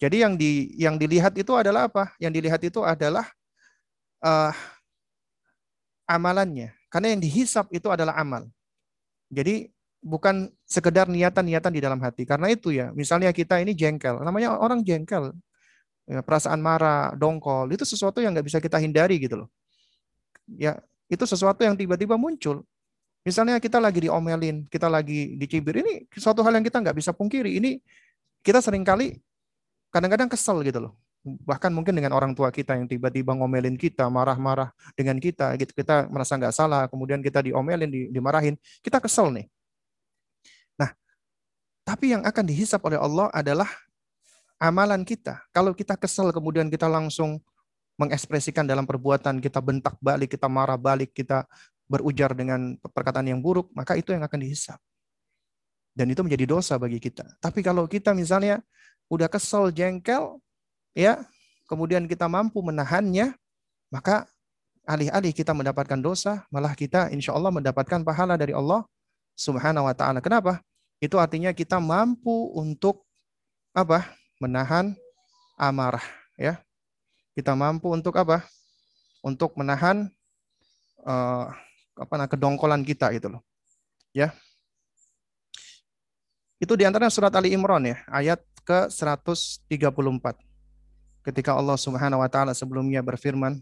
[0.00, 2.16] Jadi yang di yang dilihat itu adalah apa?
[2.16, 3.28] Yang dilihat itu adalah
[4.24, 4.56] uh,
[6.08, 6.72] amalannya.
[6.88, 8.48] Karena yang dihisap itu adalah amal.
[9.28, 9.68] Jadi
[10.00, 12.24] bukan sekedar niatan-niatan di dalam hati.
[12.24, 14.24] Karena itu ya, misalnya kita ini jengkel.
[14.24, 15.36] Namanya orang jengkel.
[16.08, 19.48] Ya, perasaan marah, dongkol, itu sesuatu yang nggak bisa kita hindari gitu loh.
[20.56, 22.66] Ya, itu sesuatu yang tiba-tiba muncul.
[23.22, 27.60] Misalnya kita lagi diomelin, kita lagi dicibir, ini suatu hal yang kita nggak bisa pungkiri.
[27.60, 27.78] Ini
[28.40, 29.20] kita sering kali
[29.92, 34.72] kadang-kadang kesel gitu loh bahkan mungkin dengan orang tua kita yang tiba-tiba ngomelin kita, marah-marah
[34.96, 39.46] dengan kita, gitu kita merasa nggak salah, kemudian kita diomelin, dimarahin, kita kesel nih.
[40.80, 40.96] Nah,
[41.84, 43.68] tapi yang akan dihisap oleh Allah adalah
[44.56, 45.44] amalan kita.
[45.52, 47.36] Kalau kita kesel, kemudian kita langsung
[48.00, 51.44] mengekspresikan dalam perbuatan, kita bentak balik, kita marah balik, kita
[51.84, 54.80] berujar dengan perkataan yang buruk, maka itu yang akan dihisap.
[55.92, 57.28] Dan itu menjadi dosa bagi kita.
[57.44, 58.64] Tapi kalau kita misalnya
[59.12, 60.40] udah kesel, jengkel,
[60.96, 61.20] ya,
[61.68, 63.36] kemudian kita mampu menahannya,
[63.92, 64.24] maka
[64.88, 68.86] alih-alih kita mendapatkan dosa, malah kita insya Allah mendapatkan pahala dari Allah
[69.36, 70.24] Subhanahu wa taala.
[70.24, 70.64] Kenapa?
[71.04, 73.04] Itu artinya kita mampu untuk
[73.76, 74.08] apa?
[74.40, 74.96] Menahan
[75.60, 76.06] amarah,
[76.40, 76.64] ya.
[77.34, 78.42] Kita mampu untuk apa?
[79.20, 80.08] Untuk menahan
[81.04, 81.52] uh,
[82.00, 83.42] apa nah, kedongkolan kita gitu loh.
[84.16, 84.32] Ya.
[86.60, 90.36] Itu di antara surat Ali Imran ya, ayat ke-134.
[91.20, 93.60] Ketika Allah Subhanahu wa taala sebelumnya berfirman,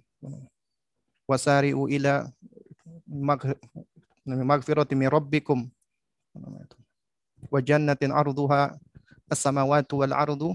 [1.26, 2.26] "Wasari'u ila
[4.26, 5.66] magfirati min rabbikum
[7.50, 8.74] wa jannatin arduha
[9.30, 10.54] as-samawati wal ardu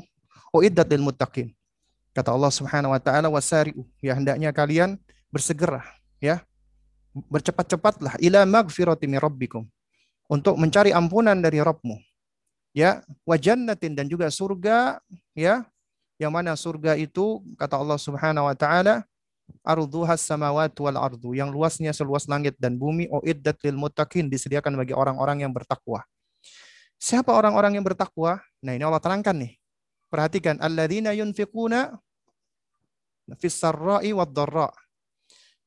[0.51, 1.51] uiddat lil muttaqin."
[2.13, 5.01] Kata Allah Subhanahu wa taala, "Wasari'u", ya hendaknya kalian
[5.33, 5.81] bersegera,
[6.21, 6.45] ya.
[7.13, 9.69] Bercepat-cepatlah ila magfirati min rabbikum
[10.25, 12.01] untuk mencari ampunan dari Rabbmu
[12.73, 14.97] ya wajannatin dan juga surga
[15.37, 15.61] ya
[16.17, 19.05] yang mana surga itu kata Allah Subhanahu wa taala
[19.61, 24.97] arduhas samawati wal ardu yang luasnya seluas langit dan bumi uiddat lil muttaqin disediakan bagi
[24.97, 26.01] orang-orang yang bertakwa.
[26.97, 28.39] Siapa orang-orang yang bertakwa?
[28.63, 29.59] Nah, ini Allah terangkan nih.
[30.13, 31.97] Perhatikan alladzina yunfiquna
[33.41, 34.13] fis sarra'i.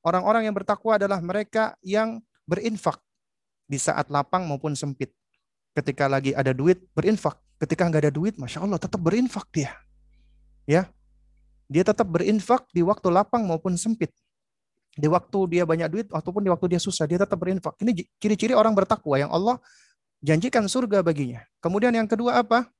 [0.07, 3.03] Orang-orang yang bertakwa adalah mereka yang berinfak
[3.67, 5.11] di saat lapang maupun sempit
[5.77, 9.77] ketika lagi ada duit berinfak, ketika nggak ada duit, masya Allah tetap berinfak dia,
[10.65, 10.89] ya,
[11.69, 14.09] dia tetap berinfak di waktu lapang maupun sempit,
[14.97, 17.77] di waktu dia banyak duit ataupun di waktu dia susah, dia tetap berinfak.
[17.85, 19.61] Ini ciri-ciri orang bertakwa yang Allah
[20.25, 21.45] janjikan surga baginya.
[21.61, 22.73] Kemudian yang kedua apa?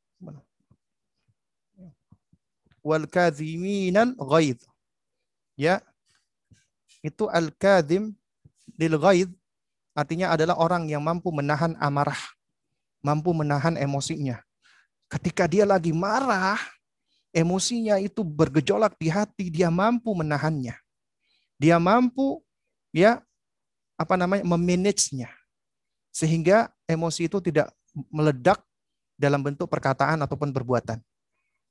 [2.87, 4.63] Wal kadhiminal ghaid.
[5.59, 5.83] Ya.
[7.03, 8.15] Itu al-kadhim
[8.79, 9.31] lil ghaid
[9.97, 12.19] artinya adalah orang yang mampu menahan amarah
[13.07, 14.43] mampu menahan emosinya.
[15.07, 16.59] Ketika dia lagi marah,
[17.31, 20.75] emosinya itu bergejolak di hati, dia mampu menahannya.
[21.55, 22.43] Dia mampu
[22.91, 23.23] ya
[23.97, 25.31] apa namanya memanagenya
[26.13, 27.73] sehingga emosi itu tidak
[28.13, 28.61] meledak
[29.17, 31.01] dalam bentuk perkataan ataupun perbuatan.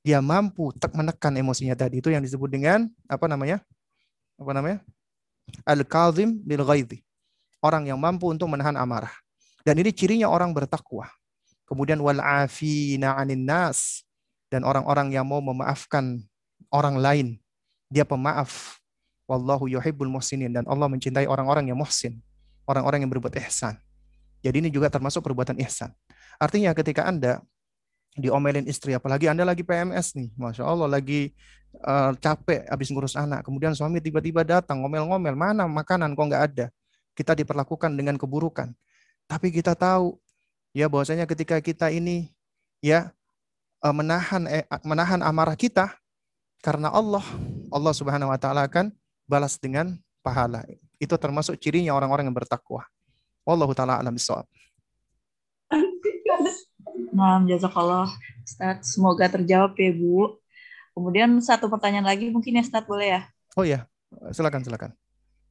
[0.06, 3.58] Dia mampu menekan emosinya tadi itu yang disebut dengan apa namanya?
[4.38, 4.78] Apa namanya?
[5.66, 6.62] Al-kazim lil
[7.58, 9.10] Orang yang mampu untuk menahan amarah.
[9.66, 11.10] Dan ini cirinya orang bertakwa.
[11.66, 14.06] Kemudian wal afina 'anin nas
[14.46, 16.22] dan orang-orang yang mau memaafkan
[16.70, 17.26] orang lain.
[17.90, 18.78] Dia pemaaf.
[19.26, 22.22] Wallahu yuhibbul muhsinin dan Allah mencintai orang-orang yang muhsin,
[22.62, 23.74] orang-orang yang berbuat ihsan.
[24.38, 25.90] Jadi ini juga termasuk perbuatan ihsan.
[26.38, 27.42] Artinya ketika Anda
[28.16, 31.36] diomelin istri, apalagi Anda lagi PMS nih, Masya Allah lagi
[31.84, 36.66] uh, capek habis ngurus anak, kemudian suami tiba-tiba datang ngomel-ngomel, mana makanan kok nggak ada.
[37.16, 38.72] Kita diperlakukan dengan keburukan.
[39.26, 40.16] Tapi kita tahu
[40.76, 42.28] ya bahwasanya ketika kita ini
[42.84, 43.10] ya
[43.80, 45.96] eh, menahan eh, menahan amarah kita
[46.60, 47.24] karena Allah
[47.72, 48.92] Allah Subhanahu wa taala akan
[49.24, 50.62] balas dengan pahala.
[51.00, 52.84] Itu termasuk cirinya orang-orang yang bertakwa.
[53.48, 54.14] Wallahu taala alam.
[57.12, 58.10] Nah, jazakallah
[58.44, 58.94] Ustaz.
[58.94, 60.36] Semoga terjawab ya, Bu.
[60.96, 63.20] Kemudian satu pertanyaan lagi mungkin ya Ustaz boleh ya?
[63.56, 63.84] Oh iya,
[64.32, 64.90] silakan silakan.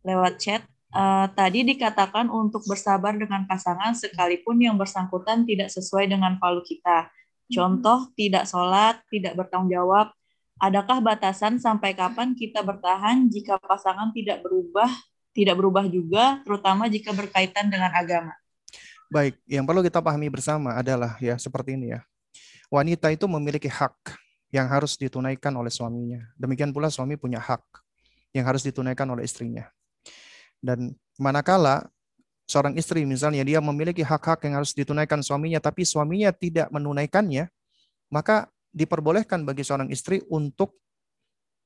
[0.05, 0.61] Lewat chat
[0.93, 7.09] uh, tadi dikatakan untuk bersabar dengan pasangan sekalipun yang bersangkutan tidak sesuai dengan valu kita.
[7.45, 10.09] Contoh, tidak sholat, tidak bertanggung jawab.
[10.57, 14.89] Adakah batasan sampai kapan kita bertahan jika pasangan tidak berubah,
[15.35, 18.33] tidak berubah juga, terutama jika berkaitan dengan agama?
[19.09, 22.01] Baik, yang perlu kita pahami bersama adalah ya seperti ini ya.
[22.73, 23.93] Wanita itu memiliki hak
[24.49, 26.25] yang harus ditunaikan oleh suaminya.
[26.39, 27.61] Demikian pula suami punya hak
[28.33, 29.69] yang harus ditunaikan oleh istrinya.
[30.57, 31.85] Dan manakala
[32.49, 37.49] seorang istri misalnya dia memiliki hak-hak yang harus ditunaikan suaminya tapi suaminya tidak menunaikannya,
[38.09, 40.81] maka diperbolehkan bagi seorang istri untuk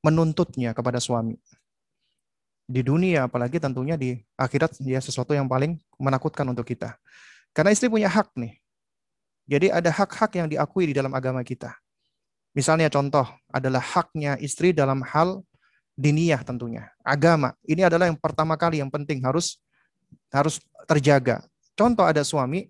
[0.03, 1.35] menuntutnya kepada suami.
[2.69, 6.93] Di dunia apalagi tentunya di akhirat dia sesuatu yang paling menakutkan untuk kita.
[7.49, 8.61] Karena istri punya hak nih.
[9.49, 11.73] Jadi ada hak-hak yang diakui di dalam agama kita.
[12.53, 15.41] Misalnya contoh adalah haknya istri dalam hal
[15.97, 16.93] diniyah tentunya.
[17.01, 17.57] Agama.
[17.65, 19.57] Ini adalah yang pertama kali yang penting harus
[20.29, 21.41] harus terjaga.
[21.73, 22.69] Contoh ada suami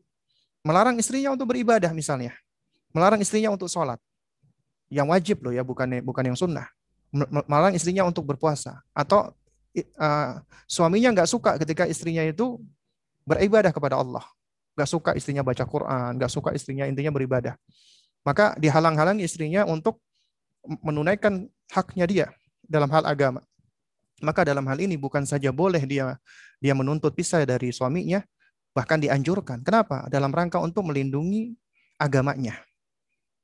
[0.64, 2.32] melarang istrinya untuk beribadah misalnya.
[2.96, 4.00] Melarang istrinya untuk sholat.
[4.90, 6.66] Yang wajib loh ya, bukan bukan yang sunnah.
[7.46, 8.82] Melarang istrinya untuk berpuasa.
[8.96, 9.36] Atau
[10.00, 12.60] uh, suaminya nggak suka ketika istrinya itu
[13.28, 14.24] beribadah kepada Allah.
[14.74, 17.54] Nggak suka istrinya baca Quran, nggak suka istrinya intinya beribadah.
[18.24, 20.00] Maka dihalang-halangi istrinya untuk
[20.84, 22.28] menunaikan haknya dia
[22.66, 23.42] dalam hal agama.
[24.20, 26.20] Maka dalam hal ini bukan saja boleh dia
[26.60, 28.20] dia menuntut pisah dari suaminya,
[28.76, 29.64] bahkan dianjurkan.
[29.64, 30.12] Kenapa?
[30.12, 31.56] Dalam rangka untuk melindungi
[31.96, 32.60] agamanya.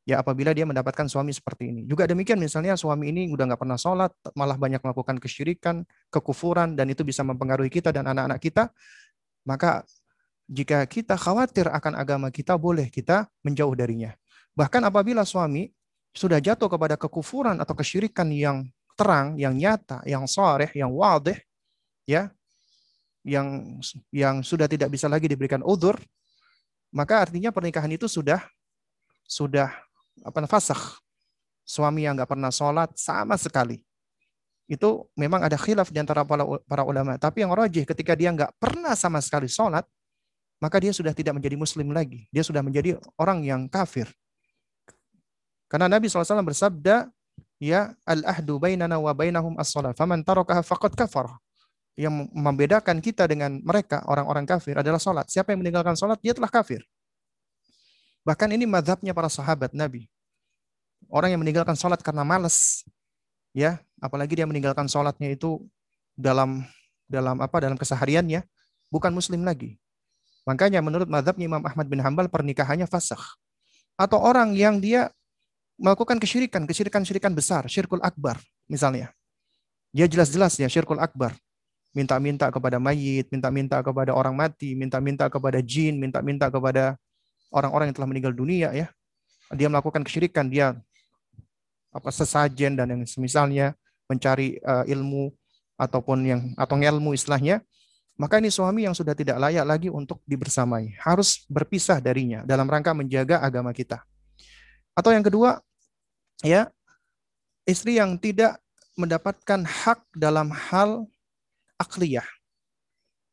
[0.05, 1.81] Ya apabila dia mendapatkan suami seperti ini.
[1.89, 5.81] Juga demikian misalnya suami ini udah nggak pernah sholat, malah banyak melakukan kesyirikan,
[6.13, 8.69] kekufuran, dan itu bisa mempengaruhi kita dan anak-anak kita,
[9.49, 9.81] maka
[10.45, 14.13] jika kita khawatir akan agama kita, boleh kita menjauh darinya.
[14.53, 15.73] Bahkan apabila suami
[16.13, 21.35] sudah jatuh kepada kekufuran atau kesyirikan yang terang, yang nyata, yang sore, yang wadih,
[22.05, 22.29] ya,
[23.25, 23.81] yang
[24.13, 25.97] yang sudah tidak bisa lagi diberikan udur,
[26.93, 28.39] maka artinya pernikahan itu sudah
[29.25, 29.73] sudah
[30.23, 31.01] apa fasakh,
[31.65, 33.81] suami yang nggak pernah sholat sama sekali.
[34.65, 37.17] Itu memang ada khilaf di antara para, ulama.
[37.21, 39.85] Tapi yang rojih ketika dia nggak pernah sama sekali sholat,
[40.57, 42.25] maka dia sudah tidak menjadi muslim lagi.
[42.33, 44.09] Dia sudah menjadi orang yang kafir.
[45.69, 47.09] Karena Nabi SAW bersabda,
[47.61, 49.93] ya al-ahdu bainana wa bainahum as-salat.
[49.97, 51.29] Faman tarakaha faqad kafar.
[51.95, 55.29] Yang membedakan kita dengan mereka, orang-orang kafir, adalah sholat.
[55.31, 56.83] Siapa yang meninggalkan sholat, dia telah kafir.
[58.25, 60.09] Bahkan ini madhabnya para sahabat Nabi.
[61.05, 62.81] Orang yang meninggalkan sholat karena malas,
[63.53, 65.61] ya, apalagi dia meninggalkan sholatnya itu
[66.17, 66.65] dalam
[67.05, 68.41] dalam apa dalam kesehariannya,
[68.89, 69.77] bukan muslim lagi.
[70.49, 73.37] Makanya menurut madhabnya Imam Ahmad bin Hambal pernikahannya fasakh.
[73.93, 75.13] Atau orang yang dia
[75.77, 79.13] melakukan kesyirikan, kesyirikan-syirikan besar, syirkul akbar misalnya.
[79.93, 81.37] Dia jelas-jelas ya syirkul akbar.
[81.95, 86.99] Minta-minta kepada mayit, minta-minta kepada orang mati, minta-minta kepada jin, minta-minta kepada
[87.55, 88.87] orang-orang yang telah meninggal dunia ya.
[89.55, 90.75] Dia melakukan kesyirikan, dia
[91.95, 93.71] apa sesajen dan yang semisalnya
[94.11, 95.31] mencari uh, ilmu
[95.79, 97.63] ataupun yang atau ilmu istilahnya,
[98.19, 102.91] maka ini suami yang sudah tidak layak lagi untuk dibersamai, harus berpisah darinya dalam rangka
[102.91, 104.03] menjaga agama kita.
[104.95, 105.59] Atau yang kedua,
[106.39, 106.71] ya,
[107.67, 108.59] istri yang tidak
[108.95, 111.03] mendapatkan hak dalam hal
[111.75, 112.27] akliyah,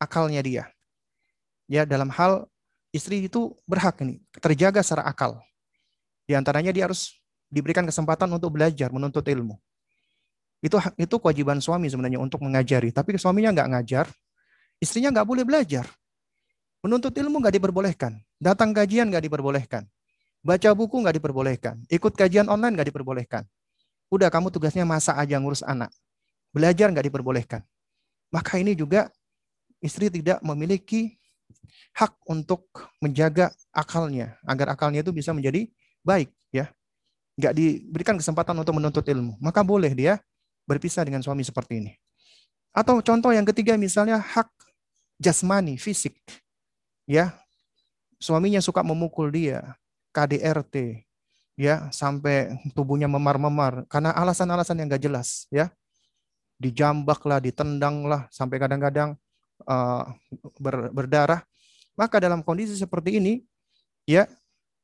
[0.03, 0.65] akalnya dia.
[1.71, 2.51] Ya, dalam hal
[2.93, 5.41] istri itu berhak ini terjaga secara akal.
[6.29, 9.59] Di antaranya dia harus diberikan kesempatan untuk belajar, menuntut ilmu.
[10.63, 12.95] Itu itu kewajiban suami sebenarnya untuk mengajari.
[12.95, 14.07] Tapi suaminya nggak ngajar,
[14.79, 15.89] istrinya nggak boleh belajar.
[16.85, 18.13] Menuntut ilmu nggak diperbolehkan.
[18.39, 19.83] Datang kajian nggak diperbolehkan.
[20.43, 21.75] Baca buku nggak diperbolehkan.
[21.91, 23.43] Ikut kajian online nggak diperbolehkan.
[24.11, 25.91] Udah kamu tugasnya masak aja ngurus anak.
[26.51, 27.63] Belajar nggak diperbolehkan.
[28.35, 29.09] Maka ini juga
[29.79, 31.22] istri tidak memiliki
[31.93, 35.69] hak untuk menjaga akalnya agar akalnya itu bisa menjadi
[36.01, 36.73] baik ya.
[37.37, 39.37] Nggak diberikan kesempatan untuk menuntut ilmu.
[39.41, 40.21] Maka boleh dia
[40.65, 41.93] berpisah dengan suami seperti ini.
[42.73, 44.49] Atau contoh yang ketiga misalnya hak
[45.21, 46.17] jasmani fisik
[47.05, 47.37] ya.
[48.23, 49.75] Suaminya suka memukul dia
[50.15, 51.03] KDRT
[51.59, 53.85] ya sampai tubuhnya memar-memar.
[53.91, 55.69] Karena alasan-alasan yang gak jelas ya.
[56.63, 59.19] Dijambak lah ditendang lah sampai kadang-kadang
[59.67, 60.07] uh,
[60.63, 61.43] ber, berdarah
[61.99, 63.43] maka dalam kondisi seperti ini,
[64.09, 64.29] ya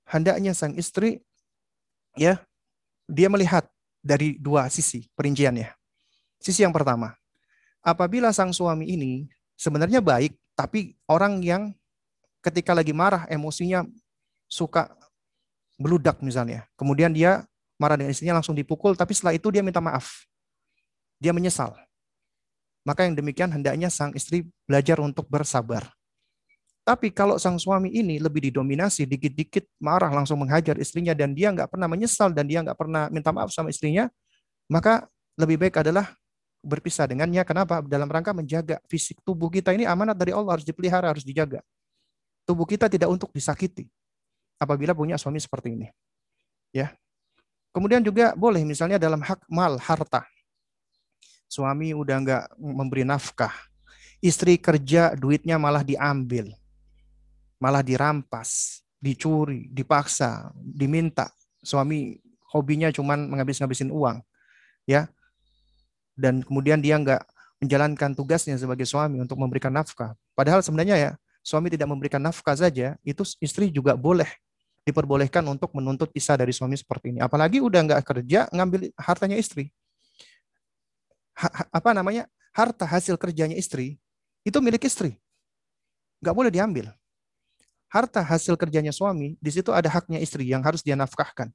[0.09, 1.20] hendaknya sang istri,
[2.16, 2.40] ya
[3.09, 3.64] dia melihat
[4.05, 5.72] dari dua sisi perinciannya.
[6.39, 7.16] Sisi yang pertama,
[7.82, 9.26] apabila sang suami ini
[9.59, 11.74] sebenarnya baik, tapi orang yang
[12.44, 13.82] ketika lagi marah emosinya
[14.47, 14.93] suka
[15.78, 16.66] beludak misalnya.
[16.78, 17.47] Kemudian dia
[17.78, 20.26] marah dengan istrinya langsung dipukul, tapi setelah itu dia minta maaf.
[21.18, 21.74] Dia menyesal.
[22.86, 25.97] Maka yang demikian hendaknya sang istri belajar untuk bersabar.
[26.89, 31.69] Tapi kalau sang suami ini lebih didominasi, dikit-dikit marah langsung menghajar istrinya dan dia nggak
[31.69, 34.09] pernah menyesal dan dia nggak pernah minta maaf sama istrinya,
[34.73, 35.05] maka
[35.36, 36.16] lebih baik adalah
[36.65, 37.44] berpisah dengannya.
[37.44, 37.85] Kenapa?
[37.85, 41.60] Dalam rangka menjaga fisik tubuh kita ini amanat dari Allah harus dipelihara, harus dijaga.
[42.48, 43.85] Tubuh kita tidak untuk disakiti
[44.56, 45.93] apabila punya suami seperti ini.
[46.73, 46.97] Ya.
[47.69, 50.24] Kemudian juga boleh misalnya dalam hak mal, harta.
[51.52, 53.52] Suami udah nggak memberi nafkah.
[54.24, 56.57] Istri kerja, duitnya malah diambil
[57.59, 61.30] malah dirampas, dicuri, dipaksa, diminta.
[61.62, 62.18] Suami
[62.55, 64.22] hobinya cuma menghabis-ngabisin uang.
[64.86, 65.10] Ya.
[66.18, 67.22] Dan kemudian dia nggak
[67.62, 70.14] menjalankan tugasnya sebagai suami untuk memberikan nafkah.
[70.35, 71.10] Padahal sebenarnya ya,
[71.43, 74.26] suami tidak memberikan nafkah saja, itu istri juga boleh
[74.86, 77.20] diperbolehkan untuk menuntut pisah dari suami seperti ini.
[77.22, 79.70] Apalagi udah nggak kerja, ngambil hartanya istri.
[81.39, 82.26] Ha, apa namanya?
[82.51, 84.02] Harta hasil kerjanya istri,
[84.43, 85.14] itu milik istri.
[86.18, 86.97] Nggak boleh diambil
[87.89, 91.52] harta hasil kerjanya suami, di situ ada haknya istri yang harus dia nafkahkan.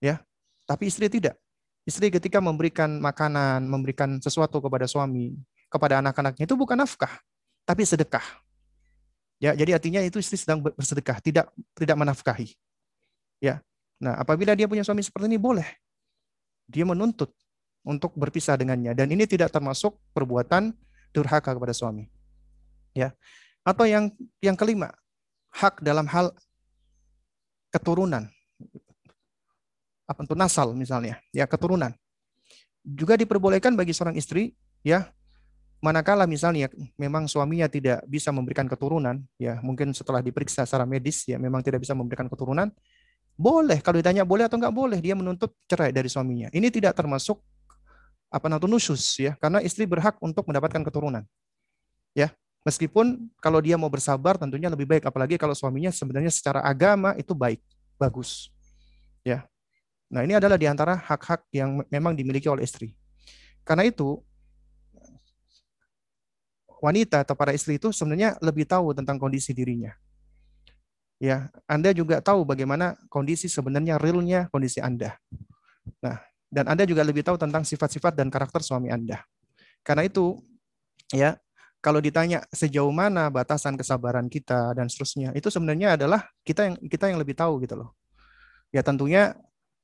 [0.00, 0.20] Ya.
[0.64, 1.36] Tapi istri tidak.
[1.84, 5.36] Istri ketika memberikan makanan, memberikan sesuatu kepada suami,
[5.68, 7.12] kepada anak-anaknya itu bukan nafkah,
[7.68, 8.24] tapi sedekah.
[9.36, 12.56] Ya, jadi artinya itu istri sedang bersedekah, tidak tidak menafkahi.
[13.42, 13.60] Ya.
[14.00, 15.68] Nah, apabila dia punya suami seperti ini boleh
[16.68, 17.32] dia menuntut
[17.84, 20.72] untuk berpisah dengannya dan ini tidak termasuk perbuatan
[21.12, 22.08] durhaka kepada suami.
[22.96, 23.12] Ya.
[23.64, 24.92] Atau yang yang kelima,
[25.54, 26.34] hak dalam hal
[27.70, 28.26] keturunan.
[30.04, 31.94] Apa itu nasal misalnya, ya keturunan.
[32.84, 34.52] Juga diperbolehkan bagi seorang istri
[34.84, 35.08] ya
[35.80, 36.68] manakala misalnya
[37.00, 41.84] memang suaminya tidak bisa memberikan keturunan, ya mungkin setelah diperiksa secara medis ya memang tidak
[41.84, 42.68] bisa memberikan keturunan,
[43.36, 46.48] boleh kalau ditanya boleh atau enggak boleh dia menuntut cerai dari suaminya.
[46.52, 47.40] Ini tidak termasuk
[48.28, 51.22] apa namanya nusus ya, karena istri berhak untuk mendapatkan keturunan.
[52.16, 52.32] Ya,
[52.64, 57.36] Meskipun kalau dia mau bersabar tentunya lebih baik apalagi kalau suaminya sebenarnya secara agama itu
[57.36, 57.60] baik,
[58.00, 58.48] bagus.
[59.20, 59.44] Ya.
[60.08, 62.96] Nah, ini adalah di antara hak-hak yang memang dimiliki oleh istri.
[63.68, 64.20] Karena itu
[66.80, 69.92] wanita atau para istri itu sebenarnya lebih tahu tentang kondisi dirinya.
[71.20, 75.16] Ya, Anda juga tahu bagaimana kondisi sebenarnya realnya kondisi Anda.
[76.00, 76.20] Nah,
[76.52, 79.24] dan Anda juga lebih tahu tentang sifat-sifat dan karakter suami Anda.
[79.80, 80.40] Karena itu,
[81.12, 81.40] ya,
[81.84, 87.12] kalau ditanya sejauh mana batasan kesabaran kita dan seterusnya, itu sebenarnya adalah kita yang kita
[87.12, 87.92] yang lebih tahu gitu loh.
[88.72, 89.36] Ya tentunya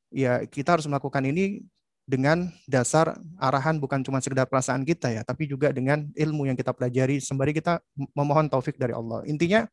[0.09, 1.61] ya kita harus melakukan ini
[2.09, 6.73] dengan dasar arahan bukan cuma sekedar perasaan kita ya, tapi juga dengan ilmu yang kita
[6.73, 7.85] pelajari sembari kita
[8.17, 9.21] memohon taufik dari Allah.
[9.29, 9.69] Intinya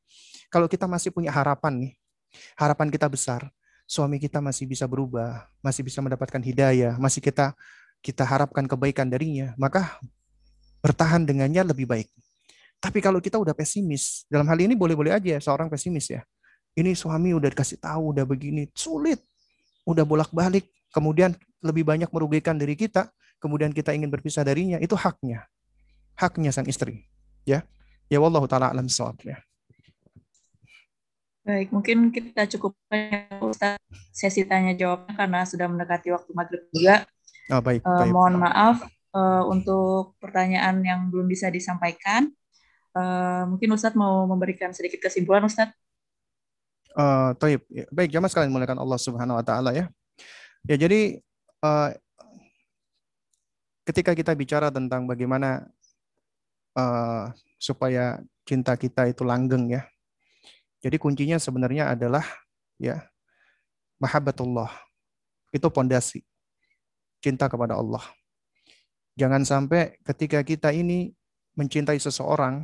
[0.52, 1.91] kalau kita masih punya harapan nih,
[2.60, 3.48] harapan kita besar,
[3.88, 7.56] suami kita masih bisa berubah, masih bisa mendapatkan hidayah, masih kita
[8.04, 9.95] kita harapkan kebaikan darinya, maka
[10.82, 12.10] bertahan dengannya lebih baik.
[12.78, 16.22] Tapi kalau kita udah pesimis, dalam hal ini boleh-boleh aja seorang pesimis ya.
[16.78, 19.18] Ini suami udah dikasih tahu, udah begini, sulit.
[19.82, 21.34] Udah bolak-balik, kemudian
[21.66, 23.10] lebih banyak merugikan diri kita,
[23.41, 25.49] kemudian kita ingin berpisah darinya, itu haknya.
[26.14, 27.10] Haknya sang istri.
[27.49, 27.66] Ya.
[28.08, 28.88] Ya wallahu taala alam
[29.26, 29.41] ya.
[31.48, 32.76] Baik, mungkin kita cukup
[33.40, 33.80] Ustaz
[34.12, 37.08] sesi tanya jawabnya karena sudah mendekati waktu maghrib juga.
[37.48, 38.12] Oh, baik, uh, baik.
[38.12, 38.84] Mohon maaf
[39.18, 42.30] uh, untuk pertanyaan yang belum bisa disampaikan.
[42.94, 45.73] Uh, mungkin Ustadz mau memberikan sedikit kesimpulan, Ustadz.
[46.98, 47.34] Uh,
[47.94, 49.85] baik, jamaah sekalian mulakan Allah Subhanahu Wa Taala ya.
[50.65, 51.22] Ya jadi
[51.61, 51.94] uh,
[53.85, 55.69] ketika kita bicara tentang bagaimana
[56.73, 57.30] uh,
[57.61, 58.18] supaya
[58.49, 59.85] cinta kita itu langgeng ya.
[60.81, 62.26] Jadi kuncinya sebenarnya adalah
[62.81, 63.06] ya
[64.02, 64.73] mahabbatullah.
[65.53, 66.26] Itu pondasi
[67.22, 68.02] cinta kepada Allah.
[69.18, 71.10] Jangan sampai ketika kita ini
[71.57, 72.61] mencintai seseorang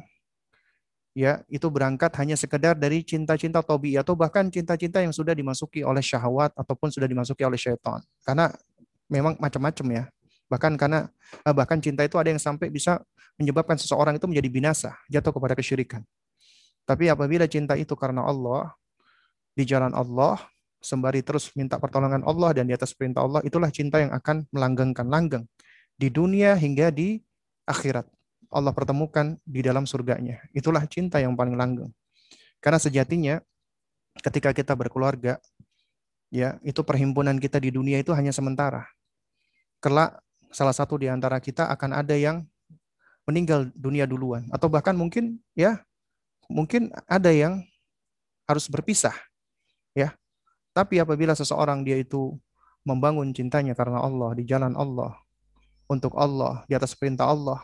[1.17, 6.01] ya itu berangkat hanya sekedar dari cinta-cinta tobi atau bahkan cinta-cinta yang sudah dimasuki oleh
[6.01, 8.05] syahwat ataupun sudah dimasuki oleh syaitan.
[8.21, 8.53] Karena
[9.09, 10.03] memang macam-macam ya.
[10.45, 11.09] Bahkan karena
[11.41, 13.01] eh, bahkan cinta itu ada yang sampai bisa
[13.41, 16.05] menyebabkan seseorang itu menjadi binasa, jatuh kepada kesyirikan.
[16.85, 18.77] Tapi apabila cinta itu karena Allah,
[19.57, 20.37] di jalan Allah,
[20.77, 25.09] sembari terus minta pertolongan Allah dan di atas perintah Allah, itulah cinta yang akan melanggengkan
[25.09, 25.49] langgeng
[25.97, 27.21] di dunia hingga di
[27.65, 28.07] akhirat.
[28.53, 30.37] Allah pertemukan di dalam surganya.
[30.53, 31.89] Itulah cinta yang paling langgeng.
[32.61, 33.41] Karena sejatinya
[34.21, 35.41] ketika kita berkeluarga,
[36.29, 38.85] ya itu perhimpunan kita di dunia itu hanya sementara.
[39.81, 40.21] Kelak
[40.53, 42.45] salah satu di antara kita akan ada yang
[43.25, 45.81] meninggal dunia duluan atau bahkan mungkin ya
[46.51, 47.63] mungkin ada yang
[48.43, 49.15] harus berpisah
[49.95, 50.11] ya
[50.75, 52.35] tapi apabila seseorang dia itu
[52.83, 55.15] membangun cintanya karena Allah di jalan Allah
[55.87, 57.61] untuk Allah di atas perintah Allah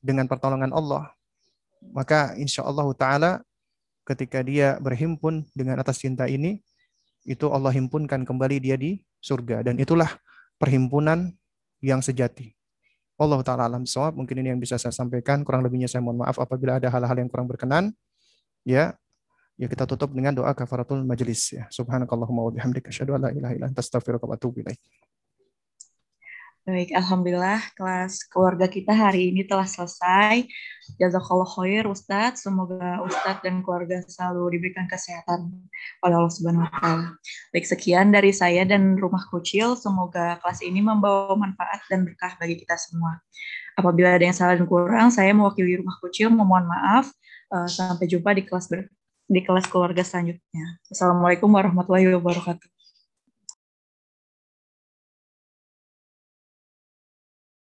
[0.00, 1.12] dengan pertolongan Allah,
[1.92, 3.30] maka insya Allah Ta'ala
[4.04, 6.60] ketika dia berhimpun dengan atas cinta ini,
[7.24, 9.64] itu Allah himpunkan kembali dia di surga.
[9.64, 10.08] Dan itulah
[10.56, 11.32] perhimpunan
[11.84, 12.56] yang sejati.
[13.20, 14.16] Allah Ta'ala alam sawab.
[14.16, 15.44] Mungkin ini yang bisa saya sampaikan.
[15.44, 17.92] Kurang lebihnya saya mohon maaf apabila ada hal-hal yang kurang berkenan.
[18.64, 18.96] Ya,
[19.60, 21.68] ya kita tutup dengan doa kafaratul majlis ya.
[21.68, 24.80] Subhanakallahumma wa bihamdika asyhadu an la ilaha illa anta astaghfiruka wa atubu ilaik.
[26.60, 30.44] Baik, Alhamdulillah kelas keluarga kita hari ini telah selesai.
[31.00, 32.44] Jazakallah khair Ustadz.
[32.44, 35.56] Semoga Ustadz dan keluarga selalu diberikan kesehatan
[36.04, 37.16] oleh Allah Subhanahu wa taala.
[37.56, 39.72] Baik, sekian dari saya dan Rumah Kucil.
[39.72, 43.24] Semoga kelas ini membawa manfaat dan berkah bagi kita semua.
[43.80, 47.08] Apabila ada yang salah dan kurang, saya mewakili Rumah Kucil memohon maaf.
[47.50, 48.86] Eh, sampai jumpa di kelas ber
[49.30, 50.76] di kelas keluarga selanjutnya.
[50.92, 52.79] Assalamualaikum warahmatullahi wabarakatuh.